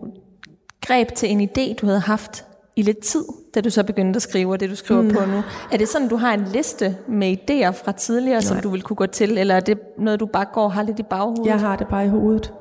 greb 0.80 1.08
til 1.14 1.30
en 1.30 1.40
idé, 1.40 1.74
du 1.74 1.86
havde 1.86 2.00
haft 2.00 2.44
i 2.76 2.82
lidt 2.82 2.98
tid, 2.98 3.24
da 3.54 3.60
du 3.60 3.70
så 3.70 3.84
begyndte 3.84 4.16
at 4.16 4.22
skrive, 4.22 4.56
det 4.56 4.70
du 4.70 4.74
skriver 4.74 5.02
mm. 5.02 5.10
på 5.10 5.20
nu. 5.20 5.42
Er 5.72 5.76
det 5.76 5.88
sådan, 5.88 6.08
du 6.08 6.16
har 6.16 6.34
en 6.34 6.44
liste 6.52 6.96
med 7.08 7.36
idéer 7.36 7.70
fra 7.70 7.92
tidligere, 7.92 8.40
Nej. 8.40 8.40
som 8.40 8.60
du 8.60 8.70
vil 8.70 8.82
kunne 8.82 8.96
gå 8.96 9.06
til, 9.06 9.38
eller 9.38 9.54
er 9.54 9.60
det 9.60 9.78
noget, 9.98 10.20
du 10.20 10.26
bare 10.26 10.46
går 10.52 10.64
og 10.64 10.72
har 10.72 10.82
lidt 10.82 10.98
i 10.98 11.02
baghovedet? 11.02 11.46
Jeg 11.46 11.60
har 11.60 11.76
det 11.76 11.86
bare 11.88 12.04
i 12.04 12.08
hovedet. 12.08 12.52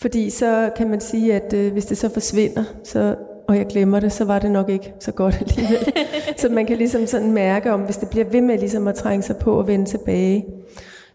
Fordi 0.00 0.30
så 0.30 0.70
kan 0.76 0.90
man 0.90 1.00
sige, 1.00 1.34
at 1.34 1.52
øh, 1.52 1.72
hvis 1.72 1.86
det 1.86 1.98
så 1.98 2.10
forsvinder, 2.12 2.64
så 2.84 3.16
og 3.48 3.56
jeg 3.56 3.66
glemmer 3.66 4.00
det, 4.00 4.12
så 4.12 4.24
var 4.24 4.38
det 4.38 4.50
nok 4.50 4.68
ikke 4.68 4.92
så 5.00 5.12
godt 5.12 5.38
alligevel. 5.40 5.92
så 6.40 6.48
man 6.48 6.66
kan 6.66 6.76
ligesom 6.76 7.06
sådan 7.06 7.32
mærke, 7.32 7.72
om 7.72 7.80
hvis 7.80 7.96
det 7.96 8.08
bliver 8.10 8.24
ved 8.24 8.40
med 8.40 8.58
ligesom 8.58 8.88
at 8.88 8.94
trænge 8.94 9.22
sig 9.22 9.36
på 9.36 9.58
og 9.58 9.66
vende 9.66 9.84
tilbage, 9.84 10.44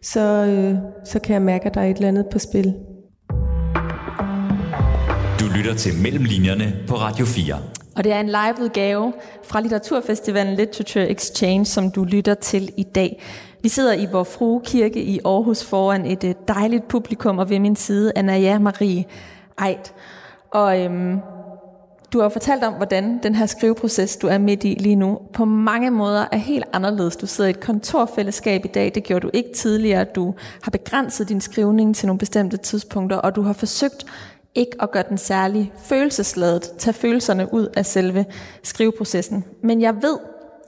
så, 0.01 0.19
øh, 0.19 0.75
så 1.05 1.19
kan 1.19 1.33
jeg 1.33 1.41
mærke, 1.41 1.65
at 1.65 1.73
der 1.73 1.81
er 1.81 1.85
et 1.85 1.95
eller 1.95 2.07
andet 2.07 2.25
på 2.31 2.39
spil. 2.39 2.73
Du 5.39 5.45
lytter 5.57 5.73
til 5.77 5.91
Mellemlinjerne 6.03 6.73
på 6.87 6.95
Radio 6.95 7.25
4. 7.25 7.55
Og 7.95 8.03
det 8.03 8.11
er 8.11 8.19
en 8.19 8.25
liveudgave 8.25 9.13
fra 9.43 9.61
Litteraturfestivalen 9.61 10.55
Literature 10.55 11.09
Exchange, 11.09 11.65
som 11.65 11.91
du 11.91 12.03
lytter 12.03 12.33
til 12.33 12.73
i 12.77 12.83
dag. 12.83 13.23
Vi 13.61 13.69
sidder 13.69 13.93
i 13.93 14.07
Vor 14.11 14.23
Frue 14.23 14.61
Kirke 14.65 15.03
i 15.03 15.19
Aarhus 15.25 15.63
foran 15.63 16.05
et 16.05 16.23
øh, 16.23 16.35
dejligt 16.47 16.87
publikum, 16.87 17.37
og 17.39 17.49
ved 17.49 17.59
min 17.59 17.75
side 17.75 18.11
Anna 18.15 18.59
Marie 18.59 19.05
Eid. 19.65 19.93
Og 20.51 20.81
øhm, 20.81 21.19
du 22.13 22.21
har 22.21 22.29
fortalt 22.29 22.63
om, 22.63 22.73
hvordan 22.73 23.19
den 23.23 23.35
her 23.35 23.45
skriveproces, 23.45 24.17
du 24.17 24.27
er 24.27 24.37
midt 24.37 24.63
i 24.63 24.77
lige 24.79 24.95
nu, 24.95 25.19
på 25.33 25.45
mange 25.45 25.91
måder 25.91 26.25
er 26.31 26.37
helt 26.37 26.65
anderledes. 26.73 27.15
Du 27.15 27.25
sidder 27.27 27.47
i 27.47 27.49
et 27.49 27.59
kontorfællesskab 27.59 28.65
i 28.65 28.67
dag, 28.67 28.91
det 28.95 29.03
gjorde 29.03 29.23
du 29.23 29.29
ikke 29.33 29.53
tidligere. 29.55 30.03
Du 30.03 30.35
har 30.61 30.71
begrænset 30.71 31.29
din 31.29 31.41
skrivning 31.41 31.95
til 31.95 32.07
nogle 32.07 32.19
bestemte 32.19 32.57
tidspunkter, 32.57 33.17
og 33.17 33.35
du 33.35 33.41
har 33.41 33.53
forsøgt 33.53 34.05
ikke 34.55 34.71
at 34.81 34.91
gøre 34.91 35.03
den 35.09 35.17
særlig 35.17 35.73
følelsesladet, 35.77 36.71
tage 36.77 36.93
følelserne 36.93 37.53
ud 37.53 37.67
af 37.77 37.85
selve 37.85 38.25
skriveprocessen. 38.63 39.43
Men 39.63 39.81
jeg 39.81 39.95
ved, 40.01 40.17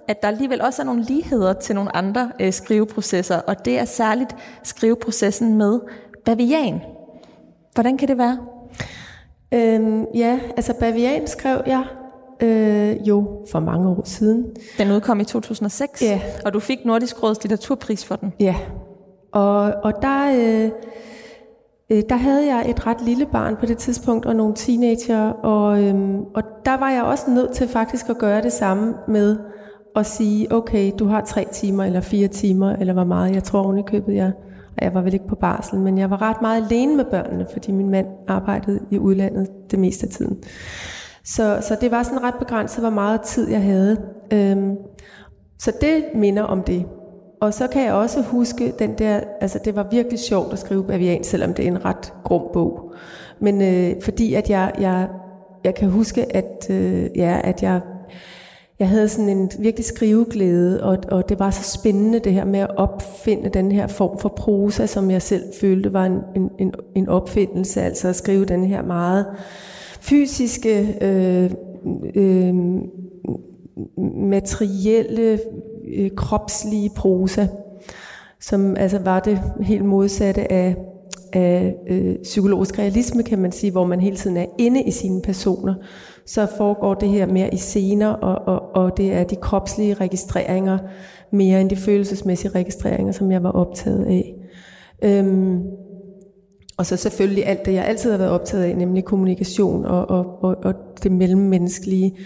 at 0.07 0.21
der 0.21 0.27
alligevel 0.27 0.61
også 0.61 0.81
er 0.81 0.85
nogle 0.85 1.03
ligheder 1.03 1.53
til 1.53 1.75
nogle 1.75 1.95
andre 1.95 2.31
øh, 2.39 2.53
skriveprocesser, 2.53 3.37
og 3.37 3.65
det 3.65 3.79
er 3.79 3.85
særligt 3.85 4.35
skriveprocessen 4.63 5.57
med 5.57 5.79
bavian. 6.25 6.81
Hvordan 7.73 7.97
kan 7.97 8.07
det 8.07 8.17
være? 8.17 8.37
Øhm, 9.51 10.05
ja, 10.15 10.39
altså 10.57 10.73
Bavian 10.79 11.27
skrev 11.27 11.61
jeg 11.65 11.83
øh, 12.41 13.07
jo 13.07 13.41
for 13.51 13.59
mange 13.59 13.89
år 13.89 14.01
siden. 14.05 14.45
Den 14.77 14.91
udkom 14.91 15.19
i 15.19 15.23
2006, 15.23 16.01
Ja. 16.01 16.21
og 16.45 16.53
du 16.53 16.59
fik 16.59 16.85
Nordisk 16.85 17.23
Råds 17.23 17.43
litteraturpris 17.43 18.05
for 18.05 18.15
den. 18.15 18.33
Ja, 18.39 18.55
og, 19.31 19.73
og 19.83 19.93
der, 20.01 20.31
øh, 20.65 20.71
øh, 21.89 22.03
der 22.09 22.15
havde 22.15 22.55
jeg 22.55 22.69
et 22.69 22.87
ret 22.87 23.01
lille 23.01 23.25
barn 23.25 23.55
på 23.55 23.65
det 23.65 23.77
tidspunkt, 23.77 24.25
og 24.25 24.35
nogle 24.35 24.53
teenager, 24.55 25.29
og, 25.29 25.83
øhm, 25.83 26.19
og 26.19 26.43
der 26.65 26.77
var 26.77 26.89
jeg 26.89 27.03
også 27.03 27.31
nødt 27.31 27.51
til 27.51 27.67
faktisk 27.67 28.09
at 28.09 28.17
gøre 28.17 28.41
det 28.41 28.53
samme 28.53 28.93
med 29.07 29.37
at 29.95 30.05
sige, 30.05 30.53
okay, 30.53 30.91
du 30.99 31.05
har 31.05 31.21
tre 31.21 31.45
timer, 31.51 31.83
eller 31.83 32.01
fire 32.01 32.27
timer, 32.27 32.75
eller 32.75 32.93
hvor 32.93 33.03
meget, 33.03 33.35
jeg 33.35 33.43
tror 33.43 33.63
oven 33.63 33.77
i 33.77 33.81
købet, 33.81 34.15
jeg, 34.15 34.31
og 34.77 34.83
jeg 34.83 34.93
var 34.93 35.01
vel 35.01 35.13
ikke 35.13 35.27
på 35.27 35.35
barsel, 35.35 35.79
men 35.79 35.97
jeg 35.97 36.09
var 36.09 36.21
ret 36.21 36.41
meget 36.41 36.65
alene 36.65 36.95
med 36.95 37.05
børnene, 37.05 37.45
fordi 37.53 37.71
min 37.71 37.89
mand 37.89 38.07
arbejdede 38.27 38.79
i 38.91 38.99
udlandet 38.99 39.47
det 39.71 39.79
meste 39.79 40.05
af 40.05 40.11
tiden. 40.11 40.37
Så, 41.23 41.57
så 41.61 41.77
det 41.81 41.91
var 41.91 42.03
sådan 42.03 42.23
ret 42.23 42.35
begrænset, 42.39 42.83
hvor 42.83 42.89
meget 42.89 43.21
tid 43.21 43.49
jeg 43.49 43.63
havde. 43.63 43.97
Øhm, 44.33 44.75
så 45.59 45.71
det 45.81 46.03
minder 46.15 46.43
om 46.43 46.63
det. 46.63 46.85
Og 47.45 47.53
så 47.53 47.67
kan 47.67 47.85
jeg 47.85 47.93
også 47.93 48.21
huske 48.21 48.73
den 48.79 48.93
der, 48.97 49.19
altså 49.41 49.59
det 49.65 49.75
var 49.75 49.87
virkelig 49.91 50.19
sjovt 50.19 50.53
at 50.53 50.59
skrive 50.59 50.83
Bavian, 50.83 51.23
selvom 51.23 51.53
det 51.53 51.65
er 51.65 51.71
en 51.71 51.85
ret 51.85 52.13
grum 52.23 52.41
bog. 52.53 52.93
Men 53.39 53.61
øh, 53.61 54.01
fordi 54.01 54.33
at 54.33 54.49
jeg, 54.49 54.71
jeg, 54.79 55.07
jeg 55.63 55.75
kan 55.75 55.89
huske, 55.89 56.35
at, 56.35 56.67
øh, 56.69 57.09
ja, 57.15 57.39
at 57.43 57.63
jeg, 57.63 57.81
jeg 58.79 58.89
havde 58.89 59.09
sådan 59.09 59.29
en 59.29 59.51
virkelig 59.59 59.85
skriveglæde, 59.85 60.83
og, 60.83 60.97
og 61.11 61.29
det 61.29 61.39
var 61.39 61.51
så 61.51 61.79
spændende 61.79 62.19
det 62.19 62.33
her 62.33 62.45
med 62.45 62.59
at 62.59 62.77
opfinde 62.77 63.49
den 63.49 63.71
her 63.71 63.87
form 63.87 64.19
for 64.19 64.29
prosa, 64.29 64.85
som 64.85 65.11
jeg 65.11 65.21
selv 65.21 65.43
følte 65.61 65.93
var 65.93 66.05
en, 66.05 66.19
en, 66.35 66.49
en, 66.59 66.73
en 66.95 67.09
opfindelse, 67.09 67.81
altså 67.81 68.07
at 68.07 68.15
skrive 68.15 68.45
den 68.45 68.65
her 68.65 68.83
meget 68.83 69.25
fysiske, 70.01 70.97
øh, 71.01 71.51
øh, 72.15 72.55
materielle, 74.15 75.39
øh, 75.95 76.11
kropslige 76.17 76.91
prosa, 76.95 77.47
som 78.41 78.75
altså 78.77 78.99
var 78.99 79.19
det 79.19 79.41
helt 79.61 79.85
modsatte 79.85 80.51
af, 80.51 80.75
af 81.33 81.75
øh, 81.89 82.15
psykologisk 82.23 82.79
realisme, 82.79 83.23
kan 83.23 83.39
man 83.39 83.51
sige, 83.51 83.71
hvor 83.71 83.85
man 83.85 83.99
hele 83.99 84.15
tiden 84.15 84.37
er 84.37 84.45
inde 84.57 84.83
i 84.83 84.91
sine 84.91 85.21
personer. 85.21 85.73
Så 86.25 86.47
foregår 86.57 86.93
det 86.93 87.09
her 87.09 87.25
mere 87.25 87.53
i 87.53 87.57
scener, 87.57 88.07
og, 88.07 88.55
og, 88.55 88.75
og 88.75 88.97
det 88.97 89.13
er 89.13 89.23
de 89.23 89.35
kropslige 89.35 89.93
registreringer 89.93 90.77
mere 91.31 91.61
end 91.61 91.69
de 91.69 91.75
følelsesmæssige 91.75 92.51
registreringer, 92.51 93.13
som 93.13 93.31
jeg 93.31 93.43
var 93.43 93.51
optaget 93.51 94.05
af. 94.05 94.35
Øhm, 95.03 95.61
og 96.77 96.85
så 96.85 96.97
selvfølgelig 96.97 97.45
alt 97.45 97.65
det, 97.65 97.73
jeg 97.73 97.85
altid 97.85 98.11
har 98.11 98.17
været 98.17 98.31
optaget 98.31 98.63
af, 98.63 98.77
nemlig 98.77 99.05
kommunikation 99.05 99.85
og, 99.85 100.09
og, 100.09 100.43
og, 100.43 100.55
og 100.63 100.73
det 101.03 101.11
mellemmenneskelige, 101.11 102.17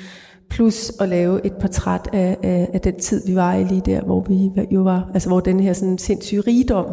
plus 0.49 0.91
at 0.99 1.09
lave 1.09 1.45
et 1.45 1.53
portræt 1.53 2.09
af, 2.13 2.37
af, 2.43 2.69
af 2.73 2.81
den 2.81 2.99
tid, 2.99 3.27
vi 3.27 3.35
var 3.35 3.53
i 3.53 3.63
lige 3.63 3.81
der, 3.85 4.01
hvor 4.01 4.21
vi 4.21 4.51
jo 4.71 4.81
var, 4.81 5.11
altså 5.13 5.29
hvor 5.29 5.39
den 5.39 5.59
her 5.59 5.73
sådan 5.73 5.97
sindssyge 5.97 6.41
rigdom 6.41 6.85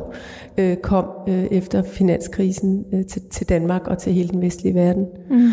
øh, 0.58 0.76
kom 0.76 1.04
øh, 1.28 1.44
efter 1.44 1.82
finanskrisen 1.82 2.84
øh, 2.92 3.06
til, 3.06 3.22
til 3.30 3.48
Danmark 3.48 3.86
og 3.86 3.98
til 3.98 4.12
hele 4.12 4.28
den 4.28 4.42
vestlige 4.42 4.74
verden. 4.74 5.06
Mm. 5.30 5.50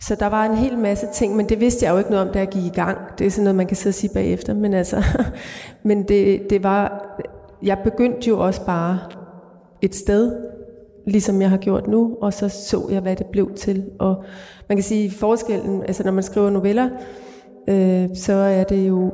Så 0.00 0.14
der 0.20 0.26
var 0.26 0.44
en 0.44 0.56
hel 0.56 0.78
masse 0.78 1.06
ting, 1.14 1.36
men 1.36 1.48
det 1.48 1.60
vidste 1.60 1.84
jeg 1.84 1.92
jo 1.92 1.98
ikke 1.98 2.10
noget 2.10 2.26
om, 2.26 2.32
da 2.32 2.38
jeg 2.38 2.48
gik 2.48 2.64
i 2.64 2.72
gang. 2.74 2.98
Det 3.18 3.26
er 3.26 3.30
sådan 3.30 3.44
noget, 3.44 3.56
man 3.56 3.66
kan 3.66 3.76
sidde 3.76 3.90
og 3.90 3.94
sige 3.94 4.14
bagefter, 4.14 4.54
men 4.54 4.74
altså, 4.74 5.04
men 5.88 6.02
det, 6.08 6.50
det 6.50 6.62
var, 6.62 7.04
jeg 7.62 7.78
begyndte 7.84 8.28
jo 8.28 8.40
også 8.40 8.66
bare 8.66 8.98
et 9.82 9.94
sted, 9.94 10.32
ligesom 11.06 11.42
jeg 11.42 11.50
har 11.50 11.56
gjort 11.56 11.86
nu, 11.86 12.16
og 12.20 12.32
så 12.32 12.48
så 12.48 12.88
jeg, 12.90 13.00
hvad 13.00 13.16
det 13.16 13.26
blev 13.26 13.54
til. 13.56 13.84
Og 13.98 14.24
man 14.68 14.76
kan 14.76 14.82
sige, 14.84 15.10
forskellen, 15.10 15.82
altså 15.82 16.04
når 16.04 16.12
man 16.12 16.22
skriver 16.22 16.50
noveller, 16.50 16.88
øh, 17.68 18.08
så 18.14 18.32
er 18.32 18.64
det 18.64 18.88
jo, 18.88 19.12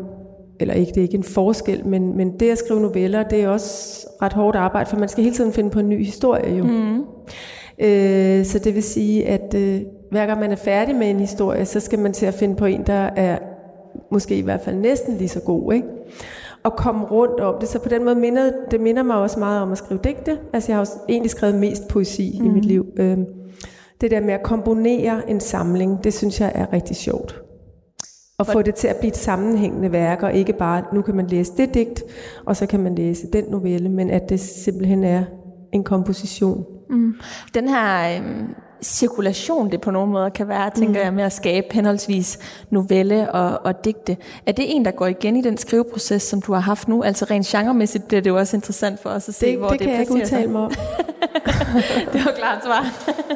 eller 0.60 0.74
ikke, 0.74 0.90
det 0.90 0.96
er 0.96 1.02
ikke 1.02 1.16
en 1.16 1.24
forskel, 1.24 1.86
men, 1.86 2.16
men 2.16 2.40
det 2.40 2.50
at 2.50 2.58
skrive 2.58 2.80
noveller, 2.80 3.22
det 3.22 3.42
er 3.42 3.48
også 3.48 4.06
ret 4.22 4.32
hårdt 4.32 4.56
arbejde, 4.56 4.90
for 4.90 4.96
man 4.98 5.08
skal 5.08 5.24
hele 5.24 5.36
tiden 5.36 5.52
finde 5.52 5.70
på 5.70 5.78
en 5.78 5.88
ny 5.88 6.04
historie 6.04 6.54
jo. 6.54 6.64
Mm. 6.64 7.04
Øh, 7.78 8.44
så 8.44 8.58
det 8.58 8.74
vil 8.74 8.82
sige, 8.82 9.26
at 9.26 9.54
øh, 9.54 9.80
hver 10.10 10.26
gang 10.26 10.40
man 10.40 10.52
er 10.52 10.56
færdig 10.56 10.96
med 10.96 11.10
en 11.10 11.20
historie, 11.20 11.64
så 11.64 11.80
skal 11.80 11.98
man 11.98 12.12
til 12.12 12.26
at 12.26 12.34
finde 12.34 12.56
på 12.56 12.64
en, 12.64 12.82
der 12.86 13.10
er 13.16 13.38
måske 14.10 14.38
i 14.38 14.42
hvert 14.42 14.60
fald 14.60 14.76
næsten 14.76 15.16
lige 15.16 15.28
så 15.28 15.40
god, 15.40 15.72
ikke? 15.72 15.86
og 16.62 16.76
komme 16.76 17.04
rundt 17.04 17.40
om 17.40 17.54
det. 17.60 17.68
Så 17.68 17.78
på 17.78 17.88
den 17.88 18.04
måde 18.04 18.14
minder 18.14 18.52
det 18.70 18.80
minder 18.80 19.02
mig 19.02 19.16
også 19.16 19.38
meget 19.38 19.62
om 19.62 19.72
at 19.72 19.78
skrive 19.78 20.00
digte. 20.04 20.38
Altså 20.52 20.72
jeg 20.72 20.76
har 20.76 20.80
også 20.80 20.98
egentlig 21.08 21.30
skrevet 21.30 21.54
mest 21.54 21.88
poesi 21.88 22.38
mm. 22.40 22.46
i 22.46 22.48
mit 22.48 22.64
liv. 22.64 22.86
Øhm, 22.96 23.26
det 24.00 24.10
der 24.10 24.20
med 24.20 24.34
at 24.34 24.42
komponere 24.42 25.30
en 25.30 25.40
samling, 25.40 26.04
det 26.04 26.14
synes 26.14 26.40
jeg 26.40 26.52
er 26.54 26.72
rigtig 26.72 26.96
sjovt. 26.96 27.42
Og 28.40 28.46
få 28.46 28.62
det 28.62 28.74
til 28.74 28.88
at 28.88 28.96
blive 28.96 29.08
et 29.08 29.16
sammenhængende 29.16 29.92
værk, 29.92 30.22
og 30.22 30.34
ikke 30.34 30.52
bare, 30.52 30.82
nu 30.92 31.02
kan 31.02 31.14
man 31.14 31.26
læse 31.26 31.52
det 31.56 31.74
digt, 31.74 32.02
og 32.46 32.56
så 32.56 32.66
kan 32.66 32.80
man 32.80 32.94
læse 32.94 33.26
den 33.32 33.44
novelle, 33.48 33.88
men 33.88 34.10
at 34.10 34.28
det 34.28 34.40
simpelthen 34.40 35.04
er 35.04 35.24
en 35.72 35.84
komposition. 35.84 36.64
Mm. 36.90 37.14
Den 37.54 37.68
her 37.68 38.16
øh, 38.16 38.24
cirkulation, 38.82 39.70
det 39.70 39.80
på 39.80 39.90
nogle 39.90 40.12
måder 40.12 40.28
kan 40.28 40.48
være, 40.48 40.70
tænker 40.70 41.00
mm. 41.00 41.04
jeg, 41.04 41.14
med 41.14 41.24
at 41.24 41.32
skabe 41.32 41.66
henholdsvis 41.72 42.38
novelle 42.70 43.32
og, 43.32 43.60
og 43.64 43.84
digte. 43.84 44.16
Er 44.46 44.52
det 44.52 44.76
en, 44.76 44.84
der 44.84 44.90
går 44.90 45.06
igen 45.06 45.36
i 45.36 45.42
den 45.42 45.58
skriveproces, 45.58 46.22
som 46.22 46.42
du 46.42 46.52
har 46.52 46.60
haft 46.60 46.88
nu? 46.88 47.02
Altså 47.02 47.24
rent 47.24 47.46
genremæssigt 47.46 48.08
bliver 48.08 48.20
det 48.20 48.30
jo 48.30 48.38
også 48.38 48.56
interessant 48.56 49.00
for 49.00 49.10
os 49.10 49.28
at 49.28 49.34
se, 49.34 49.46
det, 49.46 49.58
hvor 49.58 49.68
det 49.68 49.78
det 49.78 49.86
kan 49.86 49.92
jeg 49.92 50.00
ikke 50.00 50.14
udtale 50.14 50.50
mig 50.50 50.60
om. 50.60 50.70
det 52.12 52.24
var 52.24 52.32
klart 52.36 52.64
svar. 52.64 52.86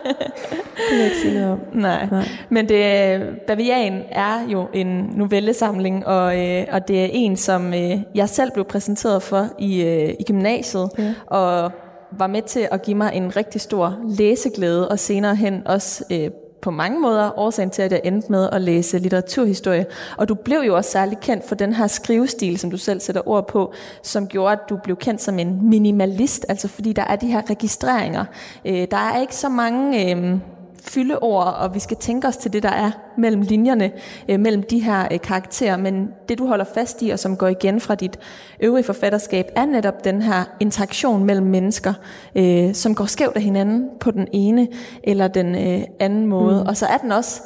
det 0.02 0.83
kan 0.90 0.98
jeg 0.98 1.04
ikke 1.04 1.16
sige 1.22 1.35
noget 1.35 1.52
om. 1.52 1.59
Nej. 1.72 2.09
Nej. 2.11 2.28
Men 2.48 2.68
det, 2.68 3.20
Bavian 3.46 4.02
er 4.11 4.48
jo 4.48 4.66
en 4.72 5.11
novellesamling, 5.16 6.07
og, 6.07 6.40
øh, 6.40 6.66
og 6.72 6.88
det 6.88 7.04
er 7.04 7.09
en, 7.12 7.37
som 7.37 7.74
øh, 7.74 7.98
jeg 8.14 8.28
selv 8.28 8.50
blev 8.52 8.64
præsenteret 8.64 9.22
for 9.22 9.48
i, 9.59 9.83
øh, 9.83 10.14
i 10.20 10.24
gymnasiet. 10.24 10.90
Ja. 10.98 11.14
Og 11.26 11.72
var 12.18 12.27
med 12.27 12.42
til 12.42 12.68
at 12.70 12.83
give 12.83 12.96
mig 12.96 13.11
en 13.14 13.37
rigtig 13.37 13.61
stor 13.61 13.98
læseglæde, 14.05 14.88
og 14.88 14.98
senere 14.98 15.37
hen 15.37 15.62
også 15.66 16.05
øh, 16.12 16.31
på 16.64 16.70
mange 16.70 17.00
måder 17.00 17.38
årsagen 17.38 17.70
til, 17.70 17.83
at 17.83 17.92
jeg 17.92 18.00
endte 18.05 18.33
med 18.33 18.48
at 18.53 18.61
læse 18.61 18.98
litteraturhistorie. 18.98 19.87
Og 20.16 20.29
du 20.29 20.35
blev 20.35 20.59
jo 20.66 20.77
også 20.77 20.90
særlig 20.90 21.18
kendt 21.20 21.48
for 21.48 21.55
den 21.55 21.72
her 21.72 21.87
skrivestil, 21.87 22.59
som 22.59 22.70
du 22.70 22.77
selv 22.77 23.00
sætter 23.00 23.29
ord 23.29 23.48
på, 23.48 23.72
som 24.03 24.29
gjorde, 24.29 24.53
at 24.53 24.61
du 24.68 24.79
blev 24.85 24.96
kendt 24.96 25.22
som 25.22 25.38
en 25.38 25.68
minimalist, 25.68 26.46
altså 26.48 26.68
fordi 26.68 26.92
der 26.92 27.03
er 27.03 27.16
de 27.16 27.27
her 27.27 27.50
registreringer. 27.50 28.24
Øh, 28.64 28.87
der 28.90 28.96
er 28.96 29.20
ikke 29.20 29.37
så 29.37 29.48
mange... 29.48 30.14
Øh, 30.16 30.38
fyldeord, 30.84 31.54
og 31.58 31.74
vi 31.74 31.80
skal 31.80 31.96
tænke 31.96 32.28
os 32.28 32.36
til 32.36 32.52
det, 32.52 32.62
der 32.62 32.68
er 32.68 32.90
mellem 33.16 33.42
linjerne, 33.42 33.92
øh, 34.28 34.40
mellem 34.40 34.62
de 34.62 34.78
her 34.78 35.08
øh, 35.12 35.20
karakterer. 35.20 35.76
Men 35.76 36.08
det, 36.28 36.38
du 36.38 36.46
holder 36.46 36.64
fast 36.74 37.02
i, 37.02 37.10
og 37.10 37.18
som 37.18 37.36
går 37.36 37.48
igen 37.48 37.80
fra 37.80 37.94
dit 37.94 38.18
øvrige 38.60 38.84
forfatterskab, 38.84 39.50
er 39.56 39.64
netop 39.64 40.04
den 40.04 40.22
her 40.22 40.44
interaktion 40.60 41.24
mellem 41.24 41.46
mennesker, 41.46 41.92
øh, 42.34 42.74
som 42.74 42.94
går 42.94 43.04
skævt 43.04 43.36
af 43.36 43.42
hinanden 43.42 43.88
på 44.00 44.10
den 44.10 44.28
ene 44.32 44.68
eller 45.02 45.28
den 45.28 45.54
øh, 45.54 45.84
anden 46.00 46.26
måde. 46.26 46.60
Mm. 46.62 46.68
Og 46.68 46.76
så 46.76 46.86
er 46.86 46.98
den 46.98 47.12
også 47.12 47.42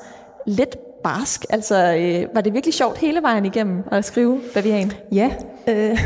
lidt 0.46 0.77
barsk. 1.05 1.45
Altså, 1.51 1.97
øh, 1.97 2.35
var 2.35 2.41
det 2.41 2.53
virkelig 2.53 2.75
sjovt 2.75 2.99
hele 2.99 3.23
vejen 3.23 3.45
igennem 3.45 3.83
at 3.93 4.05
skrive 4.05 4.41
Bavian? 4.55 4.93
Ja, 5.13 5.31
øh, 5.69 5.99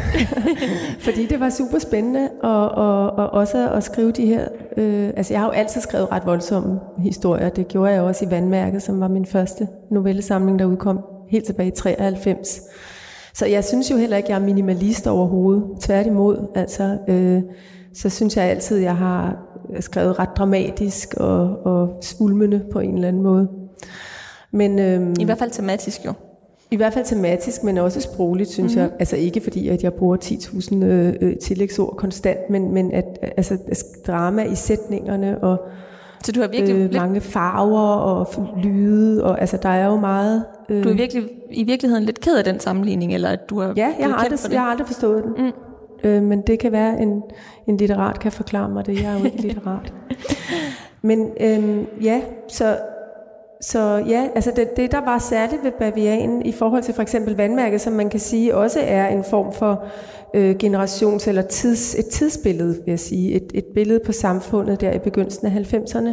fordi 1.06 1.26
det 1.26 1.40
var 1.40 1.50
super 1.50 1.78
spændende, 1.78 2.28
og, 2.42 2.68
og, 2.70 3.10
og 3.10 3.30
også 3.30 3.70
at 3.70 3.84
skrive 3.84 4.12
de 4.12 4.26
her... 4.26 4.48
Øh, 4.76 5.10
altså, 5.16 5.34
jeg 5.34 5.40
har 5.40 5.46
jo 5.46 5.52
altid 5.52 5.80
skrevet 5.80 6.12
ret 6.12 6.26
voldsomme 6.26 6.80
historier. 6.98 7.48
Det 7.48 7.68
gjorde 7.68 7.92
jeg 7.92 8.02
også 8.02 8.24
i 8.24 8.30
Vandmærket, 8.30 8.82
som 8.82 9.00
var 9.00 9.08
min 9.08 9.26
første 9.26 9.68
novellesamling, 9.90 10.58
der 10.58 10.64
udkom 10.64 11.00
helt 11.28 11.44
tilbage 11.44 11.68
i 11.68 11.72
93. 11.76 12.60
Så 13.34 13.46
jeg 13.46 13.64
synes 13.64 13.90
jo 13.90 13.96
heller 13.96 14.16
ikke, 14.16 14.30
jeg 14.30 14.36
er 14.36 14.44
minimalist 14.44 15.06
overhovedet. 15.06 15.64
Tværtimod, 15.80 16.46
altså... 16.54 16.98
Øh, 17.08 17.42
så 17.94 18.08
synes 18.08 18.36
jeg 18.36 18.44
altid, 18.44 18.78
jeg 18.78 18.96
har 18.96 19.36
skrevet 19.80 20.18
ret 20.18 20.36
dramatisk 20.36 21.14
og, 21.14 21.66
og 21.66 21.98
svulmende 22.02 22.64
på 22.72 22.80
en 22.80 22.94
eller 22.94 23.08
anden 23.08 23.22
måde. 23.22 23.48
Men, 24.52 24.78
øhm, 24.78 25.14
I 25.20 25.24
hvert 25.24 25.38
fald 25.38 25.50
tematisk 25.50 26.04
jo. 26.04 26.12
I 26.70 26.76
hvert 26.76 26.92
fald 26.92 27.04
tematisk, 27.04 27.64
men 27.64 27.78
også 27.78 28.00
sprogligt, 28.00 28.50
synes 28.50 28.74
mm-hmm. 28.74 28.90
jeg. 28.90 28.98
Altså 28.98 29.16
ikke 29.16 29.40
fordi, 29.40 29.68
at 29.68 29.82
jeg 29.82 29.94
bruger 29.94 30.16
10.000 30.16 30.84
øh, 30.84 31.14
øh, 31.20 31.36
tillægsord 31.36 31.96
konstant, 31.96 32.50
men, 32.50 32.74
men 32.74 32.92
at 32.92 33.18
altså, 33.36 33.58
drama 34.06 34.42
i 34.42 34.54
sætningerne 34.54 35.38
og 35.44 35.58
så 36.24 36.32
du 36.32 36.40
har 36.40 36.48
virkelig 36.48 36.76
øh, 36.76 36.94
mange 36.94 37.20
farver 37.20 37.96
og 37.96 38.26
lyde, 38.62 39.24
og 39.24 39.40
altså 39.40 39.56
der 39.62 39.68
er 39.68 39.86
jo 39.86 39.96
meget... 39.96 40.44
Øh, 40.68 40.84
du 40.84 40.88
er 40.88 40.94
virkelig, 40.94 41.24
i 41.50 41.64
virkeligheden 41.64 42.04
lidt 42.04 42.20
ked 42.20 42.36
af 42.36 42.44
den 42.44 42.60
sammenligning, 42.60 43.14
eller 43.14 43.28
at 43.28 43.50
du 43.50 43.60
har 43.60 43.72
Ja, 43.76 43.92
jeg, 43.98 44.08
har 44.08 44.14
aldrig, 44.14 44.38
for 44.38 44.48
det. 44.48 44.54
jeg 44.54 44.62
har 44.62 44.70
aldrig 44.70 44.86
forstået 44.86 45.24
den. 45.24 45.44
Mm. 45.44 45.52
Øh, 46.04 46.22
men 46.22 46.42
det 46.46 46.58
kan 46.58 46.72
være, 46.72 47.02
en, 47.02 47.22
en 47.66 47.76
litterat 47.76 48.20
kan 48.20 48.32
forklare 48.32 48.68
mig 48.68 48.86
det. 48.86 49.02
Jeg 49.02 49.14
er 49.14 49.18
jo 49.18 49.24
ikke 49.24 49.42
litterat. 49.46 49.92
men 51.02 51.30
øh, 51.40 51.84
ja, 52.04 52.20
så 52.48 52.76
så 53.62 54.04
ja, 54.08 54.28
altså 54.34 54.52
det, 54.56 54.76
det 54.76 54.92
der 54.92 55.00
var 55.00 55.18
særligt 55.18 55.64
ved 55.64 55.72
bavianen 55.78 56.46
i 56.46 56.52
forhold 56.52 56.82
til 56.82 56.94
for 56.94 57.02
eksempel 57.02 57.36
vandmærket, 57.36 57.80
som 57.80 57.92
man 57.92 58.10
kan 58.10 58.20
sige 58.20 58.56
også 58.56 58.80
er 58.82 59.08
en 59.08 59.24
form 59.24 59.52
for 59.52 59.84
øh, 60.34 60.56
generations- 60.64 61.28
eller 61.28 61.42
tids, 61.42 61.94
et 61.94 62.06
tidsbillede, 62.06 62.74
vil 62.74 62.82
jeg 62.86 63.00
sige. 63.00 63.32
Et, 63.32 63.50
et 63.54 63.64
billede 63.74 64.00
på 64.06 64.12
samfundet 64.12 64.80
der 64.80 64.92
i 64.92 64.98
begyndelsen 64.98 65.46
af 65.46 65.50
90'erne. 65.50 66.08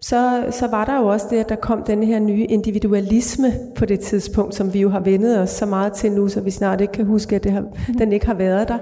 Så, 0.00 0.44
så 0.50 0.66
var 0.66 0.84
der 0.84 0.98
jo 0.98 1.06
også 1.06 1.26
det, 1.30 1.36
at 1.36 1.48
der 1.48 1.56
kom 1.56 1.82
den 1.82 2.02
her 2.02 2.18
nye 2.18 2.44
individualisme 2.44 3.52
på 3.74 3.84
det 3.84 4.00
tidspunkt, 4.00 4.54
som 4.54 4.74
vi 4.74 4.80
jo 4.80 4.88
har 4.88 5.00
vendet 5.00 5.40
os 5.40 5.50
så 5.50 5.66
meget 5.66 5.92
til 5.92 6.12
nu, 6.12 6.28
så 6.28 6.40
vi 6.40 6.50
snart 6.50 6.80
ikke 6.80 6.92
kan 6.92 7.04
huske, 7.04 7.36
at 7.36 7.44
det 7.44 7.52
har, 7.52 7.64
den 7.98 8.12
ikke 8.12 8.26
har 8.26 8.34
været 8.34 8.68
der 8.68 8.78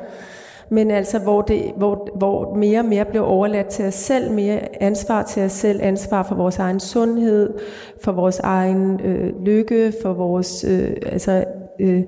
men 0.73 0.91
altså 0.91 1.19
hvor, 1.19 1.43
det, 1.43 1.73
hvor, 1.77 2.09
hvor 2.17 2.55
mere 2.55 2.79
og 2.79 2.85
mere 2.85 3.05
bliver 3.05 3.25
overladt 3.25 3.67
til 3.67 3.85
os 3.85 3.95
selv, 3.95 4.33
mere 4.33 4.83
ansvar 4.83 5.23
til 5.23 5.43
os 5.43 5.53
selv, 5.53 5.81
ansvar 5.83 6.23
for 6.23 6.35
vores 6.35 6.59
egen 6.59 6.81
sundhed, 6.81 7.55
for 8.01 8.13
vores 8.13 8.39
egen 8.39 9.01
øh, 9.01 9.45
lykke, 9.45 9.93
for 10.03 10.13
vores, 10.13 10.65
øh, 10.65 10.97
altså, 11.07 11.45
øh, 11.81 12.03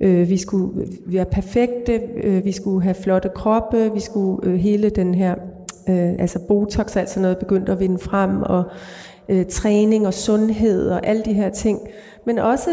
øh, 0.00 0.28
vi 0.28 0.36
skulle 0.36 0.88
være 1.06 1.24
perfekte, 1.24 2.00
øh, 2.22 2.44
vi 2.44 2.52
skulle 2.52 2.82
have 2.82 2.94
flotte 2.94 3.30
kroppe, 3.34 3.92
vi 3.94 4.00
skulle 4.00 4.48
øh, 4.48 4.54
hele 4.54 4.90
den 4.90 5.14
her, 5.14 5.34
øh, 5.88 6.12
altså 6.18 6.38
botox, 6.48 6.96
altså 6.96 7.20
noget 7.20 7.38
begyndt 7.38 7.68
at 7.68 7.80
vinde 7.80 7.98
frem, 7.98 8.42
og 8.42 8.64
øh, 9.28 9.46
træning 9.46 10.06
og 10.06 10.14
sundhed 10.14 10.88
og 10.88 11.06
alle 11.06 11.22
de 11.22 11.32
her 11.32 11.50
ting, 11.50 11.80
men 12.26 12.38
også 12.38 12.70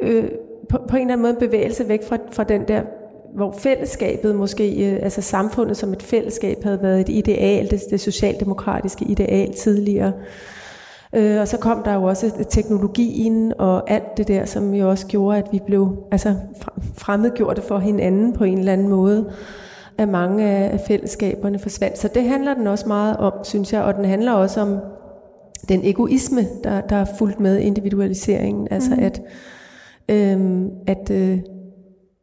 øh, 0.00 0.24
på, 0.68 0.78
på 0.88 0.96
en 0.96 1.02
eller 1.02 1.12
anden 1.12 1.22
måde 1.22 1.48
bevægelse 1.48 1.88
væk 1.88 2.04
fra, 2.04 2.18
fra 2.32 2.44
den 2.44 2.68
der 2.68 2.82
hvor 3.34 3.54
fællesskabet 3.58 4.34
måske, 4.34 4.90
øh, 4.90 4.98
altså 5.02 5.22
samfundet 5.22 5.76
som 5.76 5.92
et 5.92 6.02
fællesskab 6.02 6.64
havde 6.64 6.82
været 6.82 7.00
et 7.00 7.08
ideal, 7.08 7.70
det, 7.70 7.80
det 7.90 8.00
socialdemokratiske 8.00 9.04
ideal 9.04 9.54
tidligere. 9.54 10.12
Øh, 11.14 11.40
og 11.40 11.48
så 11.48 11.56
kom 11.56 11.82
der 11.82 11.94
jo 11.94 12.02
også 12.02 12.44
teknologien 12.50 13.52
og 13.58 13.90
alt 13.90 14.16
det 14.16 14.28
der, 14.28 14.44
som 14.44 14.74
jo 14.74 14.90
også 14.90 15.06
gjorde, 15.06 15.38
at 15.38 15.46
vi 15.52 15.60
blev 15.66 15.96
altså, 16.10 16.34
fremmedgjorte 16.96 17.62
for 17.62 17.78
hinanden 17.78 18.32
på 18.32 18.44
en 18.44 18.58
eller 18.58 18.72
anden 18.72 18.88
måde, 18.88 19.32
at 19.98 20.08
mange 20.08 20.44
af 20.44 20.80
fællesskaberne 20.88 21.58
forsvandt. 21.58 21.98
Så 21.98 22.08
det 22.14 22.22
handler 22.22 22.54
den 22.54 22.66
også 22.66 22.88
meget 22.88 23.16
om, 23.16 23.32
synes 23.44 23.72
jeg, 23.72 23.82
og 23.82 23.94
den 23.94 24.04
handler 24.04 24.32
også 24.32 24.60
om 24.60 24.78
den 25.68 25.80
egoisme, 25.84 26.46
der, 26.64 26.80
der 26.80 26.96
er 26.96 27.06
fuldt 27.18 27.40
med 27.40 27.58
individualiseringen. 27.58 28.68
Altså 28.70 28.94
mm. 28.94 29.02
at, 29.02 29.20
øh, 30.08 30.64
at 30.86 31.10
øh, 31.10 31.38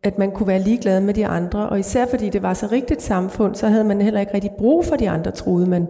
at 0.08 0.18
man 0.18 0.32
kunne 0.32 0.48
være 0.48 0.60
ligeglad 0.60 1.02
med 1.02 1.14
de 1.14 1.28
andre, 1.28 1.70
og 1.70 1.80
især 1.80 2.06
fordi 2.06 2.30
det 2.30 2.42
var 2.42 2.54
så 2.54 2.68
rigtigt 2.72 3.02
samfund, 3.02 3.56
så 3.56 3.68
havde 3.68 3.84
man 3.84 4.02
heller 4.02 4.20
ikke 4.20 4.34
rigtig 4.34 4.52
brug 4.58 4.86
for 4.86 4.96
de 4.96 5.10
andre, 5.10 5.32
troede 5.32 5.70
man. 5.70 5.88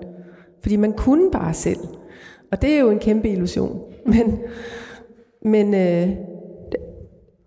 Fordi 0.61 0.75
man 0.75 0.93
kunne 0.93 1.31
bare 1.31 1.53
selv. 1.53 1.79
Og 2.51 2.61
det 2.61 2.73
er 2.73 2.79
jo 2.79 2.89
en 2.89 2.99
kæmpe 2.99 3.29
illusion. 3.29 3.79
Men, 4.13 4.39
men 5.41 5.73
øh, 5.73 6.09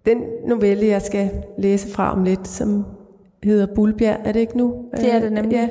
den 0.07 0.19
novelle, 0.47 0.87
jeg 0.87 1.03
skal 1.03 1.31
læse 1.59 1.89
fra 1.89 2.13
om 2.13 2.25
lidt, 2.25 2.49
som 2.49 2.85
hedder 3.45 3.67
Bulbjerg, 3.75 4.21
er 4.25 4.33
det 4.33 4.41
ikke 4.41 4.57
nu? 4.57 4.75
Det 4.97 5.15
er 5.15 5.19
det 5.19 5.33
nemlig. 5.33 5.53
Ja. 5.53 5.69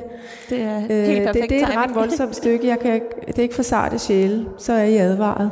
Det 0.50 0.62
er 0.62 0.78
helt 0.78 1.18
øh, 1.18 1.24
perfekt 1.24 1.42
det, 1.42 1.50
det 1.50 1.62
er 1.62 1.66
et 1.66 1.76
ret 1.76 1.94
voldsomt 1.94 2.36
stykke. 2.42 2.66
Jeg 2.66 2.78
kan, 2.78 3.00
det 3.26 3.38
er 3.38 3.42
ikke 3.42 3.54
for 3.54 3.62
sarte 3.62 3.98
sjæle, 3.98 4.46
så 4.58 4.72
er 4.72 4.84
I 4.84 4.96
advaret. 4.96 5.50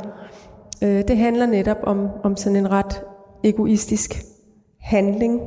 Øh, 0.83 1.03
det 1.07 1.17
handler 1.17 1.45
netop 1.45 1.77
om, 1.83 2.07
om 2.23 2.35
sådan 2.35 2.55
en 2.55 2.71
ret 2.71 3.01
egoistisk 3.43 4.28
handling. 4.89 5.41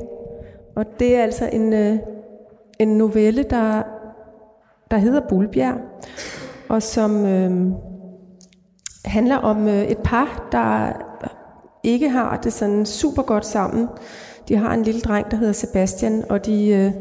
Og 0.77 0.85
det 0.99 1.17
er 1.17 1.23
altså 1.23 1.51
en, 1.53 1.73
øh, 1.73 1.99
en 2.79 2.89
novelle, 2.89 3.43
der, 3.43 3.83
der 4.91 4.97
hedder 4.97 5.21
Bulbjerg, 5.29 5.79
og 6.69 6.83
som 6.83 7.27
øh, 7.27 7.73
handler 9.05 9.37
om 9.37 9.69
øh, 9.69 9.83
et 9.83 9.99
par, 10.05 10.49
der 10.53 10.93
ikke 11.83 12.09
har 12.09 12.37
det 12.37 12.53
sådan 12.53 12.87
super 12.87 13.23
godt 13.23 13.47
sammen. 13.47 13.89
De 14.49 14.57
har 14.57 14.75
en 14.75 14.83
lille 14.83 15.01
dreng, 15.01 15.31
der 15.31 15.37
hedder 15.37 15.53
Sebastian, 15.53 16.25
og 16.29 16.47
de, 16.47 16.69
øh, 16.69 16.93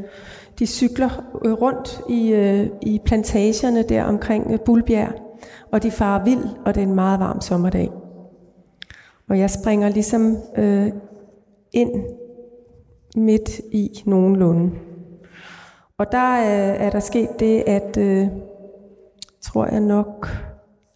de 0.60 0.66
cykler 0.66 1.40
øh, 1.46 1.54
rundt 1.54 2.02
i, 2.10 2.34
øh, 2.34 2.68
i 2.82 3.02
plantagerne 3.06 3.84
der 3.84 4.04
omkring 4.04 4.52
øh, 4.52 4.60
Bulbjerg, 4.60 5.14
og 5.72 5.84
de 5.84 5.92
farer 5.92 6.24
vild, 6.24 6.44
og 6.66 6.76
det 6.76 6.84
er 6.84 6.88
en 6.88 6.96
meget 6.96 7.20
varm 7.20 7.42
sommerdag. 7.42 7.92
Og 9.30 9.40
jeg 9.40 9.50
springer 9.50 9.90
ligesom 9.90 10.38
øh, 10.58 10.92
ind 11.74 11.92
midt 13.16 13.50
i 13.72 14.04
nogenlunde. 14.06 14.72
Og 15.98 16.12
der 16.12 16.36
er, 16.36 16.74
er 16.74 16.90
der 16.90 17.00
sket 17.00 17.30
det, 17.40 17.64
at 17.68 17.98
øh, 17.98 18.28
tror 19.42 19.66
jeg 19.66 19.80
nok, 19.80 20.28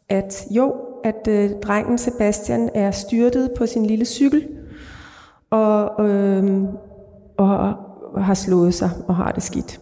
at 0.09 0.47
jo, 0.51 0.75
at 1.03 1.27
øh, 1.29 1.51
drengen 1.63 1.97
Sebastian 1.97 2.69
er 2.73 2.91
styrtet 2.91 3.51
på 3.57 3.65
sin 3.65 3.85
lille 3.85 4.05
cykel, 4.05 4.47
og, 5.49 6.09
øh, 6.09 6.63
og 7.37 7.75
har 8.17 8.33
slået 8.33 8.73
sig 8.73 8.89
og 9.07 9.15
har 9.15 9.31
det 9.31 9.43
skidt. 9.43 9.81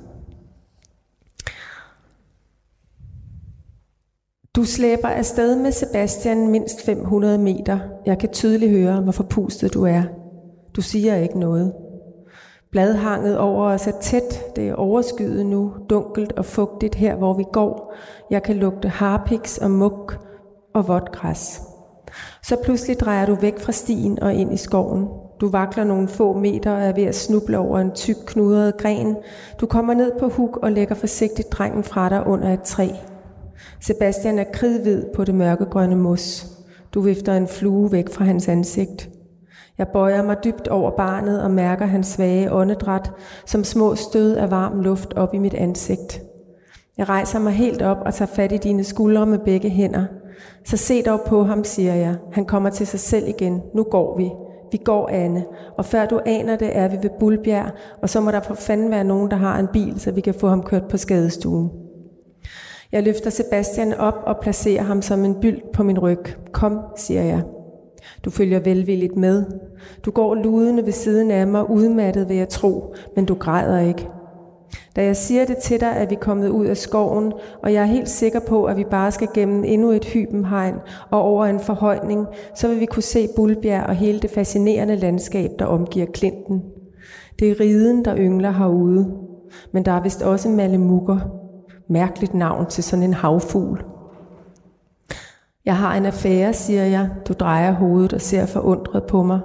Du 4.56 4.64
slæber 4.64 5.08
afsted 5.08 5.56
med 5.56 5.72
Sebastian 5.72 6.48
mindst 6.48 6.86
500 6.86 7.38
meter. 7.38 7.80
Jeg 8.06 8.20
kan 8.20 8.30
tydeligt 8.30 8.72
høre, 8.72 9.02
hvor 9.02 9.12
forpustet 9.12 9.74
du 9.74 9.84
er. 9.84 10.04
Du 10.76 10.82
siger 10.82 11.16
ikke 11.16 11.40
noget. 11.40 11.74
Bladhanget 12.74 13.38
over 13.38 13.66
os 13.66 13.88
er 13.88 14.00
tæt, 14.02 14.56
det 14.56 14.70
er 14.70 14.76
overskyet 14.76 15.46
nu, 15.46 15.74
dunkelt 15.90 16.32
og 16.32 16.46
fugtigt 16.46 16.96
her, 16.96 17.16
hvor 17.16 17.34
vi 17.34 17.44
går. 17.52 17.96
Jeg 18.30 18.44
kan 18.44 18.56
lugte 18.56 18.90
harpiks 18.90 19.58
og 19.58 19.72
muk 19.72 20.20
og 20.74 20.88
vådt 20.88 21.12
græs. 21.12 21.62
Så 22.44 22.56
pludselig 22.64 23.00
drejer 23.00 23.26
du 23.26 23.36
væk 23.36 23.60
fra 23.60 23.72
stien 23.72 24.24
og 24.24 24.34
ind 24.34 24.54
i 24.54 24.58
skoven. 24.58 25.08
Du 25.42 25.50
vakler 25.50 25.84
nogle 25.84 26.08
få 26.08 26.34
meter 26.34 26.72
og 26.72 26.82
er 26.82 26.94
ved 26.94 27.04
at 27.04 27.16
snuble 27.16 27.58
over 27.58 27.80
en 27.80 27.92
tyk 27.92 28.18
knudret 28.26 28.78
gren. 28.78 29.16
Du 29.62 29.66
kommer 29.66 29.94
ned 29.94 30.12
på 30.20 30.28
huk 30.28 30.58
og 30.58 30.72
lægger 30.72 30.96
forsigtigt 30.96 31.52
drengen 31.52 31.84
fra 31.84 32.10
dig 32.10 32.28
under 32.28 32.54
et 32.54 32.62
træ. 32.62 32.90
Sebastian 33.82 34.40
er 34.40 34.46
kridhvid 34.54 35.04
på 35.16 35.24
det 35.24 35.36
mørkegrønne 35.36 35.96
mos. 35.96 36.48
Du 36.94 37.02
vifter 37.02 37.34
en 37.34 37.48
flue 37.48 37.92
væk 37.92 38.10
fra 38.10 38.26
hans 38.26 38.48
ansigt. 38.48 39.13
Jeg 39.78 39.88
bøjer 39.88 40.24
mig 40.24 40.38
dybt 40.44 40.68
over 40.68 40.92
barnet 40.92 41.44
og 41.44 41.52
mærker 41.52 41.86
hans 41.86 42.08
svage 42.08 42.54
åndedræt 42.54 43.12
som 43.46 43.64
små 43.64 43.96
stød 43.96 44.36
af 44.36 44.52
varm 44.52 44.80
luft 44.82 45.14
op 45.14 45.34
i 45.34 45.38
mit 45.38 45.54
ansigt. 45.54 46.22
Jeg 46.98 47.10
rejser 47.10 47.40
mig 47.40 47.54
helt 47.54 47.82
op 47.82 47.98
og 48.06 48.14
tager 48.14 48.32
fat 48.32 48.52
i 48.52 48.58
dine 48.58 48.84
skuldre 48.84 49.26
med 49.26 49.40
begge 49.40 49.70
hænder. 49.70 50.06
Så 50.66 50.78
se 50.78 51.04
dog 51.04 51.22
på 51.28 51.44
ham, 51.44 51.64
siger 51.64 51.94
jeg. 51.94 52.16
Han 52.34 52.46
kommer 52.46 52.70
til 52.70 52.88
sig 52.88 53.00
selv 53.00 53.28
igen. 53.28 53.62
Nu 53.76 53.84
går 53.84 54.18
vi. 54.18 54.32
Vi 54.72 54.78
går, 54.78 55.10
Anne. 55.10 55.46
Og 55.78 55.86
før 55.86 56.06
du 56.06 56.20
aner 56.26 56.56
det, 56.56 56.78
er 56.78 56.88
vi 56.88 56.98
ved 57.02 57.10
Bulbjerg, 57.20 57.72
og 58.02 58.10
så 58.10 58.22
må 58.22 58.32
der 58.32 58.40
for 58.40 58.54
fanden 58.54 58.92
være 58.92 59.04
nogen, 59.04 59.32
der 59.32 59.38
har 59.38 59.60
en 59.60 59.68
bil, 59.74 60.00
så 60.00 60.12
vi 60.12 60.22
kan 60.22 60.34
få 60.34 60.48
ham 60.48 60.64
kørt 60.64 60.88
på 60.88 60.98
skadestuen. 60.98 61.72
Jeg 62.92 63.04
løfter 63.04 63.30
Sebastian 63.30 63.94
op 63.94 64.18
og 64.26 64.36
placerer 64.42 64.84
ham 64.84 65.02
som 65.02 65.26
en 65.26 65.36
byld 65.42 65.62
på 65.74 65.84
min 65.84 66.00
ryg. 66.00 66.26
Kom, 66.52 66.80
siger 66.98 67.24
jeg. 67.24 67.42
Du 68.26 68.30
følger 68.30 68.60
velvilligt 68.60 69.16
med. 69.16 69.46
Du 70.06 70.12
går 70.12 70.36
ludende 70.36 70.86
ved 70.86 70.94
siden 70.94 71.32
af 71.32 71.48
mig, 71.48 71.70
udmattet 71.70 72.30
ved 72.30 72.38
at 72.38 72.50
tro, 72.50 72.96
men 73.16 73.26
du 73.26 73.34
græder 73.34 73.80
ikke. 73.80 74.08
Da 74.96 75.04
jeg 75.04 75.18
siger 75.18 75.46
det 75.46 75.58
til 75.58 75.80
dig, 75.80 75.94
er 75.96 76.06
vi 76.06 76.16
kommet 76.16 76.50
ud 76.50 76.66
af 76.66 76.78
skoven, 76.78 77.34
og 77.64 77.74
jeg 77.74 77.82
er 77.82 77.86
helt 77.86 78.10
sikker 78.10 78.40
på, 78.40 78.66
at 78.66 78.78
vi 78.78 78.84
bare 78.84 79.12
skal 79.12 79.28
gennem 79.34 79.64
endnu 79.64 79.92
et 79.92 80.06
hybenhegn 80.06 80.76
og 81.10 81.22
over 81.22 81.46
en 81.46 81.60
forhøjning, 81.60 82.28
så 82.56 82.68
vil 82.68 82.80
vi 82.80 82.86
kunne 82.86 83.04
se 83.04 83.28
Bulbjerg 83.36 83.86
og 83.86 83.96
hele 83.96 84.20
det 84.20 84.30
fascinerende 84.30 84.96
landskab, 84.96 85.52
der 85.60 85.66
omgiver 85.66 86.06
klinten. 86.06 86.62
Det 87.40 87.52
er 87.52 87.60
riden, 87.60 88.06
der 88.06 88.18
yngler 88.18 88.52
herude, 88.52 89.14
men 89.72 89.86
der 89.86 89.92
er 89.92 90.02
vist 90.02 90.22
også 90.22 90.50
malemukker. 90.50 91.20
Mærkeligt 91.90 92.34
navn 92.34 92.66
til 92.66 92.84
sådan 92.84 93.04
en 93.04 93.14
havfugl. 93.14 93.84
Jeg 95.66 95.78
har 95.78 95.96
en 95.96 96.06
affære, 96.06 96.54
siger 96.54 96.84
jeg. 96.84 97.10
Du 97.28 97.34
drejer 97.34 97.72
hovedet 97.72 98.14
og 98.14 98.22
ser 98.22 98.46
forundret 98.46 99.04
på 99.04 99.24
mig. 99.24 99.40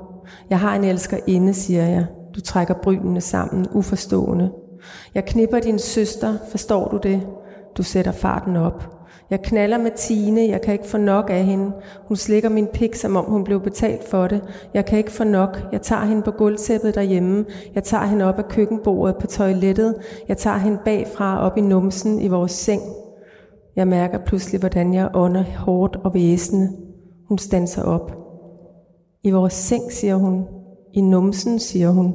Jeg 0.50 0.60
har 0.60 0.74
en 0.74 0.84
elsker 0.84 1.16
inde, 1.26 1.54
siger 1.54 1.86
jeg. 1.86 2.06
Du 2.34 2.40
trækker 2.40 2.74
brynene 2.74 3.20
sammen, 3.20 3.66
uforstående. 3.72 4.50
Jeg 5.14 5.24
knipper 5.24 5.60
din 5.60 5.78
søster, 5.78 6.34
forstår 6.50 6.88
du 6.88 6.96
det? 7.02 7.26
du 7.78 7.82
sætter 7.82 8.12
farten 8.12 8.56
op. 8.56 8.94
Jeg 9.30 9.42
knaller 9.42 9.78
med 9.78 9.90
Tine, 9.96 10.40
jeg 10.48 10.60
kan 10.60 10.72
ikke 10.72 10.86
få 10.86 10.98
nok 10.98 11.30
af 11.30 11.44
hende. 11.44 11.72
Hun 12.08 12.16
slikker 12.16 12.48
min 12.48 12.66
pik, 12.66 12.94
som 12.94 13.16
om 13.16 13.24
hun 13.24 13.44
blev 13.44 13.60
betalt 13.60 14.08
for 14.08 14.26
det. 14.26 14.42
Jeg 14.74 14.86
kan 14.86 14.98
ikke 14.98 15.12
få 15.12 15.24
nok. 15.24 15.58
Jeg 15.72 15.82
tager 15.82 16.04
hende 16.04 16.22
på 16.22 16.30
gulvtæppet 16.30 16.94
derhjemme. 16.94 17.44
Jeg 17.74 17.84
tager 17.84 18.04
hende 18.04 18.24
op 18.24 18.38
af 18.38 18.48
køkkenbordet 18.48 19.16
på 19.16 19.26
toilettet. 19.26 19.94
Jeg 20.28 20.36
tager 20.36 20.56
hende 20.56 20.78
bagfra 20.84 21.40
op 21.40 21.58
i 21.58 21.60
numsen 21.60 22.20
i 22.20 22.28
vores 22.28 22.52
seng. 22.52 22.82
Jeg 23.78 23.88
mærker 23.88 24.18
pludselig, 24.18 24.60
hvordan 24.60 24.94
jeg 24.94 25.10
ånder 25.14 25.44
hårdt 25.56 25.96
og 25.96 26.14
væsende. 26.14 26.72
Hun 27.28 27.38
standser 27.38 27.82
op. 27.82 28.12
I 29.22 29.30
vores 29.30 29.52
seng, 29.52 29.92
siger 29.92 30.16
hun. 30.16 30.44
I 30.92 31.00
numsen, 31.00 31.58
siger 31.58 31.90
hun. 31.90 32.14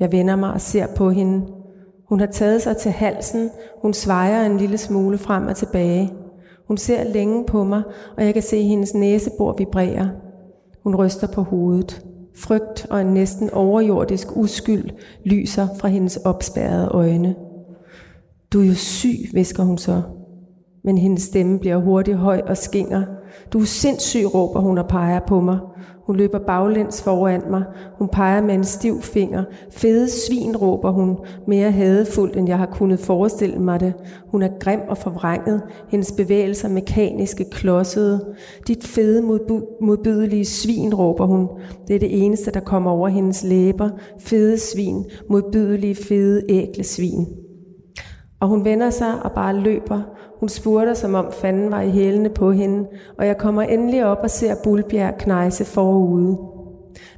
Jeg 0.00 0.12
vender 0.12 0.36
mig 0.36 0.52
og 0.52 0.60
ser 0.60 0.86
på 0.96 1.10
hende. 1.10 1.46
Hun 2.08 2.20
har 2.20 2.26
taget 2.26 2.62
sig 2.62 2.76
til 2.76 2.90
halsen. 2.90 3.50
Hun 3.82 3.94
svejer 3.94 4.46
en 4.46 4.56
lille 4.56 4.78
smule 4.78 5.18
frem 5.18 5.46
og 5.46 5.56
tilbage. 5.56 6.12
Hun 6.68 6.76
ser 6.76 7.04
længe 7.04 7.44
på 7.46 7.64
mig, 7.64 7.82
og 8.16 8.24
jeg 8.24 8.34
kan 8.34 8.42
se 8.42 8.62
hendes 8.62 8.94
næsebor 8.94 9.54
vibrere. 9.58 10.10
Hun 10.82 10.96
ryster 10.96 11.26
på 11.26 11.42
hovedet. 11.42 12.06
Frygt 12.36 12.86
og 12.90 13.00
en 13.00 13.06
næsten 13.06 13.50
overjordisk 13.50 14.36
uskyld 14.36 14.90
lyser 15.24 15.68
fra 15.78 15.88
hendes 15.88 16.16
opspærrede 16.16 16.88
øjne. 16.88 17.34
Du 18.52 18.60
er 18.60 18.66
jo 18.66 18.74
syg, 18.74 19.18
visker 19.32 19.62
hun 19.62 19.78
så. 19.78 20.02
Men 20.86 20.98
hendes 20.98 21.22
stemme 21.22 21.58
bliver 21.58 21.76
hurtigt 21.76 22.16
høj 22.16 22.42
og 22.46 22.56
skinger. 22.56 23.02
Du 23.52 23.60
er 23.60 23.64
sindssyg, 23.64 24.34
råber 24.34 24.60
hun 24.60 24.78
og 24.78 24.88
peger 24.88 25.20
på 25.28 25.40
mig. 25.40 25.58
Hun 26.06 26.16
løber 26.16 26.38
baglæns 26.38 27.02
foran 27.02 27.42
mig. 27.50 27.62
Hun 27.98 28.08
peger 28.08 28.42
med 28.42 28.54
en 28.54 28.64
stiv 28.64 29.02
finger. 29.02 29.44
Fede 29.70 30.10
svin, 30.10 30.56
råber 30.56 30.90
hun, 30.90 31.16
mere 31.46 31.70
hadefuldt, 31.70 32.36
end 32.36 32.48
jeg 32.48 32.58
har 32.58 32.66
kunnet 32.66 33.00
forestille 33.00 33.58
mig 33.58 33.80
det. 33.80 33.92
Hun 34.30 34.42
er 34.42 34.48
grim 34.60 34.80
og 34.88 34.98
forvrænget. 34.98 35.62
Hendes 35.88 36.12
bevægelser 36.12 36.68
mekaniske, 36.68 37.44
klodsede. 37.50 38.34
Dit 38.68 38.86
fede, 38.86 39.22
modbydelige 39.80 40.44
svin, 40.44 40.94
råber 40.94 41.26
hun. 41.26 41.48
Det 41.88 41.96
er 41.96 42.00
det 42.00 42.24
eneste, 42.24 42.50
der 42.50 42.60
kommer 42.60 42.90
over 42.90 43.08
hendes 43.08 43.44
læber. 43.44 43.90
Fede 44.18 44.58
svin, 44.58 45.04
modbydelige, 45.30 45.94
fede, 45.94 46.42
ægle 46.48 46.84
svin. 46.84 47.26
Og 48.40 48.48
hun 48.48 48.64
vender 48.64 48.90
sig 48.90 49.22
og 49.22 49.32
bare 49.32 49.56
løber. 49.56 50.00
Hun 50.40 50.48
spurgte, 50.48 50.94
som 50.94 51.14
om 51.14 51.32
fanden 51.32 51.70
var 51.70 51.80
i 51.80 51.90
hælene 51.90 52.28
på 52.28 52.52
hende, 52.52 52.86
og 53.18 53.26
jeg 53.26 53.38
kommer 53.38 53.62
endelig 53.62 54.06
op 54.06 54.18
og 54.22 54.30
ser 54.30 54.54
Bulbjerg 54.64 55.18
knejse 55.18 55.64
forude. 55.64 56.38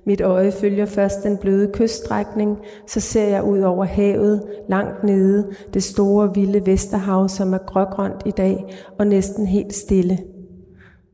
Mit 0.04 0.20
øje 0.20 0.52
følger 0.52 0.86
først 0.86 1.22
den 1.22 1.36
bløde 1.36 1.70
kyststrækning, 1.72 2.58
så 2.86 3.00
ser 3.00 3.28
jeg 3.28 3.44
ud 3.44 3.60
over 3.60 3.84
havet, 3.84 4.42
langt 4.68 5.04
nede, 5.04 5.50
det 5.74 5.82
store 5.82 6.34
vilde 6.34 6.66
Vesterhav, 6.66 7.28
som 7.28 7.52
er 7.52 7.58
grågrønt 7.58 8.22
i 8.26 8.30
dag 8.30 8.64
og 8.98 9.06
næsten 9.06 9.46
helt 9.46 9.74
stille. 9.74 10.18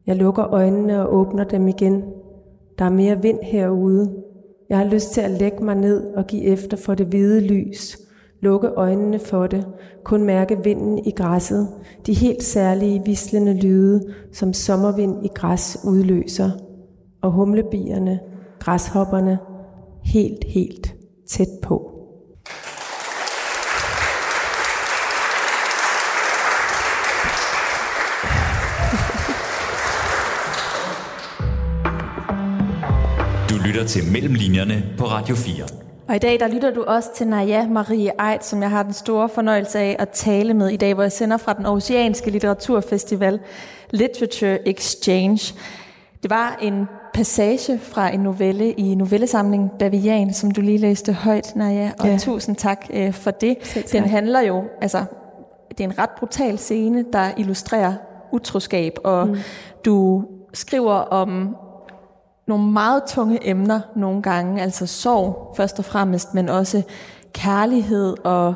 Jeg 0.06 0.16
lukker 0.16 0.54
øjnene 0.54 1.00
og 1.00 1.14
åbner 1.14 1.44
dem 1.44 1.68
igen. 1.68 2.02
Der 2.78 2.84
er 2.84 2.90
mere 2.90 3.22
vind 3.22 3.38
herude. 3.42 4.12
Jeg 4.68 4.78
har 4.78 4.84
lyst 4.84 5.10
til 5.10 5.20
at 5.20 5.30
lægge 5.30 5.64
mig 5.64 5.74
ned 5.74 6.14
og 6.14 6.26
give 6.26 6.44
efter 6.44 6.76
for 6.76 6.94
det 6.94 7.06
hvide 7.06 7.40
lys– 7.40 7.98
lukke 8.44 8.68
øjnene 8.68 9.18
for 9.18 9.46
det, 9.46 9.66
kun 10.04 10.24
mærke 10.24 10.64
vinden 10.64 10.98
i 10.98 11.10
græsset, 11.10 11.68
de 12.06 12.14
helt 12.14 12.42
særlige 12.42 13.02
vislende 13.04 13.60
lyde, 13.60 14.14
som 14.32 14.52
sommervind 14.52 15.24
i 15.24 15.28
græs 15.34 15.78
udløser, 15.84 16.50
og 17.22 17.32
humlebierne, 17.32 18.20
græshopperne, 18.58 19.38
helt, 20.04 20.44
helt 20.44 20.94
tæt 21.28 21.48
på. 21.62 21.90
Du 33.50 33.54
lytter 33.66 33.84
til 33.86 34.02
Mellemlinjerne 34.12 34.84
på 34.98 35.04
Radio 35.04 35.34
4. 35.34 35.93
Og 36.08 36.16
i 36.16 36.18
dag 36.18 36.40
der 36.40 36.48
lytter 36.48 36.70
du 36.70 36.82
også 36.82 37.08
til 37.14 37.26
Naja 37.26 37.68
Marie 37.68 38.30
Eit, 38.30 38.44
som 38.44 38.62
jeg 38.62 38.70
har 38.70 38.82
den 38.82 38.92
store 38.92 39.28
fornøjelse 39.28 39.78
af 39.78 39.96
at 39.98 40.08
tale 40.08 40.54
med 40.54 40.68
i 40.68 40.76
dag, 40.76 40.94
hvor 40.94 41.02
jeg 41.02 41.12
sender 41.12 41.36
fra 41.36 41.52
den 41.52 41.66
oceanske 41.66 42.30
litteraturfestival 42.30 43.40
Literature 43.90 44.68
Exchange. 44.68 45.54
Det 46.22 46.30
var 46.30 46.58
en 46.62 46.88
passage 47.14 47.78
fra 47.78 48.14
en 48.14 48.20
novelle 48.20 48.72
i 48.72 48.94
novellesamlingen 48.94 49.70
Bavian, 49.78 50.34
som 50.34 50.50
du 50.50 50.60
lige 50.60 50.78
læste 50.78 51.12
højt, 51.12 51.56
Naja, 51.56 51.90
og 52.00 52.06
ja. 52.06 52.18
tusind 52.18 52.56
tak 52.56 52.86
øh, 52.92 53.12
for 53.12 53.30
det. 53.30 53.58
Tak. 53.58 53.92
Den 53.92 54.04
handler 54.04 54.40
jo, 54.40 54.64
altså, 54.80 55.04
det 55.68 55.80
er 55.80 55.84
en 55.84 55.98
ret 55.98 56.10
brutal 56.18 56.58
scene, 56.58 57.04
der 57.12 57.30
illustrerer 57.36 57.94
utroskab, 58.32 58.98
og 59.04 59.28
mm. 59.28 59.36
du 59.84 60.24
skriver 60.52 60.94
om 60.94 61.56
nogle 62.46 62.72
meget 62.72 63.02
tunge 63.08 63.48
emner 63.48 63.80
nogle 63.96 64.22
gange, 64.22 64.62
altså 64.62 64.86
sorg 64.86 65.54
først 65.56 65.78
og 65.78 65.84
fremmest, 65.84 66.34
men 66.34 66.48
også 66.48 66.82
kærlighed 67.32 68.16
og 68.24 68.54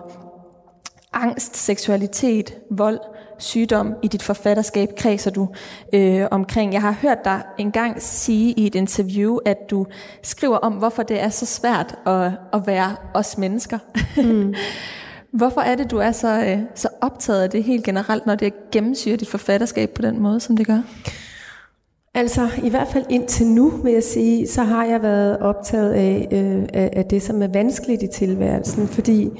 angst, 1.12 1.56
seksualitet, 1.56 2.54
vold, 2.70 2.98
sygdom 3.38 3.94
i 4.02 4.08
dit 4.08 4.22
forfatterskab 4.22 4.88
kredser 4.96 5.30
du 5.30 5.48
øh, 5.92 6.26
omkring. 6.30 6.72
Jeg 6.72 6.82
har 6.82 6.92
hørt 7.02 7.18
dig 7.24 7.42
engang 7.58 8.02
sige 8.02 8.52
i 8.52 8.66
et 8.66 8.74
interview, 8.74 9.36
at 9.44 9.56
du 9.70 9.86
skriver 10.22 10.56
om, 10.56 10.72
hvorfor 10.72 11.02
det 11.02 11.22
er 11.22 11.28
så 11.28 11.46
svært 11.46 11.94
at, 12.06 12.32
at 12.52 12.66
være 12.66 12.96
os 13.14 13.38
mennesker. 13.38 13.78
Mm. 14.16 14.54
hvorfor 15.38 15.60
er 15.60 15.74
det, 15.74 15.90
du 15.90 15.98
er 15.98 16.12
så, 16.12 16.44
øh, 16.44 16.58
så 16.74 16.88
optaget 17.00 17.42
af 17.42 17.50
det 17.50 17.64
helt 17.64 17.84
generelt, 17.84 18.26
når 18.26 18.34
det 18.34 18.70
gennemsyrer 18.72 19.16
dit 19.16 19.28
forfatterskab 19.28 19.90
på 19.90 20.02
den 20.02 20.20
måde, 20.20 20.40
som 20.40 20.56
det 20.56 20.66
gør? 20.66 20.80
Altså 22.18 22.48
i 22.64 22.70
hvert 22.70 22.88
fald 22.88 23.04
indtil 23.08 23.46
nu, 23.46 23.68
vil 23.84 23.92
jeg 23.92 24.02
sige, 24.02 24.46
så 24.46 24.62
har 24.62 24.84
jeg 24.84 25.02
været 25.02 25.38
optaget 25.38 25.92
af, 25.92 26.28
øh, 26.32 26.62
af, 26.72 27.04
det, 27.04 27.22
som 27.22 27.42
er 27.42 27.46
vanskeligt 27.46 28.02
i 28.02 28.06
tilværelsen, 28.06 28.86
fordi 28.86 29.30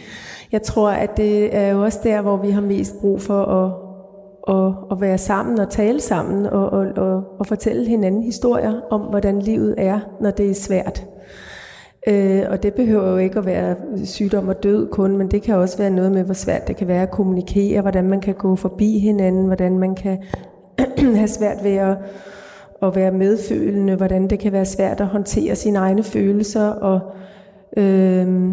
jeg 0.52 0.62
tror, 0.62 0.90
at 0.90 1.16
det 1.16 1.56
er 1.56 1.68
jo 1.68 1.82
også 1.82 1.98
der, 2.02 2.22
hvor 2.22 2.36
vi 2.36 2.50
har 2.50 2.60
mest 2.60 3.00
brug 3.00 3.20
for 3.20 3.44
at, 3.44 3.72
at, 4.56 4.74
at 4.90 5.00
være 5.00 5.18
sammen 5.18 5.60
og 5.60 5.70
tale 5.70 6.00
sammen 6.00 6.46
og, 6.46 6.70
og, 6.70 6.86
og, 6.96 7.22
og 7.38 7.46
fortælle 7.46 7.88
hinanden 7.88 8.22
historier 8.22 8.80
om, 8.90 9.00
hvordan 9.00 9.42
livet 9.42 9.74
er, 9.78 10.00
når 10.20 10.30
det 10.30 10.50
er 10.50 10.54
svært. 10.54 11.06
Øh, 12.08 12.42
og 12.50 12.62
det 12.62 12.74
behøver 12.74 13.10
jo 13.10 13.16
ikke 13.16 13.38
at 13.38 13.46
være 13.46 13.76
sygdom 14.04 14.48
og 14.48 14.62
død 14.62 14.88
kun, 14.88 15.16
men 15.16 15.30
det 15.30 15.42
kan 15.42 15.54
også 15.54 15.78
være 15.78 15.90
noget 15.90 16.12
med, 16.12 16.22
hvor 16.22 16.34
svært 16.34 16.68
det 16.68 16.76
kan 16.76 16.88
være 16.88 17.02
at 17.02 17.10
kommunikere, 17.10 17.80
hvordan 17.80 18.08
man 18.08 18.20
kan 18.20 18.34
gå 18.34 18.56
forbi 18.56 18.98
hinanden, 18.98 19.46
hvordan 19.46 19.78
man 19.78 19.94
kan 19.94 20.18
have 21.16 21.28
svært 21.28 21.64
ved 21.64 21.76
at 21.76 21.96
at 22.82 22.96
være 22.96 23.12
medfølende, 23.12 23.94
hvordan 23.94 24.30
det 24.30 24.38
kan 24.38 24.52
være 24.52 24.64
svært 24.64 25.00
at 25.00 25.06
håndtere 25.06 25.56
sine 25.56 25.78
egne 25.78 26.02
følelser, 26.02 26.68
og 26.68 27.00
øh, 27.76 28.52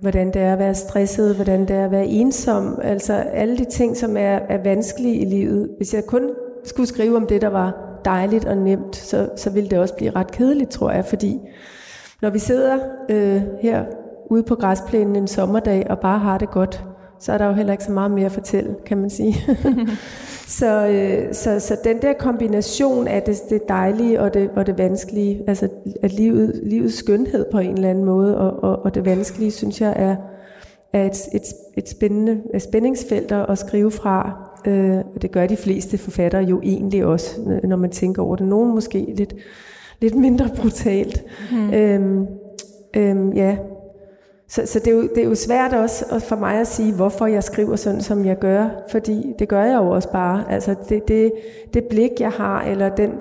hvordan 0.00 0.26
det 0.26 0.42
er 0.42 0.52
at 0.52 0.58
være 0.58 0.74
stresset, 0.74 1.34
hvordan 1.34 1.60
det 1.60 1.70
er 1.70 1.84
at 1.84 1.90
være 1.90 2.06
ensom, 2.06 2.80
altså 2.82 3.12
alle 3.12 3.58
de 3.58 3.64
ting, 3.64 3.96
som 3.96 4.16
er, 4.16 4.38
er 4.48 4.62
vanskelige 4.62 5.16
i 5.16 5.24
livet. 5.24 5.68
Hvis 5.76 5.94
jeg 5.94 6.04
kun 6.06 6.30
skulle 6.64 6.88
skrive 6.88 7.16
om 7.16 7.26
det, 7.26 7.40
der 7.40 7.48
var 7.48 8.00
dejligt 8.04 8.44
og 8.44 8.56
nemt, 8.56 8.96
så, 8.96 9.28
så 9.36 9.50
ville 9.50 9.70
det 9.70 9.78
også 9.78 9.94
blive 9.94 10.10
ret 10.10 10.30
kedeligt, 10.30 10.70
tror 10.70 10.90
jeg, 10.90 11.04
fordi 11.04 11.40
når 12.22 12.30
vi 12.30 12.38
sidder 12.38 12.78
øh, 13.08 13.42
her 13.60 13.84
ude 14.30 14.42
på 14.42 14.54
græsplænen 14.54 15.16
en 15.16 15.26
sommerdag 15.26 15.86
og 15.90 15.98
bare 15.98 16.18
har 16.18 16.38
det 16.38 16.50
godt, 16.50 16.84
så 17.20 17.32
er 17.32 17.38
der 17.38 17.46
jo 17.46 17.52
heller 17.52 17.72
ikke 17.72 17.84
så 17.84 17.92
meget 17.92 18.10
mere 18.10 18.26
at 18.26 18.32
fortælle, 18.32 18.74
kan 18.86 18.98
man 18.98 19.10
sige. 19.10 19.36
så, 20.58 20.86
øh, 20.86 21.34
så, 21.34 21.60
så 21.60 21.76
den 21.84 22.02
der 22.02 22.12
kombination 22.12 23.08
af 23.08 23.22
det, 23.22 23.42
det 23.50 23.68
dejlige 23.68 24.20
og 24.20 24.34
det, 24.34 24.50
og 24.56 24.66
det 24.66 24.78
vanskelige, 24.78 25.42
altså 25.46 25.68
at 26.02 26.12
livet, 26.12 26.60
livets 26.62 26.96
skønhed 26.96 27.46
på 27.52 27.58
en 27.58 27.74
eller 27.74 27.90
anden 27.90 28.04
måde, 28.04 28.38
og, 28.38 28.70
og, 28.70 28.84
og 28.84 28.94
det 28.94 29.04
vanskelige, 29.04 29.50
synes 29.50 29.80
jeg 29.80 29.92
er, 29.96 30.16
er 30.92 31.04
et, 31.06 31.18
et, 31.34 31.42
et 31.76 31.88
spændende 31.88 32.40
et 32.54 32.62
spændingsfelt 32.62 33.32
at 33.32 33.58
skrive 33.58 33.90
fra. 33.90 34.46
Øh, 34.66 34.96
og 35.14 35.22
det 35.22 35.30
gør 35.30 35.46
de 35.46 35.56
fleste 35.56 35.98
forfattere 35.98 36.42
jo 36.42 36.60
egentlig 36.62 37.04
også, 37.04 37.40
når 37.64 37.76
man 37.76 37.90
tænker 37.90 38.22
over 38.22 38.36
det. 38.36 38.46
Nogen 38.46 38.74
måske 38.74 39.14
lidt, 39.16 39.34
lidt 40.00 40.14
mindre 40.14 40.48
brutalt. 40.56 41.24
Mm. 41.52 41.70
Øhm, 41.74 42.26
øhm, 42.96 43.32
ja, 43.32 43.56
så, 44.50 44.66
så 44.66 44.78
det, 44.78 44.86
er 44.86 44.90
jo, 44.92 45.02
det 45.02 45.18
er 45.18 45.28
jo 45.28 45.34
svært 45.34 45.72
også 45.72 46.20
for 46.28 46.36
mig 46.36 46.60
at 46.60 46.66
sige, 46.66 46.92
hvorfor 46.92 47.26
jeg 47.26 47.44
skriver 47.44 47.76
sådan, 47.76 48.00
som 48.00 48.24
jeg 48.24 48.38
gør, 48.38 48.68
fordi 48.88 49.34
det 49.38 49.48
gør 49.48 49.64
jeg 49.64 49.76
jo 49.76 49.90
også 49.90 50.12
bare. 50.12 50.44
Altså 50.52 50.74
det, 50.88 51.08
det, 51.08 51.32
det 51.74 51.84
blik, 51.84 52.10
jeg 52.20 52.30
har, 52.30 52.62
eller 52.62 52.88
den, 52.88 53.20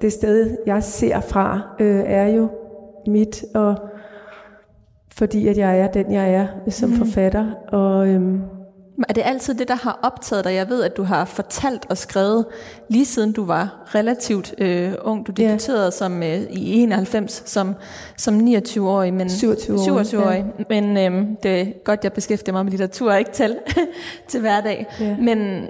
det 0.00 0.12
sted, 0.12 0.56
jeg 0.66 0.82
ser 0.82 1.20
fra, 1.20 1.60
øh, 1.80 2.02
er 2.06 2.26
jo 2.26 2.48
mit, 3.06 3.44
og 3.54 3.76
fordi 5.16 5.48
at 5.48 5.58
jeg 5.58 5.80
er 5.80 5.86
den, 5.86 6.12
jeg 6.12 6.34
er 6.34 6.70
som 6.70 6.90
mm. 6.90 6.96
forfatter. 6.96 7.52
Og, 7.68 8.08
øhm, 8.08 8.40
Er 9.08 9.12
det 9.12 9.22
altid 9.24 9.54
det, 9.54 9.68
der 9.68 9.74
har 9.74 9.98
optaget 10.02 10.44
dig? 10.44 10.54
Jeg 10.54 10.68
ved, 10.68 10.82
at 10.82 10.96
du 10.96 11.02
har 11.02 11.24
fortalt 11.24 11.86
og 11.88 11.98
skrevet 11.98 12.46
lige 12.88 13.06
siden 13.06 13.32
du 13.32 13.44
var 13.44 13.86
relativt 13.94 14.54
øh, 14.58 14.92
ung. 15.00 15.26
Du 15.26 15.32
debuterede 15.32 15.82
yeah. 15.82 15.92
som 15.92 16.22
øh, 16.22 16.42
i 16.50 16.82
91 16.82 17.42
som, 17.46 17.74
som 18.16 18.40
29-årig, 18.40 19.14
men 19.14 19.26
27-årig. 19.26 20.06
27 20.06 20.28
ja. 20.28 20.44
Men 20.68 20.96
øh, 20.96 21.26
det 21.42 21.60
er 21.60 21.66
godt, 21.84 22.04
jeg 22.04 22.12
beskæftiger 22.12 22.52
mig 22.52 22.64
med 22.64 22.70
litteratur 22.70 23.12
og 23.12 23.18
ikke 23.18 23.32
tal 23.32 23.58
til 24.28 24.40
hverdag. 24.40 24.86
Yeah. 25.02 25.18
Men, 25.18 25.68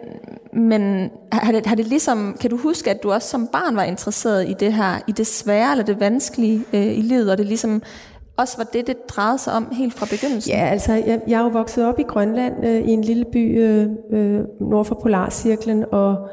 men 0.53 1.11
har, 1.33 1.53
det, 1.53 1.67
har 1.67 1.75
det 1.75 1.87
ligesom, 1.87 2.37
kan 2.41 2.51
du 2.51 2.57
huske, 2.57 2.91
at 2.91 3.03
du 3.03 3.13
også 3.13 3.29
som 3.29 3.47
barn 3.47 3.77
var 3.77 3.85
interesseret 3.85 4.49
i 4.49 4.55
det 4.61 4.73
her, 4.73 4.99
i 5.07 5.13
det 5.13 5.27
svære 5.27 5.71
eller 5.71 5.85
det 5.85 6.01
vanskelige 6.01 6.65
øh, 6.73 6.99
i 6.99 7.03
livet, 7.03 7.31
og 7.31 7.39
det 7.39 7.47
ligesom 7.47 7.83
også 8.39 8.57
var 8.57 8.65
det, 8.65 8.87
det 8.87 9.09
drejede 9.09 9.39
sig 9.39 9.53
om 9.53 9.69
helt 9.73 9.95
fra 9.95 10.07
begyndelsen? 10.11 10.53
Ja, 10.53 10.69
altså 10.69 10.93
jeg, 10.93 11.21
jeg 11.27 11.39
er 11.39 11.43
jo 11.43 11.49
vokset 11.49 11.87
op 11.87 11.99
i 11.99 12.03
Grønland 12.03 12.67
øh, 12.67 12.81
i 12.81 12.91
en 12.91 13.03
lille 13.03 13.25
by 13.25 13.63
øh, 13.63 13.87
øh 14.11 14.41
nord 14.61 14.85
for 14.85 14.95
Polarcirklen, 14.95 15.85
og 15.93 16.29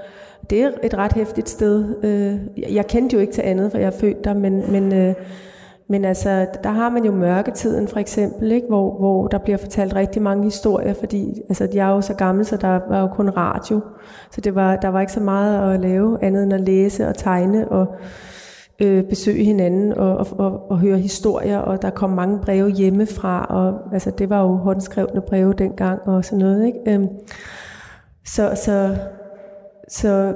det 0.50 0.62
er 0.62 0.72
et 0.84 0.94
ret 0.94 1.14
hæftigt 1.14 1.50
sted. 1.50 2.04
Øh, 2.04 2.74
jeg 2.76 2.88
kendte 2.88 3.14
jo 3.14 3.20
ikke 3.20 3.34
til 3.34 3.42
andet, 3.42 3.72
for 3.72 3.78
jeg 3.78 3.88
er 3.88 4.00
født 4.00 4.24
der, 4.24 4.34
men, 4.34 4.72
men, 4.72 4.94
øh, 4.94 5.14
men 5.90 6.06
altså, 6.06 6.48
der 6.64 6.70
har 6.70 6.90
man 6.90 7.06
jo 7.06 7.12
mørketiden 7.12 7.88
for 7.88 8.00
eksempel, 8.00 8.52
ikke? 8.52 8.68
Hvor, 8.68 8.98
hvor 9.00 9.28
der 9.28 9.38
bliver 9.38 9.58
fortalt 9.58 9.96
rigtig 9.96 10.22
mange 10.22 10.44
historier, 10.44 10.94
fordi 10.94 11.42
altså, 11.50 11.68
jeg 11.74 11.90
er 11.90 11.94
jo 11.94 12.02
så 12.02 12.14
gammel, 12.14 12.46
så 12.46 12.58
der 12.58 12.80
var 12.90 13.00
jo 13.00 13.08
kun 13.08 13.30
radio. 13.30 13.82
Så 14.32 14.42
det 14.42 14.56
var, 14.56 14.76
der 14.76 14.88
var 14.88 15.02
ikke 15.02 15.14
så 15.14 15.20
meget 15.20 15.74
at 15.74 15.80
lave, 15.80 16.24
andet 16.24 16.44
end 16.44 16.54
at 16.54 16.62
læse 16.62 17.08
og 17.08 17.18
tegne 17.18 17.68
og 17.68 17.88
øh, 18.80 19.04
besøge 19.04 19.44
hinanden 19.44 19.94
og, 19.94 20.18
og, 20.18 20.28
og, 20.38 20.72
og 20.72 20.80
høre 20.80 20.98
historier, 20.98 21.58
og 21.58 21.82
der 21.82 21.90
kom 21.90 22.10
mange 22.10 22.40
breve 22.40 22.70
hjemmefra, 22.70 23.46
og 23.46 23.94
altså, 23.94 24.12
det 24.12 24.30
var 24.30 24.42
jo 24.42 24.56
håndskrevne 24.56 25.22
breve 25.22 25.54
dengang 25.54 26.02
og 26.08 26.26
sådan 26.26 26.40
noget. 26.40 26.66
Ikke? 26.66 26.80
Øhm, 26.88 27.08
så, 28.26 28.52
så, 28.56 28.96
så 29.88 30.34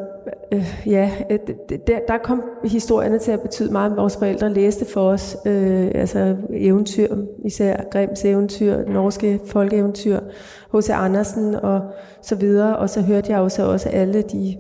øh, 0.52 0.82
ja, 0.86 1.12
øh, 1.30 1.40
der, 1.88 2.00
der 2.08 2.18
kom 2.18 2.44
historierne 2.64 3.20
til 3.20 3.32
at 3.32 3.42
betyde 3.42 3.72
meget. 3.72 3.98
Vores 3.98 4.18
forældre 4.18 4.54
læste 4.54 4.86
for 4.86 5.10
os 5.10 5.38
øh, 5.46 5.92
altså 5.96 6.36
eventyr, 6.54 7.16
især 7.46 7.84
Grimms 7.92 8.26
eventyr, 8.26 8.86
norske 8.88 9.40
folkeeventyr, 9.46 10.20
H.C. 10.74 10.90
Andersen 10.90 11.56
og 11.56 11.82
så 12.22 12.36
videre. 12.36 12.78
Og 12.78 12.90
så 12.90 13.02
hørte 13.02 13.32
jeg 13.32 13.40
jo 13.40 13.50
så 13.50 13.72
også 13.72 13.90
alle 13.90 14.22
de 14.22 14.58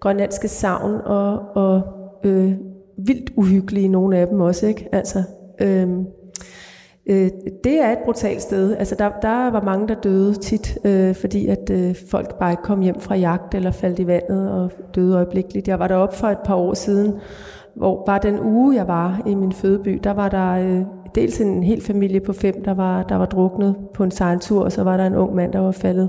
grønlandske 0.00 0.48
savn 0.48 1.00
og, 1.04 1.38
og 1.54 1.82
øh, 2.24 2.52
vildt 2.98 3.32
uhyggelige, 3.36 3.88
nogle 3.88 4.16
af 4.16 4.26
dem 4.26 4.40
også, 4.40 4.66
ikke? 4.66 4.88
Altså, 4.92 5.22
øhm, 5.60 6.06
øh, 7.06 7.30
det 7.64 7.80
er 7.80 7.92
et 7.92 7.98
brutalt 8.04 8.42
sted. 8.42 8.76
Altså, 8.76 8.94
der, 8.94 9.10
der 9.22 9.50
var 9.50 9.62
mange, 9.62 9.88
der 9.88 9.94
døde 9.94 10.34
tit, 10.34 10.78
øh, 10.84 11.14
fordi 11.14 11.46
at 11.46 11.70
øh, 11.70 11.94
folk 12.10 12.38
bare 12.38 12.50
ikke 12.50 12.62
kom 12.62 12.80
hjem 12.80 13.00
fra 13.00 13.14
jagt 13.14 13.54
eller 13.54 13.70
faldt 13.70 13.98
i 13.98 14.06
vandet 14.06 14.50
og 14.50 14.70
døde 14.94 15.16
øjeblikkeligt. 15.16 15.68
Jeg 15.68 15.78
var 15.78 15.88
deroppe 15.88 16.16
for 16.16 16.26
et 16.26 16.38
par 16.44 16.54
år 16.54 16.74
siden, 16.74 17.14
hvor 17.76 18.04
bare 18.06 18.20
den 18.22 18.40
uge, 18.40 18.74
jeg 18.76 18.88
var 18.88 19.22
i 19.26 19.34
min 19.34 19.52
fødeby, 19.52 20.00
der 20.04 20.10
var 20.10 20.28
der 20.28 20.52
øh, 20.52 20.82
dels 21.14 21.40
en 21.40 21.62
hel 21.62 21.82
familie 21.82 22.20
på 22.20 22.32
fem, 22.32 22.64
der 22.64 22.74
var, 22.74 23.02
der 23.02 23.16
var 23.16 23.26
druknet 23.26 23.76
på 23.94 24.04
en 24.04 24.10
sejltur, 24.10 24.64
og 24.64 24.72
så 24.72 24.82
var 24.82 24.96
der 24.96 25.06
en 25.06 25.14
ung 25.14 25.34
mand, 25.34 25.52
der 25.52 25.58
var 25.58 25.72
faldet 25.72 26.08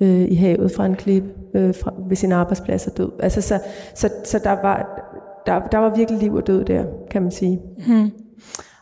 øh, 0.00 0.20
i 0.28 0.34
havet 0.34 0.72
fra 0.72 0.86
en 0.86 0.94
klip 0.94 1.24
øh, 1.54 1.74
fra, 1.74 1.92
ved 2.08 2.16
sin 2.16 2.32
arbejdsplads 2.32 2.86
og 2.86 2.96
død. 2.96 3.10
Altså, 3.18 3.40
så, 3.40 3.60
så, 3.94 4.08
så 4.24 4.40
der 4.44 4.56
var 4.62 5.07
der, 5.48 5.68
der 5.68 5.78
var 5.78 5.96
virkelig 5.96 6.20
liv 6.20 6.34
og 6.34 6.46
død 6.46 6.64
der, 6.64 6.84
kan 7.10 7.22
man 7.22 7.30
sige. 7.30 7.60
Hmm. 7.86 8.10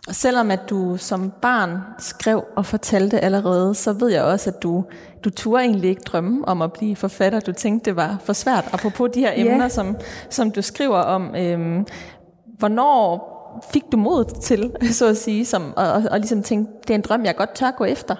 Og 0.09 0.15
selvom 0.15 0.51
at 0.51 0.61
du 0.71 0.97
som 0.97 1.33
barn 1.43 1.79
skrev 1.99 2.45
og 2.57 2.67
fortalte 2.67 3.21
allerede, 3.21 3.75
så 3.75 3.93
ved 3.93 4.09
jeg 4.09 4.23
også, 4.23 4.51
at 4.51 4.63
du, 4.63 4.85
du 5.25 5.31
turde 5.31 5.65
egentlig 5.65 5.91
ikke 5.91 6.03
drømme 6.03 6.49
om 6.49 6.63
at 6.63 6.73
blive 6.73 6.97
forfatter. 6.97 7.41
Du 7.41 7.53
tænkte, 7.53 7.91
det 7.91 7.97
var 7.97 8.17
for 8.25 8.33
svært. 8.33 8.69
Apropos 8.73 9.11
de 9.15 9.21
her 9.21 9.33
emner, 9.35 9.59
yeah. 9.59 9.71
som, 9.71 9.97
som 10.31 10.51
du 10.51 10.63
skriver 10.63 10.99
om. 10.99 11.35
Øhm, 11.37 11.87
hvornår 12.59 13.33
fik 13.73 13.83
du 13.93 13.97
mod 13.97 14.41
til, 14.43 14.73
så 14.99 15.09
at 15.09 15.17
sige, 15.17 15.45
som, 15.45 15.73
og, 15.77 15.93
og, 15.93 16.03
og 16.11 16.19
ligesom 16.19 16.43
tænkte, 16.43 16.73
det 16.83 16.91
er 16.91 16.95
en 16.95 17.01
drøm, 17.01 17.25
jeg 17.25 17.37
godt 17.37 17.55
tør 17.55 17.71
gå 17.71 17.85
efter? 17.85 18.17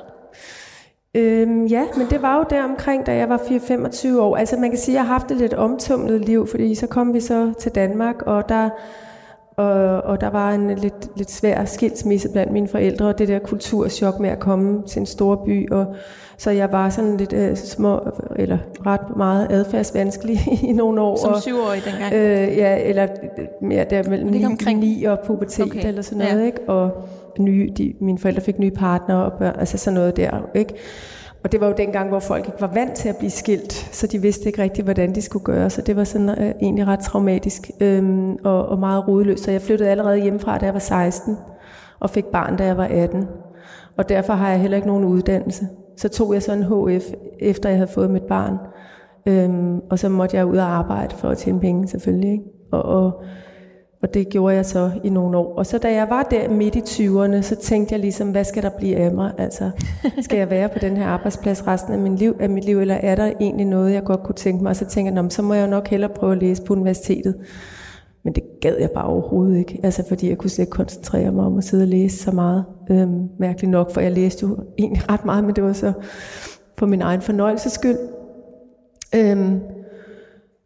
Øhm, 1.17 1.67
ja, 1.67 1.85
men 1.97 2.07
det 2.11 2.23
var 2.23 2.37
jo 2.37 2.45
der 2.51 2.65
omkring, 2.65 3.07
da 3.07 3.17
jeg 3.17 3.29
var 3.29 3.39
4-25 3.39 4.21
år. 4.21 4.37
Altså 4.37 4.57
man 4.57 4.71
kan 4.71 4.79
sige, 4.79 4.95
at 4.95 4.97
jeg 4.97 5.07
har 5.07 5.13
haft 5.13 5.31
et 5.31 5.37
lidt 5.37 5.55
omtumlet 5.55 6.21
liv, 6.21 6.47
fordi 6.47 6.75
så 6.75 6.87
kom 6.87 7.15
vi 7.15 7.21
så 7.21 7.53
til 7.61 7.73
Danmark, 7.75 8.23
og 8.23 8.49
der, 8.49 8.71
og, 9.57 10.01
og 10.01 10.21
der 10.21 10.31
var 10.31 10.53
en 10.53 10.71
lidt, 10.75 11.17
lidt 11.17 11.31
svær 11.31 11.65
skilsmisse 11.65 12.29
blandt 12.29 12.53
mine 12.53 12.69
forældre, 12.69 13.07
og 13.07 13.19
det 13.19 13.29
der 13.29 13.39
kulturschok 13.39 14.21
med 14.21 14.31
at 14.31 14.41
komme 14.41 14.83
til 14.83 15.01
en 15.01 15.07
stor 15.07 15.45
by, 15.47 15.71
og 15.71 15.95
så 16.39 16.51
jeg 16.51 16.73
var 16.73 16.91
sådan 16.91 17.17
lidt 17.17 17.33
øh, 17.33 17.57
små, 17.57 18.01
eller 18.37 18.59
ret 18.87 19.17
meget 19.17 19.47
adfærdsvanskelig 19.51 20.39
i 20.71 20.73
nogle 20.73 21.01
år. 21.01 21.17
Som 21.17 21.41
syvårig 21.41 21.83
dengang? 21.85 22.15
Øh, 22.15 22.57
ja, 22.57 22.79
eller 22.89 23.07
mere 23.61 23.85
der 23.91 24.11
mellem 24.11 24.31
9, 24.31 24.45
omkring... 24.45 24.81
9 24.81 25.05
og 25.05 25.19
pubertet 25.27 25.67
okay. 25.67 25.89
eller 25.89 26.03
sådan 26.03 26.19
noget, 26.19 26.41
ja. 26.41 26.47
ikke? 26.47 26.61
Og 26.69 27.09
nye, 27.39 27.73
de, 27.79 27.95
mine 28.01 28.19
forældre 28.19 28.43
fik 28.43 28.59
nye 28.59 28.71
partnere 28.71 29.25
og 29.25 29.33
børn, 29.33 29.55
altså 29.59 29.79
sådan 29.79 29.95
noget 29.95 30.17
der, 30.17 30.51
ikke? 30.55 30.75
Og 31.45 31.53
det 31.53 31.61
var 31.61 31.67
jo 31.67 31.75
dengang, 31.77 32.09
hvor 32.09 32.19
folk 32.19 32.47
ikke 32.47 32.61
var 32.61 32.71
vant 32.75 32.95
til 32.95 33.09
at 33.09 33.17
blive 33.17 33.31
skilt, 33.31 33.73
så 33.73 34.07
de 34.07 34.23
vidste 34.23 34.47
ikke 34.47 34.63
rigtigt, 34.63 34.85
hvordan 34.87 35.15
de 35.15 35.23
skulle 35.23 35.45
gøre. 35.45 35.71
Så 35.71 35.83
det 35.83 35.97
var 35.97 36.05
sådan 36.05 36.29
øh, 36.29 36.55
egentlig 36.61 36.87
ret 36.87 36.99
traumatisk 36.99 37.71
øhm, 37.81 38.37
og, 38.45 38.69
og 38.69 38.79
meget 38.79 39.09
rodeløst. 39.09 39.45
Så 39.45 39.51
jeg 39.51 39.63
flyttede 39.63 39.91
allerede 39.91 40.19
hjemmefra, 40.23 40.59
da 40.59 40.65
jeg 40.65 40.75
var 40.75 40.81
16, 40.81 41.37
og 42.01 42.11
fik 42.11 42.25
barn, 42.25 42.57
da 42.57 42.65
jeg 42.65 42.77
var 42.77 42.89
18. 42.91 43.27
Og 43.97 44.09
derfor 44.09 44.33
har 44.33 44.51
jeg 44.51 44.61
heller 44.61 44.77
ikke 44.77 44.89
nogen 44.89 45.05
uddannelse. 45.05 45.69
Så 45.97 46.09
tog 46.09 46.35
jeg 46.35 46.43
sådan 46.43 46.63
en 46.63 46.99
HF, 46.99 47.05
efter 47.41 47.69
jeg 47.69 47.79
havde 47.79 47.91
fået 47.91 48.11
mit 48.11 48.23
barn. 48.23 48.59
Øhm, 49.27 49.81
og 49.91 49.99
så 49.99 50.09
måtte 50.09 50.37
jeg 50.37 50.47
ud 50.47 50.57
og 50.57 50.67
arbejde 50.67 51.15
for 51.15 51.29
at 51.29 51.39
tjene 51.39 51.61
penge, 51.61 51.89
selvfølgelig. 51.89 52.31
Ikke? 52.33 52.45
Og, 52.73 52.83
og 52.83 53.23
og 54.07 54.15
det 54.15 54.29
gjorde 54.29 54.55
jeg 54.55 54.67
så 54.67 54.91
i 55.05 55.09
nogle 55.09 55.39
år. 55.39 55.55
Og 55.55 55.67
så 55.67 55.79
da 55.79 55.93
jeg 55.93 56.07
var 56.11 56.23
der 56.23 56.49
midt 56.49 56.77
i 56.77 56.79
20'erne, 56.79 57.43
så 57.43 57.57
tænkte 57.57 57.93
jeg 57.93 58.01
ligesom, 58.01 58.31
hvad 58.31 58.45
skal 58.45 58.63
der 58.63 58.69
blive 58.69 58.97
af 58.97 59.13
mig? 59.13 59.33
Altså, 59.39 59.71
skal 60.21 60.39
jeg 60.39 60.51
være 60.51 60.69
på 60.69 60.79
den 60.79 60.97
her 60.97 61.07
arbejdsplads 61.07 61.67
resten 61.67 61.93
af, 61.93 61.99
min 61.99 62.17
liv, 62.17 62.37
af 62.41 62.51
mit 62.51 62.65
liv, 62.65 62.81
eller 62.81 62.95
er 62.95 63.15
der 63.15 63.33
egentlig 63.41 63.67
noget, 63.67 63.93
jeg 63.93 64.05
godt 64.05 64.23
kunne 64.23 64.35
tænke 64.35 64.63
mig? 64.63 64.71
Og 64.71 64.77
så 64.77 64.87
tænkte 64.87 65.23
jeg, 65.23 65.33
så 65.33 65.43
må 65.43 65.55
jeg 65.55 65.63
jo 65.67 65.71
nok 65.71 65.89
hellere 65.89 66.11
prøve 66.15 66.33
at 66.33 66.39
læse 66.39 66.63
på 66.63 66.73
universitetet. 66.73 67.35
Men 68.25 68.35
det 68.35 68.43
gad 68.61 68.77
jeg 68.81 68.91
bare 68.91 69.05
overhovedet 69.05 69.59
ikke, 69.59 69.81
altså 69.83 70.05
fordi 70.09 70.29
jeg 70.29 70.39
kunne 70.39 70.51
slet 70.51 70.63
ikke 70.63 70.71
koncentrere 70.71 71.33
mig 71.33 71.45
om 71.45 71.59
at 71.59 71.65
sidde 71.65 71.85
og 71.85 71.89
læse 71.89 72.17
så 72.17 72.31
meget. 72.31 72.65
Øhm, 72.91 73.29
mærkeligt 73.39 73.71
nok, 73.71 73.91
for 73.91 74.01
jeg 74.01 74.13
læste 74.13 74.47
jo 74.47 74.59
egentlig 74.79 75.11
ret 75.11 75.25
meget, 75.25 75.45
men 75.45 75.57
det 75.57 75.65
var 75.65 75.73
så 75.73 75.93
for 76.79 76.87
min 76.87 77.03
egen 77.03 77.21
fornøjelses 77.21 77.73
skyld. 77.73 77.99
Øhm, 79.15 79.61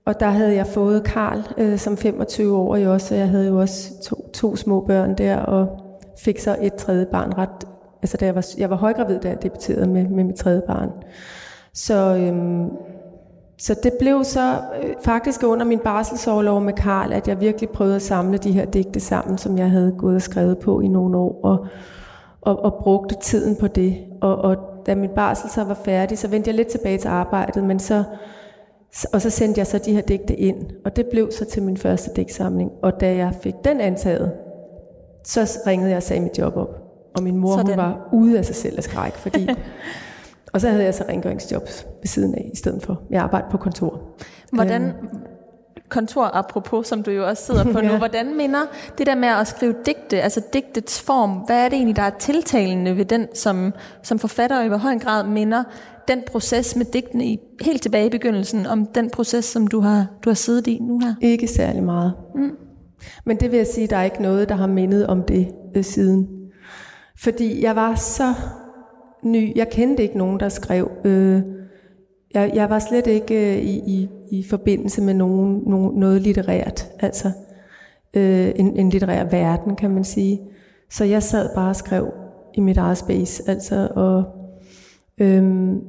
og 0.07 0.21
der 0.21 0.27
havde 0.27 0.55
jeg 0.55 0.67
fået 0.67 1.05
Karl 1.05 1.43
øh, 1.59 1.79
som 1.79 1.97
25 1.97 2.57
år 2.57 2.77
i 2.77 2.87
også, 2.87 3.15
og 3.15 3.21
jeg 3.21 3.29
havde 3.29 3.47
jo 3.47 3.61
også 3.61 4.03
to, 4.03 4.31
to 4.33 4.57
små 4.57 4.81
børn 4.81 5.15
der, 5.15 5.37
og 5.37 5.81
fik 6.19 6.39
så 6.39 6.57
et 6.61 6.75
tredje 6.75 7.07
barn 7.07 7.39
ret, 7.39 7.69
altså 8.03 8.17
da 8.17 8.27
jeg 8.27 8.35
var, 8.35 8.47
jeg 8.59 8.71
var 8.71 8.77
højgravid, 8.77 9.19
da 9.21 9.29
jeg 9.29 9.43
debuterede 9.43 9.89
med, 9.89 10.09
med 10.09 10.25
mit 10.25 10.37
tredje 10.37 10.63
barn. 10.67 10.91
Så, 11.75 12.17
øhm, 12.17 12.71
så 13.59 13.75
det 13.83 13.93
blev 14.01 14.25
så 14.25 14.59
øh, 14.83 14.95
faktisk 15.05 15.43
under 15.43 15.67
min 15.67 15.79
barselsårlov 15.79 16.61
med 16.61 16.73
Karl, 16.73 17.13
at 17.13 17.29
jeg 17.29 17.41
virkelig 17.41 17.71
prøvede 17.71 17.97
at 17.97 18.03
samle 18.03 18.39
de 18.39 18.53
her 18.53 18.65
digte 18.65 19.01
sammen, 19.01 19.39
som 19.39 19.59
jeg 19.59 19.71
havde 19.71 19.95
gået 19.99 20.15
og 20.17 20.23
skrevet 20.23 20.59
på 20.59 20.81
i 20.81 20.89
nogle 20.89 21.19
år, 21.19 21.41
og, 21.43 21.67
og, 22.41 22.65
og 22.65 22.75
brugte 22.83 23.15
tiden 23.23 23.57
på 23.57 23.67
det. 23.67 23.97
Og, 24.21 24.37
og 24.37 24.57
da 24.87 24.95
min 24.95 25.11
barsel 25.11 25.51
så 25.51 25.65
var 25.65 25.75
færdig, 25.85 26.19
så 26.19 26.29
vendte 26.29 26.49
jeg 26.49 26.57
lidt 26.57 26.69
tilbage 26.69 26.99
til 26.99 27.09
arbejdet, 27.09 27.65
men 27.65 27.79
så 27.79 28.05
og 29.13 29.23
så 29.23 29.31
sendte 29.31 29.59
jeg 29.59 29.67
så 29.67 29.79
de 29.79 29.93
her 29.93 30.01
digte 30.01 30.37
ind, 30.37 30.57
og 30.85 30.97
det 30.97 31.07
blev 31.07 31.31
så 31.33 31.45
til 31.45 31.63
min 31.63 31.77
første 31.77 32.11
digtsamling. 32.17 32.71
Og 32.83 33.01
da 33.01 33.17
jeg 33.17 33.35
fik 33.43 33.55
den 33.65 33.81
antaget, 33.81 34.33
så 35.25 35.59
ringede 35.67 35.91
jeg 35.91 35.97
og 35.97 36.03
sagde 36.03 36.23
mit 36.23 36.39
job 36.39 36.57
op. 36.57 36.91
Og 37.17 37.23
min 37.23 37.37
mor 37.37 37.57
hun 37.57 37.77
var 37.77 38.09
ude 38.13 38.39
af 38.39 38.45
sig 38.45 38.55
selv 38.55 38.75
af 38.77 38.85
skræk, 38.85 39.13
fordi... 39.13 39.49
og 40.53 40.61
så 40.61 40.69
havde 40.69 40.85
jeg 40.85 40.95
så 40.95 41.05
rengøringsjobs 41.09 41.87
ved 42.01 42.07
siden 42.07 42.35
af, 42.35 42.51
i 42.53 42.57
stedet 42.57 42.83
for. 42.83 43.03
Jeg 43.11 43.23
arbejdede 43.23 43.51
på 43.51 43.57
kontor. 43.57 44.01
Hvordan, 44.53 44.83
øhm. 44.83 44.95
kontor 45.89 46.25
apropos, 46.25 46.87
som 46.87 47.03
du 47.03 47.11
jo 47.11 47.27
også 47.27 47.43
sidder 47.47 47.65
på 47.65 47.81
nu, 47.87 47.93
ja. 47.93 47.99
hvordan 47.99 48.37
minder 48.37 48.61
det 48.99 49.07
der 49.07 49.15
med 49.15 49.29
at 49.29 49.49
skrive 49.49 49.75
digte, 49.87 50.23
altså 50.23 50.43
digtets 50.53 51.03
form, 51.03 51.31
hvad 51.31 51.65
er 51.65 51.69
det 51.69 51.77
egentlig, 51.77 51.97
der 51.97 52.03
er 52.03 52.11
tiltalende 52.19 52.97
ved 52.97 53.05
den, 53.05 53.29
som, 53.35 53.73
som 54.03 54.19
forfatter 54.19 54.63
i 54.63 54.69
hvor 54.69 54.77
høj 54.77 54.99
grad 54.99 55.25
minder 55.25 55.65
den 56.09 56.23
proces 56.27 56.77
med 56.77 56.87
digtene 56.87 57.27
i, 57.27 57.39
helt 57.61 57.83
tilbage 57.83 58.07
i 58.07 58.11
begyndelsen, 58.11 58.67
om 58.67 58.87
den 58.87 59.11
proces, 59.11 59.45
som 59.45 59.67
du 59.67 59.81
har, 59.81 60.07
du 60.25 60.31
har 60.31 60.35
siddet 60.35 60.67
i 60.67 60.79
nu 60.83 60.99
her? 60.99 61.15
Ikke 61.21 61.47
særlig 61.47 61.83
meget. 61.83 62.13
Mm. 62.35 62.57
Men 63.25 63.37
det 63.37 63.51
vil 63.51 63.57
jeg 63.57 63.67
sige, 63.67 63.87
der 63.87 63.97
er 63.97 64.05
ikke 64.05 64.23
noget, 64.23 64.49
der 64.49 64.55
har 64.55 64.67
mindet 64.67 65.07
om 65.07 65.23
det 65.23 65.49
øh, 65.75 65.85
siden. 65.85 66.29
Fordi 67.19 67.63
jeg 67.63 67.77
var 67.77 67.95
så 67.95 68.35
ny. 69.23 69.57
Jeg 69.57 69.69
kendte 69.71 70.03
ikke 70.03 70.19
nogen, 70.19 70.41
der 70.41 70.49
skrev. 70.49 70.91
Øh, 71.05 71.43
jeg, 72.35 72.53
jeg 72.55 72.71
var 72.71 72.79
slet 72.79 73.07
ikke 73.07 73.57
øh, 73.57 73.63
i, 73.63 73.79
i, 73.87 74.09
i 74.31 74.45
forbindelse 74.51 75.03
med 75.03 75.15
nogen, 75.15 75.63
nogen, 75.67 76.01
noget 76.01 76.23
litterært. 76.23 76.89
Altså 77.01 77.31
øh, 78.15 78.53
en, 78.57 78.77
en 78.77 78.91
litterær 78.91 79.25
verden, 79.25 79.77
kan 79.77 79.91
man 79.91 80.05
sige. 80.05 80.41
Så 80.91 81.05
jeg 81.05 81.23
sad 81.23 81.55
bare 81.55 81.71
og 81.71 81.77
skrev 81.77 82.13
i 82.55 82.61
mit 82.61 82.77
eget 82.77 82.99
space. 82.99 83.43
Altså, 83.47 83.89
og 83.95 84.25
Øhm, 85.21 85.81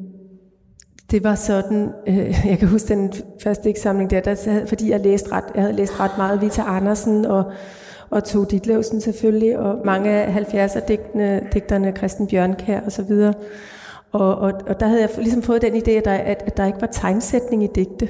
Det 1.11 1.23
var 1.23 1.35
sådan, 1.35 1.89
øh, 2.07 2.45
jeg 2.49 2.57
kan 2.59 2.67
huske 2.67 2.87
den 2.87 3.13
første 3.43 3.69
eksamen 3.69 4.09
der, 4.09 4.19
der 4.19 4.65
fordi 4.67 4.89
jeg, 4.89 4.99
læste 4.99 5.31
ret, 5.31 5.43
jeg 5.55 5.63
havde 5.63 5.75
læst 5.75 5.99
ret 5.99 6.11
meget 6.17 6.41
Vita 6.41 6.61
Andersen 6.61 7.25
og, 7.25 7.43
og 8.09 8.23
Tove 8.23 8.45
Ditlevsen 8.45 9.01
selvfølgelig, 9.01 9.59
og 9.59 9.81
mange 9.85 10.09
af 10.09 10.35
70'er 10.35 10.85
digterne, 10.87 11.41
digterne 11.53 11.93
Christen 11.97 12.27
Bjørnkær 12.27 12.79
og 12.85 12.91
så 12.91 13.03
videre. 13.03 13.33
Og, 14.11 14.35
og, 14.35 14.53
og 14.67 14.79
der 14.79 14.87
havde 14.87 15.01
jeg 15.01 15.09
ligesom 15.17 15.41
fået 15.41 15.61
den 15.61 15.73
idé, 15.73 15.91
at 15.91 16.05
der, 16.05 16.11
at, 16.11 16.43
at 16.45 16.57
der 16.57 16.65
ikke 16.65 16.81
var 16.81 16.87
tegnsætning 16.87 17.63
i 17.63 17.67
digte. 17.75 18.09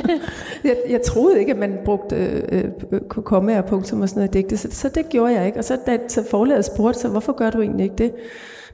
jeg, 0.64 0.76
jeg 0.88 1.02
troede 1.02 1.40
ikke, 1.40 1.52
at 1.52 1.58
man 1.58 1.78
brugte 1.84 2.16
øh, 2.16 2.64
øh, 2.92 3.00
komme 3.08 3.58
og 3.58 3.64
punktum 3.64 4.00
og 4.00 4.08
sådan 4.08 4.20
noget 4.20 4.34
i 4.34 4.38
digte, 4.38 4.56
så, 4.56 4.68
så 4.70 4.88
det 4.88 5.08
gjorde 5.08 5.32
jeg 5.32 5.46
ikke. 5.46 5.58
Og 5.58 5.64
så, 5.64 5.78
da, 5.86 5.98
så 6.08 6.24
forlaget 6.30 6.64
spurgte, 6.64 7.00
så 7.00 7.08
hvorfor 7.08 7.32
gør 7.32 7.50
du 7.50 7.60
egentlig 7.60 7.84
ikke 7.84 7.96
det? 7.96 8.12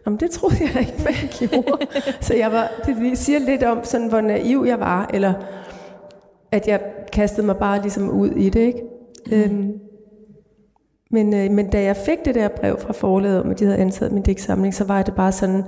Jamen, 0.07 0.21
det 0.21 0.31
troede 0.31 0.57
jeg 0.61 0.81
ikke, 0.81 1.03
man 1.05 1.15
gjorde. 1.39 1.87
så 2.21 2.35
jeg 2.35 2.53
var, 2.53 2.71
det 2.87 3.19
siger 3.19 3.39
lidt 3.39 3.63
om, 3.63 3.85
sådan, 3.85 4.09
hvor 4.09 4.21
naiv 4.21 4.65
jeg 4.69 4.81
var, 4.81 5.11
eller 5.15 5.35
at 6.53 6.69
jeg 6.69 6.81
kastede 7.13 7.47
mig 7.47 7.57
bare 7.57 7.83
ligesom 7.83 8.11
ud 8.11 8.31
i 8.31 8.49
det. 8.49 8.61
Ikke? 8.61 8.83
Mm. 9.27 9.33
Øhm, 9.33 9.73
men, 11.11 11.35
øh, 11.35 11.51
men 11.51 11.71
da 11.71 11.83
jeg 11.83 11.97
fik 11.97 12.19
det 12.25 12.35
der 12.35 12.49
brev 12.49 12.79
fra 12.79 12.93
forlaget 12.93 13.41
om, 13.41 13.51
at 13.51 13.59
de 13.59 13.65
havde 13.65 13.79
ansat 13.79 14.13
min 14.13 14.23
digtsamling, 14.23 14.75
så 14.75 14.85
var 14.85 15.03
det 15.03 15.15
bare 15.15 15.33
sådan, 15.33 15.65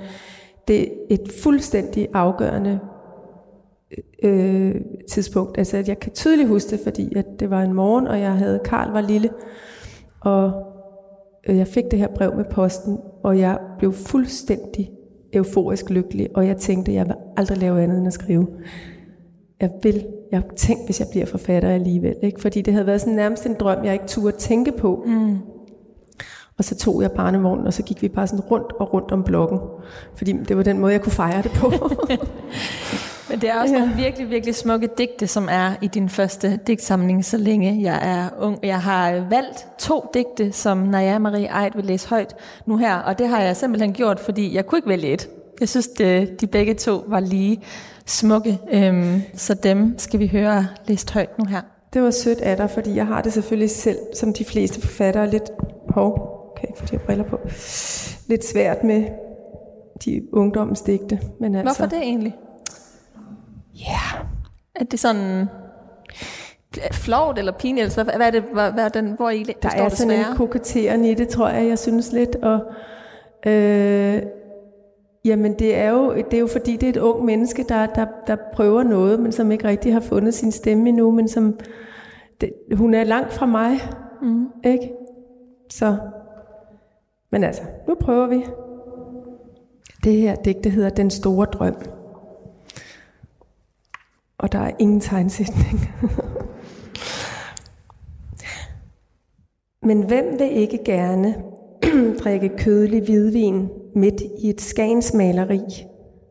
det 0.69 0.81
er 0.81 0.87
et 1.11 1.33
fuldstændig 1.43 2.09
afgørende 2.15 2.81
øh, 4.23 4.75
tidspunkt. 5.11 5.59
Altså, 5.59 5.77
at 5.77 5.89
jeg 5.89 5.99
kan 5.99 6.13
tydeligt 6.13 6.49
huske 6.49 6.71
det, 6.71 6.81
fordi 6.85 7.17
at 7.17 7.27
det 7.41 7.51
var 7.51 7.63
en 7.63 7.73
morgen, 7.73 8.07
og 8.07 8.21
jeg 8.21 8.33
havde, 8.33 8.61
Karl 8.65 8.93
var 8.93 9.01
lille, 9.01 9.31
og 10.21 10.47
øh, 10.47 10.74
jeg 11.53 11.67
fik 11.67 11.85
det 11.91 11.99
her 11.99 12.09
brev 12.09 12.37
med 12.37 12.45
posten, 12.45 12.99
og 13.23 13.39
jeg 13.39 13.59
blev 13.79 13.93
fuldstændig 13.93 14.91
euforisk 15.33 15.91
lykkelig, 15.91 16.29
og 16.35 16.47
jeg 16.47 16.57
tænkte, 16.57 16.93
at 16.93 16.97
jeg 16.97 17.07
vil 17.07 17.15
aldrig 17.37 17.59
lave 17.59 17.83
andet 17.83 17.99
end 17.99 18.07
at 18.07 18.13
skrive. 18.13 18.47
Jeg 19.61 19.71
vil, 19.83 20.07
jeg 20.33 20.41
har 20.41 20.55
tænkt, 20.57 20.85
hvis 20.85 21.01
jeg 21.01 21.09
bliver 21.11 21.27
forfatter 21.27 21.69
alligevel, 21.69 22.17
ikke? 22.23 22.41
fordi 22.41 22.63
det 22.63 22.73
havde 22.73 22.87
været 22.87 23.01
sådan 23.01 23.15
nærmest 23.15 23.47
en 23.47 23.57
drøm, 23.61 23.85
jeg 23.85 23.93
ikke 23.93 24.07
turde 24.07 24.37
tænke 24.37 24.73
på. 24.73 25.05
Mm. 25.07 25.39
Og 26.59 26.65
så 26.65 26.77
tog 26.77 27.03
jeg 27.03 27.13
barnevognen, 27.13 27.67
og 27.67 27.73
så 27.73 27.83
gik 27.83 28.03
vi 28.03 28.09
bare 28.09 28.27
sådan 28.27 28.41
rundt 28.41 28.73
og 28.73 28.95
rundt 28.95 29.13
om 29.13 29.23
blokken. 29.25 29.59
Fordi 30.17 30.33
det 30.33 30.57
var 30.57 30.63
den 30.63 30.79
måde, 30.79 30.93
jeg 30.93 31.01
kunne 31.01 31.13
fejre 31.13 31.43
det 31.43 31.51
på. 31.51 31.73
Men 33.31 33.41
det 33.41 33.51
er 33.51 33.61
også 33.61 33.75
nogle 33.75 33.95
virkelig, 33.97 34.31
virkelig 34.31 34.55
smukke 34.55 34.89
digte, 34.99 35.27
som 35.27 35.49
er 35.51 35.73
i 35.83 35.87
din 35.87 36.09
første 36.09 36.61
digtsamling, 36.67 37.25
så 37.25 37.37
længe 37.37 37.83
jeg 37.83 38.01
er 38.03 38.45
ung. 38.45 38.59
Jeg 38.63 38.81
har 38.81 39.11
valgt 39.31 39.67
to 39.79 40.05
digte, 40.15 40.53
som 40.53 40.79
Naja 40.79 41.19
Marie 41.19 41.65
Eid 41.65 41.73
vil 41.75 41.85
læse 41.85 42.09
højt 42.09 42.35
nu 42.67 42.77
her, 42.77 42.97
og 42.97 43.19
det 43.19 43.29
har 43.29 43.41
jeg 43.41 43.57
simpelthen 43.57 43.93
gjort, 43.93 44.21
fordi 44.21 44.55
jeg 44.55 44.67
kunne 44.67 44.79
ikke 44.79 44.89
vælge 44.89 45.13
et. 45.13 45.29
Jeg 45.61 45.69
synes, 45.69 45.89
det, 45.89 46.41
de 46.41 46.47
begge 46.47 46.75
to 46.75 47.05
var 47.07 47.21
lige 47.21 47.61
smukke, 48.07 48.59
øhm, 48.73 49.23
så 49.35 49.55
dem 49.55 49.99
skal 49.99 50.21
vi 50.21 50.27
høre 50.27 50.67
læst 50.87 51.11
højt 51.11 51.39
nu 51.39 51.45
her. 51.45 51.61
Det 51.93 52.03
var 52.03 52.11
sødt 52.11 52.41
af 52.41 52.57
dig, 52.57 52.71
fordi 52.71 52.97
jeg 52.97 53.07
har 53.07 53.23
det 53.23 53.33
selvfølgelig 53.33 53.71
selv, 53.71 53.99
som 54.15 54.33
de 54.33 54.45
fleste 54.45 54.81
forfattere, 54.81 55.31
lidt 55.31 55.51
hov, 55.89 56.35
kan 56.61 56.69
ikke 56.69 56.79
få 56.79 56.87
de 56.87 56.99
briller 56.99 57.25
på, 57.25 57.41
lidt 58.29 58.47
svært 58.47 58.85
med 58.85 59.05
de 60.05 60.23
ungdomsdigte. 60.33 61.21
Men 61.41 61.55
altså, 61.55 61.79
Hvorfor 61.79 61.97
det 61.97 62.03
egentlig? 62.03 62.35
Ja. 63.75 63.83
Yeah. 63.83 64.27
Er 64.75 64.85
det 64.85 65.01
sådan 65.01 65.49
flovt 66.93 67.39
eller 67.39 67.53
pinligt? 67.53 67.99
Eller 67.99 68.17
hvad, 68.17 68.27
er 68.27 68.31
det, 68.31 68.43
hvad, 68.53 68.73
hvad 68.73 68.85
er 68.85 68.89
den, 68.89 69.13
hvor 69.17 69.31
I 69.31 69.43
Der 69.63 69.69
er 69.69 69.89
sådan 69.89 70.19
en 70.19 70.37
koketterende 70.37 71.11
i 71.11 71.15
det, 71.15 71.29
tror 71.29 71.49
jeg, 71.49 71.69
jeg 71.69 71.79
synes 71.79 72.13
lidt. 72.13 72.37
Og, 72.37 72.61
øh, 73.47 74.23
jamen 75.25 75.59
det 75.59 75.77
er, 75.77 75.91
jo, 75.91 76.15
det 76.15 76.35
er 76.35 76.41
jo 76.41 76.47
fordi, 76.47 76.77
det 76.77 76.83
er 76.83 76.91
et 76.91 76.97
ung 76.97 77.25
menneske, 77.25 77.65
der, 77.69 77.87
der, 77.87 78.07
der 78.27 78.37
prøver 78.53 78.83
noget, 78.83 79.21
men 79.21 79.33
som 79.33 79.53
ikke 79.53 79.69
rigtig 79.69 79.93
har 79.93 80.01
fundet 80.01 80.35
sin 80.35 80.53
stemme 80.53 80.89
endnu, 80.89 81.11
men 81.11 81.29
som, 81.29 81.59
det, 82.41 82.53
hun 82.73 82.95
er 82.95 83.05
langt 83.05 83.33
fra 83.33 83.47
mig. 83.47 83.79
Mm. 84.23 84.49
Ikke? 84.65 84.91
Så 85.71 85.97
men 87.35 87.45
altså, 87.45 87.63
nu 87.89 87.95
prøver 87.95 88.27
vi. 88.27 88.45
Det 90.05 90.13
her 90.13 90.35
digt, 90.35 90.65
det 90.65 90.73
hedder 90.73 90.91
Den 90.91 91.11
Store 91.11 91.47
Drøm. 91.47 91.77
Og 94.39 94.53
der 94.53 94.59
er 94.59 94.71
ingen 94.79 95.01
tegnsætning. 95.01 95.81
Men 99.83 100.03
hvem 100.03 100.39
vil 100.39 100.51
ikke 100.51 100.79
gerne 100.85 101.35
drikke 102.23 102.49
kødelig 102.59 103.03
hvidvin 103.03 103.69
midt 103.95 104.21
i 104.39 104.49
et 104.51 104.61
skansmaleri 104.61 105.61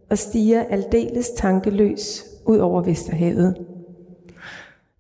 og 0.10 0.18
stiger 0.18 0.64
aldeles 0.64 1.30
tankeløs 1.30 2.26
ud 2.46 2.58
over 2.58 2.82
Vesterhavet? 2.82 3.66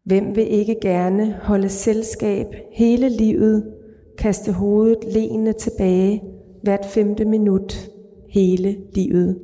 Hvem 0.04 0.36
vil 0.36 0.48
ikke 0.48 0.78
gerne 0.82 1.40
holde 1.44 1.70
selskab 1.70 2.48
hele 2.72 3.10
livet 3.10 3.74
kaste 4.18 4.52
hovedet 4.52 5.14
lenende 5.14 5.54
tilbage 5.54 6.24
hvert 6.64 6.86
femte 6.86 7.26
minut 7.26 7.90
hele 8.30 8.78
livet. 8.94 9.40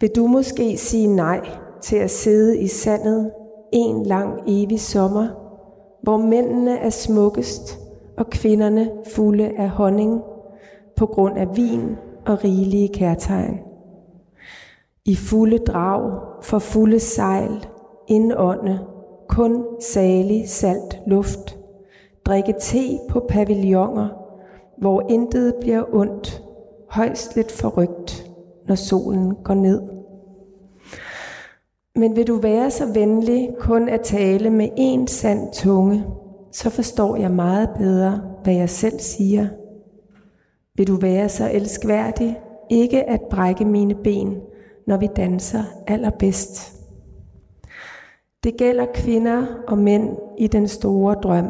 Vil 0.00 0.10
du 0.16 0.26
måske 0.26 0.76
sige 0.76 1.06
nej 1.06 1.40
til 1.86 1.96
at 1.96 2.10
sidde 2.10 2.58
i 2.58 2.66
sandet 2.66 3.32
en 3.72 4.02
lang 4.02 4.40
evig 4.46 4.80
sommer, 4.80 5.28
hvor 6.02 6.16
mændene 6.16 6.78
er 6.78 6.90
smukkest 6.90 7.78
og 8.16 8.30
kvinderne 8.30 8.90
fulde 9.14 9.52
af 9.58 9.68
honning 9.68 10.20
på 10.96 11.06
grund 11.06 11.38
af 11.38 11.56
vin 11.56 11.96
og 12.26 12.44
rigelige 12.44 12.88
kærtegn. 12.88 13.58
I 15.04 15.14
fulde 15.14 15.58
drag 15.58 16.20
for 16.42 16.58
fulde 16.58 17.00
sejl, 17.00 17.66
indånde, 18.08 18.78
kun 19.28 19.64
salig 19.80 20.48
salt 20.48 21.00
luft, 21.06 21.58
drikke 22.24 22.54
te 22.60 22.98
på 23.10 23.20
pavilloner, 23.28 24.08
hvor 24.78 25.02
intet 25.08 25.54
bliver 25.60 25.94
ondt, 25.94 26.42
højst 26.90 27.36
lidt 27.36 27.52
forrygt, 27.52 28.30
når 28.68 28.74
solen 28.74 29.34
går 29.44 29.54
ned. 29.54 29.95
Men 31.96 32.16
vil 32.16 32.26
du 32.26 32.36
være 32.36 32.70
så 32.70 32.86
venlig 32.94 33.50
kun 33.58 33.88
at 33.88 34.00
tale 34.00 34.50
med 34.50 34.68
en 34.76 35.06
sand 35.06 35.52
tunge, 35.52 36.04
så 36.52 36.70
forstår 36.70 37.16
jeg 37.16 37.30
meget 37.30 37.68
bedre, 37.78 38.20
hvad 38.44 38.54
jeg 38.54 38.70
selv 38.70 39.00
siger. 39.00 39.46
Vil 40.76 40.86
du 40.86 40.96
være 40.96 41.28
så 41.28 41.50
elskværdig, 41.52 42.38
ikke 42.70 43.10
at 43.10 43.20
brække 43.30 43.64
mine 43.64 43.94
ben, 43.94 44.36
når 44.86 44.96
vi 44.96 45.08
danser 45.16 45.62
allerbedst. 45.86 46.72
Det 48.44 48.56
gælder 48.56 48.86
kvinder 48.94 49.46
og 49.68 49.78
mænd 49.78 50.16
i 50.38 50.46
den 50.46 50.68
store 50.68 51.14
drøm 51.14 51.46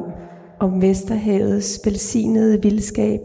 om 0.61 0.82
Vesterhavets 0.82 1.80
velsignede 1.84 2.62
vildskab. 2.62 3.20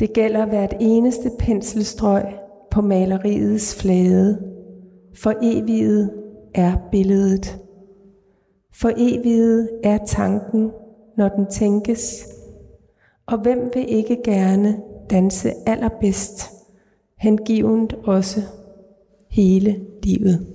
Det 0.00 0.12
gælder 0.12 0.46
hvert 0.46 0.74
eneste 0.80 1.30
penselstrøg 1.38 2.24
på 2.70 2.80
maleriets 2.80 3.82
flade. 3.82 4.38
For 5.14 5.34
eviget 5.42 6.10
er 6.54 6.76
billedet. 6.92 7.58
For 8.72 8.92
eviget 8.96 9.70
er 9.84 9.98
tanken, 10.06 10.70
når 11.16 11.28
den 11.28 11.46
tænkes. 11.50 12.26
Og 13.26 13.38
hvem 13.38 13.70
vil 13.74 13.92
ikke 13.92 14.20
gerne 14.24 14.80
danse 15.10 15.52
allerbedst, 15.66 16.50
hengivent 17.18 17.92
også 17.92 18.40
hele 19.30 19.80
livet. 20.02 20.46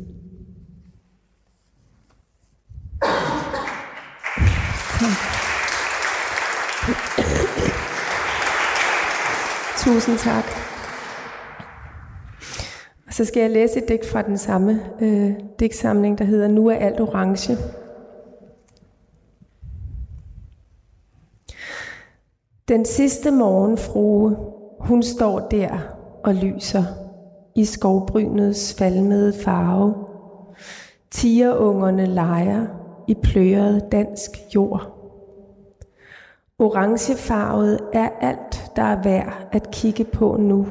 Tusind 9.78 10.18
tak. 10.18 10.65
Så 13.16 13.26
skal 13.26 13.42
jeg 13.42 13.52
læse 13.52 13.84
et 13.84 13.88
digt 13.88 14.06
fra 14.06 14.22
den 14.22 14.38
samme 14.38 14.82
øh, 15.02 15.32
digtsamling, 15.60 16.18
der 16.18 16.26
hedder 16.26 16.48
Nu 16.48 16.68
er 16.68 16.76
alt 16.76 17.00
orange. 17.00 17.58
Den 22.68 22.86
sidste 22.86 23.32
morgen, 23.32 23.78
frue, 23.78 24.38
hun 24.80 25.04
står 25.04 25.40
der 25.40 25.78
og 26.24 26.34
lyser 26.34 26.84
i 27.56 27.66
skovbrynets 27.66 28.74
falmede 28.74 29.34
farve. 29.34 29.94
Tigerungerne 31.12 32.06
leger 32.06 32.66
i 33.08 33.14
pløret 33.24 33.92
dansk 33.92 34.30
jord. 34.56 34.92
Orangefarvet 36.60 37.80
er 37.94 38.10
alt, 38.22 38.72
der 38.76 38.84
er 38.84 39.04
værd 39.04 39.48
at 39.52 39.72
kigge 39.72 40.04
på 40.04 40.38
nu, 40.40 40.68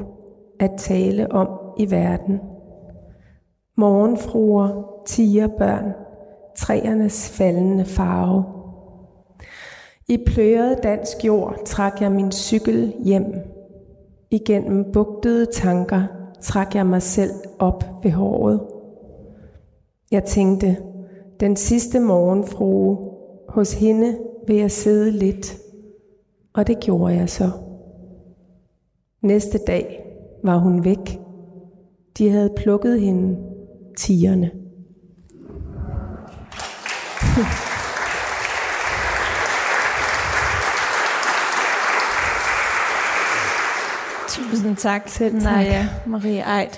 at 0.59 0.71
tale 0.77 1.31
om 1.31 1.64
i 1.77 1.91
verden. 1.91 2.39
Morgenfruer, 3.77 5.01
tigerbørn, 5.05 5.93
træernes 6.57 7.29
faldende 7.29 7.85
farve. 7.85 8.43
I 10.07 10.17
pløret 10.27 10.83
dansk 10.83 11.25
jord 11.25 11.55
trak 11.65 12.01
jeg 12.01 12.11
min 12.11 12.31
cykel 12.31 12.93
hjem. 13.03 13.33
Igennem 14.31 14.91
bugtede 14.93 15.45
tanker 15.45 16.03
trak 16.41 16.75
jeg 16.75 16.85
mig 16.85 17.01
selv 17.01 17.31
op 17.59 17.83
ved 18.03 18.11
håret. 18.11 18.61
Jeg 20.11 20.23
tænkte, 20.23 20.77
den 21.39 21.55
sidste 21.55 21.99
morgenfrue, 21.99 23.11
hos 23.49 23.73
hende 23.73 24.17
vil 24.47 24.55
jeg 24.55 24.71
sidde 24.71 25.11
lidt. 25.11 25.57
Og 26.53 26.67
det 26.67 26.79
gjorde 26.79 27.15
jeg 27.15 27.29
så. 27.29 27.49
Næste 29.21 29.57
dag 29.57 30.05
var 30.43 30.57
hun 30.57 30.83
væk. 30.83 31.19
De 32.17 32.29
havde 32.29 32.53
plukket 32.57 33.01
hende 33.01 33.37
tierne. 33.97 34.51
Tusind 44.29 44.75
tak, 44.77 45.05
tak. 45.05 45.33
Naja 45.33 45.87
Marie 46.05 46.59
Eid. 46.61 46.69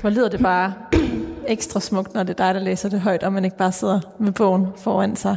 Hvor 0.00 0.10
lyder 0.10 0.28
det 0.28 0.40
bare 0.40 0.74
ekstra 1.48 1.80
smukt, 1.80 2.14
når 2.14 2.22
det 2.22 2.40
er 2.40 2.44
dig, 2.46 2.54
der 2.54 2.60
læser 2.60 2.88
det 2.88 3.00
højt, 3.00 3.22
og 3.22 3.32
man 3.32 3.44
ikke 3.44 3.56
bare 3.56 3.72
sidder 3.72 4.00
med 4.20 4.32
bogen 4.32 4.66
foran 4.76 5.16
sig 5.16 5.36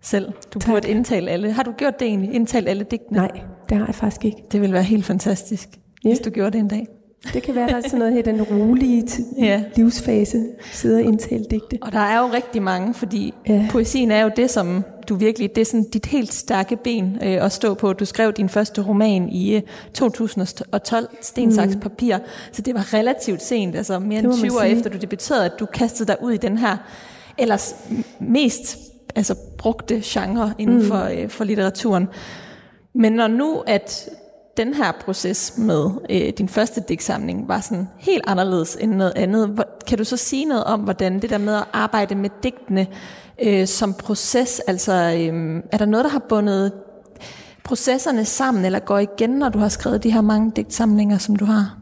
selv. 0.00 0.32
Du 0.54 0.58
tak. 0.58 0.72
burde 0.72 0.88
indtale 0.88 1.30
alle. 1.30 1.52
Har 1.52 1.62
du 1.62 1.72
gjort 1.72 1.98
det 2.00 2.08
egentlig? 2.08 2.34
Indtalt 2.34 2.68
alle 2.68 2.84
digtene? 2.84 3.18
Nej, 3.18 3.30
det 3.68 3.76
har 3.78 3.86
jeg 3.86 3.94
faktisk 3.94 4.24
ikke. 4.24 4.38
Det 4.52 4.60
ville 4.60 4.72
være 4.74 4.82
helt 4.82 5.04
fantastisk, 5.04 5.68
Ja. 6.04 6.08
hvis 6.08 6.18
du 6.18 6.30
gjorde 6.30 6.50
det 6.50 6.58
en 6.58 6.68
dag. 6.68 6.86
Det 7.34 7.42
kan 7.42 7.54
være, 7.54 7.68
der 7.68 7.76
er 7.76 7.80
sådan 7.80 7.98
noget 7.98 8.14
her, 8.14 8.22
den 8.22 8.42
rolige 8.42 9.08
Ja. 9.38 9.62
livsfase, 9.76 10.46
sidde 10.72 10.96
og 10.96 11.02
indtale 11.02 11.44
digte. 11.50 11.78
Og 11.82 11.92
der 11.92 11.98
er 11.98 12.18
jo 12.18 12.26
rigtig 12.32 12.62
mange, 12.62 12.94
fordi 12.94 13.34
Ja. 13.48 13.66
poesien 13.70 14.10
er 14.10 14.20
jo 14.22 14.30
det, 14.36 14.50
som 14.50 14.84
du 15.08 15.14
virkelig, 15.14 15.54
det 15.54 15.60
er 15.60 15.64
sådan 15.64 15.84
dit 15.84 16.06
helt 16.06 16.34
stærke 16.34 16.76
ben 16.76 17.18
øh, 17.22 17.44
at 17.44 17.52
stå 17.52 17.74
på. 17.74 17.92
Du 17.92 18.04
skrev 18.04 18.32
din 18.32 18.48
første 18.48 18.82
roman 18.82 19.28
i 19.28 19.54
øh, 19.56 19.62
2012, 19.94 21.08
Stensaks 21.20 21.76
Papir, 21.82 22.18
så 22.52 22.62
det 22.62 22.74
var 22.74 22.94
relativt 22.94 23.42
sent, 23.42 23.76
altså 23.76 23.98
mere 23.98 24.18
end 24.18 24.26
man 24.28 24.36
20 24.36 24.58
år 24.58 24.62
efter 24.62 24.90
du 24.90 24.98
debuterede, 24.98 25.44
at 25.44 25.52
du 25.60 25.66
kastede 25.66 26.06
dig 26.06 26.16
ud 26.22 26.32
i 26.32 26.36
den 26.36 26.58
her 26.58 26.76
ellers 27.38 27.76
mest 28.20 28.78
altså, 29.16 29.34
brugte 29.58 30.00
genre 30.04 30.52
inden 30.58 30.78
mm. 30.78 30.84
for, 30.84 31.08
øh, 31.22 31.28
for 31.28 31.44
litteraturen. 31.44 32.08
Men 32.94 33.12
når 33.12 33.26
nu, 33.26 33.62
at 33.66 34.08
den 34.56 34.74
her 34.74 34.92
proces 34.92 35.58
med 35.58 35.90
øh, 36.10 36.32
din 36.38 36.48
første 36.48 36.80
digtsamling 36.88 37.48
var 37.48 37.60
sådan 37.60 37.88
helt 37.98 38.24
anderledes 38.26 38.76
end 38.80 38.92
noget 38.92 39.12
andet, 39.16 39.48
hvor, 39.48 39.64
kan 39.86 39.98
du 39.98 40.04
så 40.04 40.16
sige 40.16 40.44
noget 40.44 40.64
om, 40.64 40.80
hvordan 40.80 41.22
det 41.22 41.30
der 41.30 41.38
med 41.38 41.54
at 41.54 41.64
arbejde 41.72 42.14
med 42.14 42.30
digtene 42.42 42.86
øh, 43.42 43.66
som 43.66 43.94
proces, 43.94 44.60
altså 44.60 44.92
øh, 44.92 45.62
er 45.72 45.78
der 45.78 45.86
noget, 45.86 46.04
der 46.04 46.10
har 46.10 46.22
bundet 46.28 46.72
processerne 47.64 48.24
sammen, 48.24 48.64
eller 48.64 48.78
går 48.78 48.98
igen, 48.98 49.30
når 49.30 49.48
du 49.48 49.58
har 49.58 49.68
skrevet 49.68 50.02
de 50.02 50.12
her 50.12 50.20
mange 50.20 50.52
digtsamlinger, 50.56 51.18
som 51.18 51.36
du 51.36 51.44
har? 51.44 51.78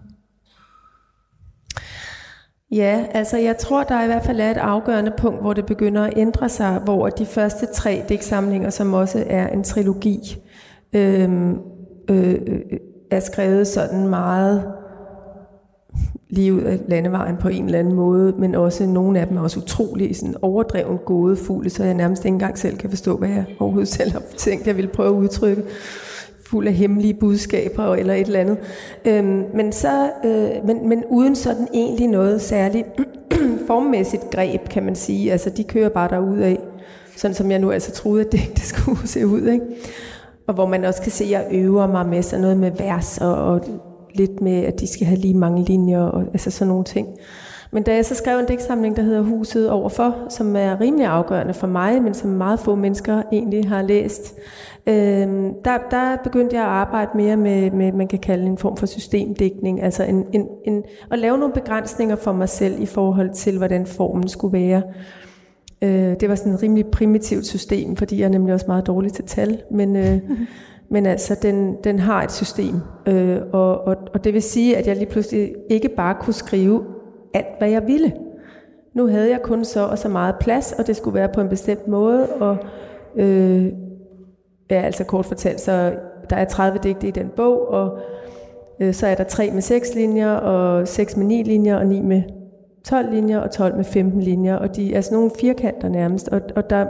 Ja, 2.73 3.05
altså 3.11 3.37
jeg 3.37 3.57
tror, 3.59 3.83
der 3.83 4.03
i 4.03 4.07
hvert 4.07 4.25
fald 4.25 4.41
er 4.41 4.51
et 4.51 4.57
afgørende 4.57 5.13
punkt, 5.19 5.41
hvor 5.41 5.53
det 5.53 5.67
begynder 5.67 6.05
at 6.05 6.13
ændre 6.17 6.49
sig, 6.49 6.79
hvor 6.79 7.09
de 7.09 7.27
første 7.27 7.67
tre 7.67 8.05
digtsamlinger, 8.09 8.71
som 8.71 8.95
også 8.95 9.25
er 9.27 9.49
en 9.49 9.65
trilogi, 9.65 10.37
øhm, 10.93 11.59
Øh, 12.11 12.35
øh, 12.47 12.61
er 13.11 13.21
skrevet 13.21 13.67
sådan 13.67 14.09
meget 14.09 14.65
lige 16.31 16.55
ud 16.55 16.61
af 16.61 16.79
landevejen 16.89 17.37
på 17.37 17.49
en 17.49 17.65
eller 17.65 17.79
anden 17.79 17.95
måde, 17.95 18.35
men 18.39 18.55
også 18.55 18.87
nogle 18.87 19.21
af 19.21 19.27
dem 19.27 19.37
er 19.37 19.41
også 19.41 19.61
utrolig 19.61 20.17
sådan 20.17 20.35
overdreven 20.43 20.99
gådefulde, 20.99 21.71
så 21.71 21.85
jeg 21.85 21.95
nærmest 21.95 22.25
ikke 22.25 22.35
engang 22.35 22.59
selv 22.59 22.77
kan 22.77 22.91
forstå, 22.91 23.17
hvad 23.17 23.29
jeg 23.29 23.45
overhovedet 23.59 23.89
selv 23.89 24.13
har 24.13 24.23
tænkt, 24.37 24.67
jeg 24.67 24.77
ville 24.77 24.91
prøve 24.91 25.17
at 25.17 25.23
udtrykke 25.23 25.63
fuld 26.47 26.67
af 26.67 26.73
hemmelige 26.73 27.15
budskaber 27.15 27.95
eller 27.95 28.15
et 28.15 28.27
eller 28.27 28.41
andet. 28.41 28.59
Øhm, 29.05 29.45
men, 29.55 29.73
så, 29.73 30.11
øh, 30.25 30.67
men, 30.67 30.89
men 30.89 31.05
uden 31.11 31.37
sådan 31.37 31.69
egentlig 31.75 32.09
noget 32.09 32.43
særligt 32.43 32.87
formmæssigt 33.67 34.31
greb, 34.31 34.69
kan 34.69 34.83
man 34.83 34.95
sige. 34.95 35.33
Altså, 35.33 35.51
de 35.51 35.65
kører 35.65 35.89
bare 35.89 36.09
derud 36.09 36.39
af, 36.39 36.59
sådan 37.17 37.35
som 37.35 37.51
jeg 37.51 37.59
nu 37.59 37.71
altså 37.71 37.93
troede, 37.93 38.25
at 38.25 38.33
det, 38.33 38.41
det 38.55 38.63
skulle 38.63 39.09
se 39.09 39.27
ud. 39.27 39.47
Ikke? 39.47 39.65
Og 40.51 40.55
hvor 40.55 40.67
man 40.67 40.85
også 40.85 41.03
kan 41.03 41.13
se, 41.13 41.25
at 41.25 41.31
jeg 41.31 41.47
øver 41.51 41.87
mig 41.87 42.07
med 42.07 42.23
sådan 42.23 42.41
noget 42.41 42.57
med 42.57 42.71
vers 42.71 43.19
og, 43.19 43.35
og 43.35 43.61
lidt 44.15 44.41
med, 44.41 44.65
at 44.65 44.81
de 44.81 44.87
skal 44.87 45.07
have 45.07 45.19
lige 45.19 45.35
mange 45.35 45.65
linjer 45.65 46.01
og 46.01 46.23
altså 46.23 46.51
sådan 46.51 46.69
nogle 46.69 46.85
ting. 46.85 47.09
Men 47.73 47.83
da 47.83 47.95
jeg 47.95 48.05
så 48.05 48.15
skrev 48.15 48.39
en 48.39 48.47
digtsamling, 48.47 48.97
der 48.97 49.03
hedder 49.03 49.23
Huset 49.23 49.71
overfor, 49.71 50.17
som 50.29 50.57
er 50.57 50.81
rimelig 50.81 51.07
afgørende 51.07 51.55
for 51.55 51.67
mig, 51.67 52.03
men 52.03 52.15
som 52.15 52.31
meget 52.31 52.61
få 52.61 52.75
mennesker 52.75 53.23
egentlig 53.33 53.69
har 53.69 53.83
læst, 53.83 54.35
øh, 54.87 54.95
der, 55.65 55.79
der 55.91 56.17
begyndte 56.25 56.57
jeg 56.57 56.65
at 56.65 56.71
arbejde 56.71 57.11
mere 57.15 57.37
med, 57.37 57.71
med, 57.71 57.93
man 57.93 58.09
kan 58.09 58.19
kalde 58.19 58.47
en 58.47 58.59
form 58.59 58.77
for 58.77 58.87
systemdækning, 58.87 59.83
altså 59.83 60.05
en, 60.05 60.27
en, 60.33 60.47
en, 60.65 60.83
at 61.11 61.19
lave 61.19 61.39
nogle 61.39 61.55
begrænsninger 61.55 62.17
for 62.17 62.33
mig 62.33 62.49
selv 62.49 62.83
i 62.83 62.87
forhold 62.87 63.31
til, 63.35 63.59
hvordan 63.59 63.87
formen 63.87 64.29
skulle 64.29 64.59
være. 64.59 64.83
Øh, 65.83 66.17
det 66.21 66.29
var 66.29 66.35
sådan 66.35 66.53
et 66.53 66.63
rimelig 66.63 66.87
primitivt 66.87 67.47
system, 67.47 67.97
fordi 67.97 68.19
jeg 68.19 68.25
er 68.25 68.29
nemlig 68.31 68.55
også 68.55 68.67
meget 68.69 68.87
dårlig 68.87 69.13
til 69.13 69.25
tal, 69.25 69.63
men, 69.71 69.97
øh, 69.97 70.19
men 70.93 71.07
altså, 71.07 71.37
den, 71.43 71.77
den 71.85 71.99
har 71.99 72.23
et 72.23 72.33
system. 72.33 72.75
Øh, 73.07 73.39
og, 73.53 73.87
og, 73.87 73.97
og 74.15 74.25
det 74.25 74.35
vil 74.35 74.43
sige, 74.43 74.77
at 74.77 74.87
jeg 74.87 74.97
lige 74.97 75.11
pludselig 75.11 75.55
ikke 75.71 75.89
bare 75.89 76.15
kunne 76.21 76.35
skrive 76.35 76.85
alt, 77.35 77.59
hvad 77.59 77.71
jeg 77.71 77.87
ville. 77.87 78.13
Nu 78.95 79.07
havde 79.07 79.31
jeg 79.31 79.43
kun 79.43 79.65
så 79.65 79.87
og 79.87 79.99
så 79.99 80.09
meget 80.09 80.35
plads, 80.41 80.73
og 80.73 80.87
det 80.87 80.97
skulle 80.97 81.15
være 81.15 81.29
på 81.35 81.41
en 81.41 81.49
bestemt 81.49 81.89
måde, 81.89 82.29
og 82.29 82.57
øh, 83.17 83.67
ja, 84.71 84.83
altså 84.83 85.05
kort 85.05 85.27
fortalt, 85.27 85.61
så 85.61 85.93
der 86.31 86.37
er 86.37 86.45
30 86.45 86.79
digte 86.83 87.09
i 87.09 87.11
den 87.11 87.31
bog, 87.37 87.69
og 87.69 87.99
øh, 88.81 88.95
så 88.95 89.07
er 89.07 89.15
der 89.15 89.25
3 89.25 89.51
med 89.51 89.63
6 89.63 89.95
linjer, 89.95 90.33
og 90.33 90.89
6 90.89 91.17
med 91.17 91.27
9 91.27 91.43
linjer, 91.43 91.77
og 91.77 91.87
9 91.87 92.01
med 92.01 92.23
12 92.85 93.13
linjer, 93.13 93.39
og 93.39 93.51
12 93.51 93.77
med 93.77 93.85
15 93.85 94.23
linjer, 94.23 94.57
og 94.57 94.77
de 94.77 94.95
er 94.95 95.01
sådan 95.01 95.17
nogle 95.17 95.31
firkanter 95.41 95.89
nærmest, 95.89 96.29
og, 96.29 96.41
og 96.57 96.71
der, 96.71 96.87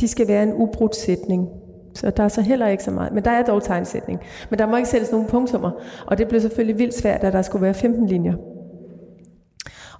de 0.00 0.08
skal 0.08 0.28
være 0.28 0.42
en 0.42 0.52
ubrudt 0.52 0.96
sætning. 0.96 1.48
Så 1.94 2.10
der 2.10 2.22
er 2.22 2.28
så 2.28 2.40
heller 2.40 2.66
ikke 2.66 2.84
så 2.84 2.90
meget. 2.90 3.12
Men 3.12 3.24
der 3.24 3.30
er 3.30 3.42
dog 3.42 3.62
tegnsætning. 3.62 4.20
Men 4.50 4.58
der 4.58 4.66
må 4.66 4.76
ikke 4.76 4.88
sættes 4.88 5.12
nogen 5.12 5.26
punktummer. 5.26 5.70
Og 6.06 6.18
det 6.18 6.28
blev 6.28 6.40
selvfølgelig 6.40 6.78
vildt 6.78 6.94
svært, 6.94 7.22
da 7.22 7.30
der 7.30 7.42
skulle 7.42 7.62
være 7.62 7.74
15 7.74 8.06
linjer. 8.06 8.34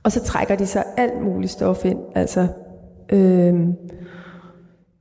Og 0.03 0.13
så 0.13 0.25
trækker 0.25 0.57
de 0.57 0.67
så 0.67 0.83
alt 0.97 1.23
muligt 1.23 1.53
stof 1.53 1.85
ind. 1.85 1.99
Altså, 2.15 2.47
øh, 3.09 3.55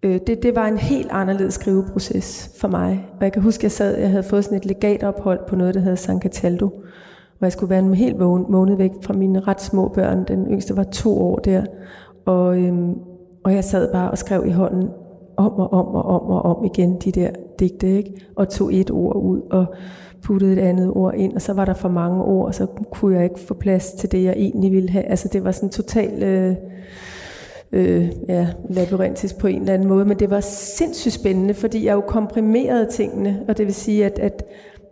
øh, 0.04 0.20
det, 0.28 0.44
det 0.44 0.56
var 0.56 0.68
en 0.68 0.78
helt 0.78 1.12
anderledes 1.12 1.54
skriveproces 1.54 2.52
for 2.60 2.68
mig. 2.68 3.08
Og 3.18 3.24
jeg 3.24 3.34
kan 3.34 3.42
huske, 3.42 3.60
at 3.60 3.64
jeg 3.64 3.72
sad, 3.72 3.98
jeg 3.98 4.10
havde 4.10 4.24
fået 4.24 4.46
sådan 4.46 4.58
et 4.58 4.66
legatophold 4.66 5.40
på 5.48 5.56
noget, 5.56 5.74
der 5.74 5.80
hedder 5.80 5.96
San 5.96 6.22
Cataldo, 6.22 6.70
hvor 7.38 7.46
jeg 7.46 7.52
skulle 7.52 7.70
være 7.70 7.80
en 7.80 7.94
helt 7.94 8.20
vågen, 8.20 8.46
måned 8.50 8.76
væk 8.76 8.92
fra 9.02 9.14
mine 9.14 9.40
ret 9.40 9.62
små 9.62 9.88
børn. 9.88 10.24
Den 10.28 10.48
yngste 10.48 10.78
var 10.78 10.84
to 10.84 11.22
år 11.22 11.36
der. 11.36 11.64
Og, 12.26 12.58
øhm, 12.58 12.94
og 13.44 13.54
jeg 13.54 13.64
sad 13.64 13.92
bare 13.92 14.12
og 14.12 14.18
skrev 14.18 14.44
i 14.46 14.52
hånden 14.52 14.90
om 15.38 15.52
og 15.52 15.74
om 15.74 15.86
og 15.88 16.06
om 16.06 16.22
og 16.22 16.42
om 16.58 16.66
igen 16.66 16.98
de 17.00 17.12
der 17.12 17.30
digte, 17.60 17.98
ikke? 17.98 18.14
Og 18.36 18.50
tog 18.50 18.74
et 18.74 18.92
ord 18.92 19.16
ud 19.16 19.42
og 19.52 19.66
puttede 20.24 20.54
et 20.54 20.60
andet 20.60 20.92
ord 20.92 21.14
ind, 21.16 21.34
og 21.34 21.42
så 21.42 21.54
var 21.54 21.66
der 21.66 21.74
for 21.74 21.90
mange 21.90 22.24
ord, 22.24 22.46
og 22.46 22.56
så 22.56 22.66
kunne 22.92 23.16
jeg 23.16 23.24
ikke 23.24 23.40
få 23.40 23.54
plads 23.54 23.92
til 23.92 24.12
det, 24.12 24.24
jeg 24.24 24.34
egentlig 24.38 24.72
ville 24.72 24.90
have. 24.90 25.04
Altså 25.04 25.28
det 25.28 25.44
var 25.44 25.52
sådan 25.52 25.70
totalt 25.70 26.24
øh, 26.24 26.56
øh, 27.72 28.10
ja, 28.28 28.48
labyrintisk 28.70 29.38
på 29.38 29.48
en 29.48 29.60
eller 29.60 29.74
anden 29.74 29.88
måde, 29.88 30.06
men 30.06 30.20
det 30.20 30.30
var 30.30 30.40
sindssygt 30.40 31.14
spændende, 31.14 31.54
fordi 31.54 31.86
jeg 31.86 31.94
jo 31.94 32.02
komprimerede 32.02 32.88
tingene, 32.92 33.46
og 33.48 33.58
det 33.58 33.66
vil 33.66 33.76
sige, 33.76 34.06
at, 34.06 34.20
at 34.20 34.44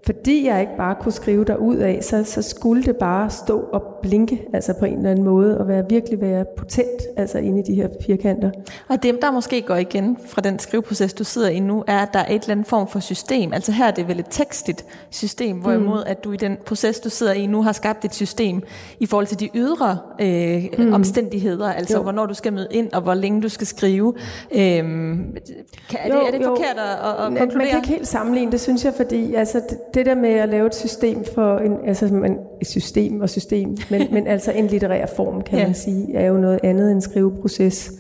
fordi 0.05 0.47
jeg 0.47 0.61
ikke 0.61 0.77
bare 0.77 0.95
kunne 0.95 1.11
skrive 1.11 1.45
der 1.45 1.55
ud 1.55 1.75
af, 1.75 1.99
så, 2.03 2.23
så 2.23 2.41
skulle 2.41 2.83
det 2.83 2.97
bare 2.97 3.29
stå 3.29 3.59
og 3.59 3.90
blinke, 4.01 4.41
altså 4.53 4.73
på 4.79 4.85
en 4.85 4.97
eller 4.97 5.11
anden 5.11 5.25
måde, 5.25 5.57
og 5.57 5.67
være 5.67 5.83
virkelig 5.89 6.21
være 6.21 6.45
potent, 6.57 7.01
altså 7.17 7.37
inde 7.37 7.59
i 7.59 7.63
de 7.63 7.75
her 7.75 7.87
firkanter. 8.05 8.51
Og 8.89 9.03
det, 9.03 9.21
der 9.21 9.31
måske 9.31 9.61
går 9.61 9.75
igen 9.75 10.17
fra 10.25 10.41
den 10.41 10.59
skriveproces, 10.59 11.13
du 11.13 11.23
sidder 11.23 11.49
i 11.49 11.59
nu, 11.59 11.83
er, 11.87 11.99
at 11.99 12.09
der 12.13 12.19
er 12.19 12.35
et 12.35 12.41
eller 12.41 12.51
andet 12.51 12.67
form 12.67 12.87
for 12.87 12.99
system. 12.99 13.53
Altså 13.53 13.71
her 13.71 13.87
er 13.87 13.91
det 13.91 14.07
vel 14.07 14.19
et 14.19 14.25
tekstigt 14.29 14.85
system, 15.09 15.57
hvorimod 15.57 16.03
at 16.05 16.23
du 16.23 16.31
i 16.31 16.37
den 16.37 16.57
proces, 16.65 16.99
du 16.99 17.09
sidder 17.09 17.33
i 17.33 17.45
nu, 17.47 17.63
har 17.63 17.71
skabt 17.71 18.05
et 18.05 18.15
system 18.15 18.61
i 18.99 19.05
forhold 19.05 19.27
til 19.27 19.39
de 19.39 19.49
ydre 19.55 19.97
øh, 20.21 20.63
mm. 20.77 20.93
omstændigheder, 20.93 21.73
altså 21.73 21.97
Jo. 21.97 22.03
hvornår 22.03 22.25
du 22.25 22.33
skal 22.33 22.53
møde 22.53 22.67
ind, 22.71 22.93
og 22.93 23.01
hvor 23.01 23.13
længe 23.13 23.41
du 23.41 23.49
skal 23.49 23.67
skrive. 23.67 24.13
Øhm, 24.51 25.37
kan, 25.89 25.99
er, 25.99 26.19
det, 26.19 26.27
er 26.27 26.31
det 26.31 26.45
forkert 26.45 26.77
at, 26.77 27.25
at 27.25 27.31
Man- 27.31 27.39
konkludere? 27.39 27.57
Man 27.57 27.67
kan 27.67 27.77
ikke 27.77 27.87
helt 27.87 28.07
sammenligne 28.07 28.51
det, 28.51 28.61
synes 28.61 28.85
jeg, 28.85 28.93
fordi 28.93 29.33
altså, 29.33 29.61
det, 29.69 29.77
det 29.93 30.05
der 30.05 30.15
med 30.15 30.29
at 30.29 30.49
lave 30.49 30.67
et 30.67 30.75
system 30.75 31.25
for 31.35 31.57
en, 31.57 31.77
altså 31.87 32.05
man, 32.05 32.37
et 32.61 32.67
system 32.67 33.21
og 33.21 33.29
system, 33.29 33.77
men, 33.91 34.07
men 34.11 34.27
altså 34.27 34.51
en 34.51 34.67
litterær 34.67 35.05
form, 35.05 35.41
kan 35.41 35.59
Ja. 35.59 35.65
man 35.65 35.73
sige, 35.75 36.15
er 36.15 36.27
jo 36.27 36.37
noget 36.37 36.59
andet 36.63 36.91
end 36.91 37.01
skriveproces. 37.01 37.91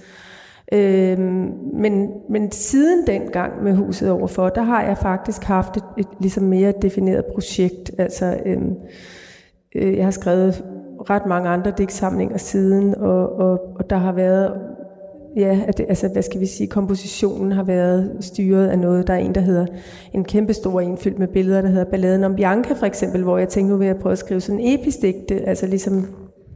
Øhm, 0.73 1.53
men, 1.73 2.09
men 2.29 2.51
siden 2.51 3.07
dengang 3.07 3.63
med 3.63 3.73
huset 3.75 4.11
overfor, 4.11 4.49
der 4.49 4.61
har 4.61 4.83
jeg 4.83 4.97
faktisk 4.97 5.43
haft 5.43 5.77
et, 5.77 5.83
et 5.97 6.07
ligesom 6.19 6.43
mere 6.43 6.73
defineret 6.81 7.25
projekt. 7.33 7.91
Altså, 7.97 8.37
øhm, 8.45 8.75
øh, 9.75 9.97
jeg 9.97 10.03
har 10.03 10.11
skrevet 10.11 10.63
ret 11.09 11.25
mange 11.25 11.49
andre 11.49 11.73
digtsamlinger 11.77 12.37
siden, 12.37 12.95
og, 12.95 13.35
og, 13.35 13.59
og 13.75 13.89
der 13.89 13.95
har 13.97 14.11
været 14.11 14.53
ja, 15.35 15.59
at 15.67 15.77
det, 15.77 15.85
altså, 15.89 16.07
hvad 16.07 16.21
skal 16.21 16.39
vi 16.39 16.45
sige, 16.45 16.67
kompositionen 16.67 17.51
har 17.51 17.63
været 17.63 18.17
styret 18.19 18.67
af 18.67 18.79
noget. 18.79 19.07
Der 19.07 19.13
er 19.13 19.17
en, 19.17 19.35
der 19.35 19.41
hedder 19.41 19.65
en 20.13 20.23
kæmpe 20.23 20.53
stor 20.53 20.81
en 20.81 20.97
fyldt 20.97 21.19
med 21.19 21.27
billeder, 21.27 21.61
der 21.61 21.69
hedder 21.69 21.91
Balladen 21.91 22.23
om 22.23 22.35
Bianca 22.35 22.73
for 22.73 22.85
eksempel, 22.85 23.23
hvor 23.23 23.37
jeg 23.37 23.49
tænkte, 23.49 23.71
nu 23.71 23.77
vil 23.77 23.87
jeg 23.87 23.97
prøve 23.97 24.13
at 24.13 24.19
skrive 24.19 24.41
sådan 24.41 24.59
en 24.59 24.79
episk 24.79 25.01
digte, 25.01 25.35
altså 25.35 25.67
ligesom 25.67 26.07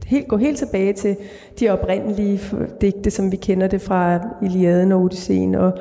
helt, 0.06 0.28
gå 0.28 0.36
helt 0.36 0.58
tilbage 0.58 0.92
til 0.92 1.16
de 1.60 1.68
oprindelige 1.68 2.40
digte, 2.80 3.10
som 3.10 3.32
vi 3.32 3.36
kender 3.36 3.66
det 3.66 3.80
fra 3.80 4.20
Iliaden 4.42 4.92
og 4.92 5.00
Odysseen, 5.00 5.54
og, 5.54 5.72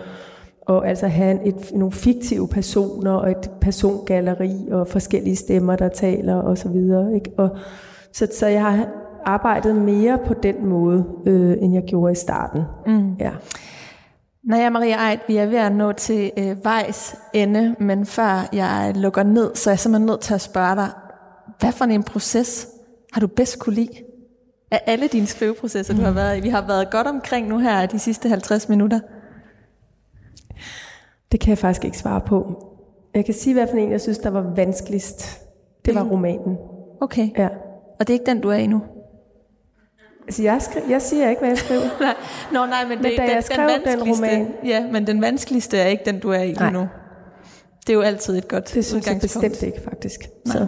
og 0.61 0.89
altså 0.89 1.07
have 1.07 1.45
et, 1.45 1.71
nogle 1.73 1.91
fiktive 1.91 2.47
personer 2.47 3.11
og 3.11 3.31
et 3.31 3.51
persongalleri 3.61 4.67
og 4.71 4.87
forskellige 4.87 5.35
stemmer, 5.35 5.75
der 5.75 5.89
taler 5.89 6.35
og 6.35 6.57
så 6.57 6.69
videre. 6.69 7.15
Ikke? 7.15 7.31
Og, 7.37 7.49
så, 8.13 8.27
så 8.31 8.47
jeg 8.47 8.61
har 8.61 8.87
arbejdet 9.25 9.75
mere 9.75 10.19
på 10.27 10.33
den 10.33 10.65
måde, 10.65 11.05
øh, 11.25 11.57
end 11.61 11.73
jeg 11.73 11.83
gjorde 11.83 12.11
i 12.11 12.15
starten. 12.15 12.61
Mm. 12.87 13.15
Ja. 13.19 13.31
Naja, 14.43 14.69
Maria 14.69 15.09
Eid, 15.09 15.19
vi 15.27 15.37
er 15.37 15.45
ved 15.45 15.57
at 15.57 15.71
nå 15.71 15.91
til 15.91 16.31
øh, 16.37 16.65
vejs 16.65 17.15
ende, 17.33 17.75
men 17.79 18.05
før 18.05 18.49
jeg 18.53 18.93
lukker 18.95 19.23
ned, 19.23 19.55
så 19.55 19.69
er 19.69 19.71
jeg 19.71 19.79
simpelthen 19.79 20.05
nødt 20.05 20.21
til 20.21 20.33
at 20.33 20.41
spørge 20.41 20.75
dig, 20.75 20.89
hvad 21.59 21.71
for 21.71 21.85
en 21.85 22.03
proces 22.03 22.67
har 23.13 23.21
du 23.21 23.27
bedst 23.27 23.59
kunne 23.59 23.75
lide 23.75 24.03
af 24.71 24.81
alle 24.85 25.07
dine 25.07 25.25
skriveprocesser, 25.25 25.93
mm. 25.93 25.99
du 25.99 26.03
har 26.03 26.11
mm. 26.11 26.17
været 26.17 26.37
i? 26.37 26.41
Vi 26.41 26.49
har 26.49 26.67
været 26.67 26.91
godt 26.91 27.07
omkring 27.07 27.47
nu 27.47 27.57
her 27.57 27.85
de 27.85 27.99
sidste 27.99 28.29
50 28.29 28.69
minutter. 28.69 28.99
Det 31.31 31.39
kan 31.39 31.49
jeg 31.49 31.57
faktisk 31.57 31.85
ikke 31.85 31.97
svare 31.97 32.21
på. 32.21 32.65
Jeg 33.15 33.25
kan 33.25 33.33
sige, 33.33 33.53
hvad 33.53 33.67
for 33.67 33.77
en, 33.77 33.91
jeg 33.91 34.01
synes, 34.01 34.17
der 34.17 34.29
var 34.29 34.53
vanskeligst. 34.55 35.41
Det 35.85 35.95
var 35.95 36.03
romanen. 36.03 36.57
Okay. 37.01 37.29
Ja. 37.37 37.47
Og 37.99 38.07
det 38.07 38.09
er 38.09 38.13
ikke 38.13 38.25
den, 38.25 38.41
du 38.41 38.49
er 38.49 38.55
i 38.55 38.67
nu? 38.67 38.81
Altså, 40.27 40.43
jeg, 40.43 40.57
skri- 40.61 40.89
jeg 40.91 41.01
siger 41.01 41.29
ikke, 41.29 41.39
hvad 41.39 41.49
jeg 41.49 41.57
skriver. 41.57 41.81
nej. 41.99 42.13
Nå, 42.51 42.65
nej, 42.65 42.83
men, 42.87 42.97
det, 42.97 43.01
men 43.01 43.15
da 43.15 43.21
den, 43.21 43.31
jeg 43.31 43.43
skrev 43.43 43.69
den, 43.69 43.99
den 43.99 44.09
roman... 44.13 44.47
Ja, 44.65 44.85
men 44.91 45.07
den 45.07 45.21
vanskeligste 45.21 45.77
er 45.77 45.87
ikke 45.87 46.03
den, 46.05 46.19
du 46.19 46.29
er 46.29 46.39
i 46.39 46.51
nej. 46.51 46.71
nu. 46.71 46.87
Det 47.87 47.89
er 47.89 47.93
jo 47.93 48.01
altid 48.01 48.37
et 48.37 48.47
godt 48.47 48.73
Det 48.73 48.85
synes 48.85 49.07
jeg 49.07 49.19
bestemt 49.21 49.63
ikke, 49.63 49.81
faktisk. 49.81 50.19
Nej. 50.45 50.57
Så. 50.57 50.67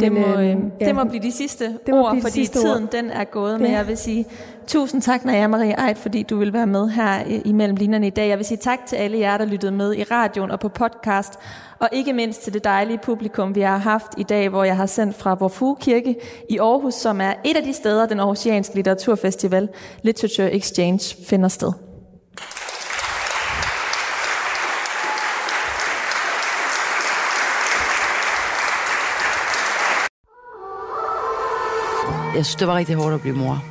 Det, 0.00 0.12
men, 0.12 0.22
må, 0.22 0.28
øh, 0.28 0.56
ja, 0.80 0.86
det 0.86 0.94
må 0.94 1.04
blive 1.04 1.22
de 1.22 1.32
sidste 1.32 1.64
det 1.86 1.94
ord, 1.94 2.20
fordi 2.20 2.32
sidste 2.32 2.58
tiden 2.58 2.82
ord. 2.82 2.92
den 2.92 3.10
er 3.10 3.24
gået. 3.24 3.52
Ja. 3.52 3.58
Men 3.58 3.72
jeg 3.72 3.88
vil 3.88 3.96
sige 3.96 4.26
tusind 4.66 5.02
tak, 5.02 5.24
Naja 5.24 5.46
Marie 5.46 5.88
Eid, 5.88 5.96
fordi 5.96 6.22
du 6.22 6.36
vil 6.36 6.52
være 6.52 6.66
med 6.66 6.88
her 6.88 7.22
imellem 7.44 7.76
linjerne 7.76 8.06
i 8.06 8.10
dag. 8.10 8.28
Jeg 8.28 8.38
vil 8.38 8.46
sige 8.46 8.58
tak 8.58 8.86
til 8.86 8.96
alle 8.96 9.18
jer, 9.18 9.38
der 9.38 9.44
lyttede 9.44 9.72
med 9.72 9.94
i 9.94 10.02
radioen 10.02 10.50
og 10.50 10.60
på 10.60 10.68
podcast. 10.68 11.32
Og 11.78 11.88
ikke 11.92 12.12
mindst 12.12 12.42
til 12.42 12.54
det 12.54 12.64
dejlige 12.64 12.98
publikum, 12.98 13.54
vi 13.54 13.60
har 13.60 13.76
haft 13.76 14.12
i 14.16 14.22
dag, 14.22 14.48
hvor 14.48 14.64
jeg 14.64 14.76
har 14.76 14.86
sendt 14.86 15.16
fra 15.16 15.34
Vor 15.34 15.78
Kirke 15.80 16.16
i 16.50 16.58
Aarhus, 16.58 16.94
som 16.94 17.20
er 17.20 17.32
et 17.44 17.56
af 17.56 17.62
de 17.62 17.72
steder, 17.72 18.06
den 18.06 18.20
Aarhusianske 18.20 18.74
Litteraturfestival 18.74 19.68
Literature 20.02 20.54
Exchange 20.54 21.16
finder 21.28 21.48
sted. 21.48 21.72
Jeg 32.38 32.46
synes, 32.46 32.56
det 32.56 32.68
var 32.68 32.76
rigtig 32.76 32.96
hårdt 32.96 33.14
at 33.14 33.20
blive 33.20 33.36
mor. 33.36 33.64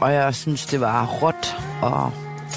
Og 0.00 0.12
jeg 0.12 0.34
synes, 0.34 0.66
det 0.66 0.80
var 0.80 1.06
råt 1.06 1.56
og 1.82 2.12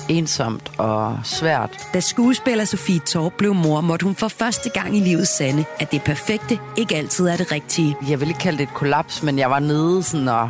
ensomt 0.10 0.72
og 0.78 1.20
svært. 1.24 1.70
Da 1.94 2.00
skuespiller 2.00 2.66
Sofie 2.66 3.00
Torp 3.00 3.34
blev 3.38 3.54
mor, 3.56 3.82
måtte 3.82 4.04
hun 4.04 4.16
for 4.16 4.28
første 4.28 4.70
gang 4.70 4.98
i 4.98 5.00
livet 5.00 5.28
sande, 5.28 5.66
at 5.80 5.92
det 5.92 6.02
perfekte 6.02 6.60
ikke 6.78 6.96
altid 6.96 7.28
er 7.28 7.38
det 7.38 7.52
rigtige. 7.52 7.96
Jeg 8.10 8.20
vil 8.20 8.28
ikke 8.28 8.40
kalde 8.40 8.58
det 8.58 8.64
et 8.64 8.74
kollaps, 8.74 9.24
men 9.24 9.40
jeg 9.40 9.50
var 9.50 9.60
nede 9.60 10.04
sådan 10.04 10.28
og... 10.28 10.50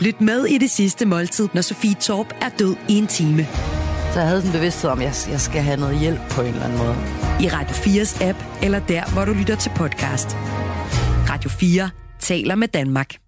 Lyt 0.00 0.20
med 0.20 0.44
i 0.44 0.58
det 0.58 0.70
sidste 0.70 1.06
måltid, 1.06 1.48
når 1.52 1.62
Sofie 1.62 1.94
Torp 1.94 2.34
er 2.42 2.48
død 2.58 2.76
i 2.88 2.98
en 2.98 3.06
time. 3.06 3.46
Så 4.12 4.20
jeg 4.20 4.28
havde 4.28 4.40
sådan 4.40 4.54
en 4.54 4.58
bevidsthed 4.58 4.90
om, 4.90 5.00
at 5.00 5.28
jeg 5.30 5.40
skal 5.40 5.62
have 5.62 5.80
noget 5.80 5.98
hjælp 5.98 6.20
på 6.30 6.40
en 6.40 6.46
eller 6.46 6.64
anden 6.64 6.78
måde. 6.78 6.96
I 7.40 7.48
Radio 7.48 7.74
4's 7.74 8.24
app, 8.24 8.38
eller 8.62 8.78
der, 8.78 9.12
hvor 9.12 9.24
du 9.24 9.32
lytter 9.32 9.56
til 9.56 9.70
podcast. 9.76 10.36
Radio 11.30 11.50
4 11.50 11.90
taler 12.20 12.54
med 12.54 12.68
Danmark. 12.68 13.27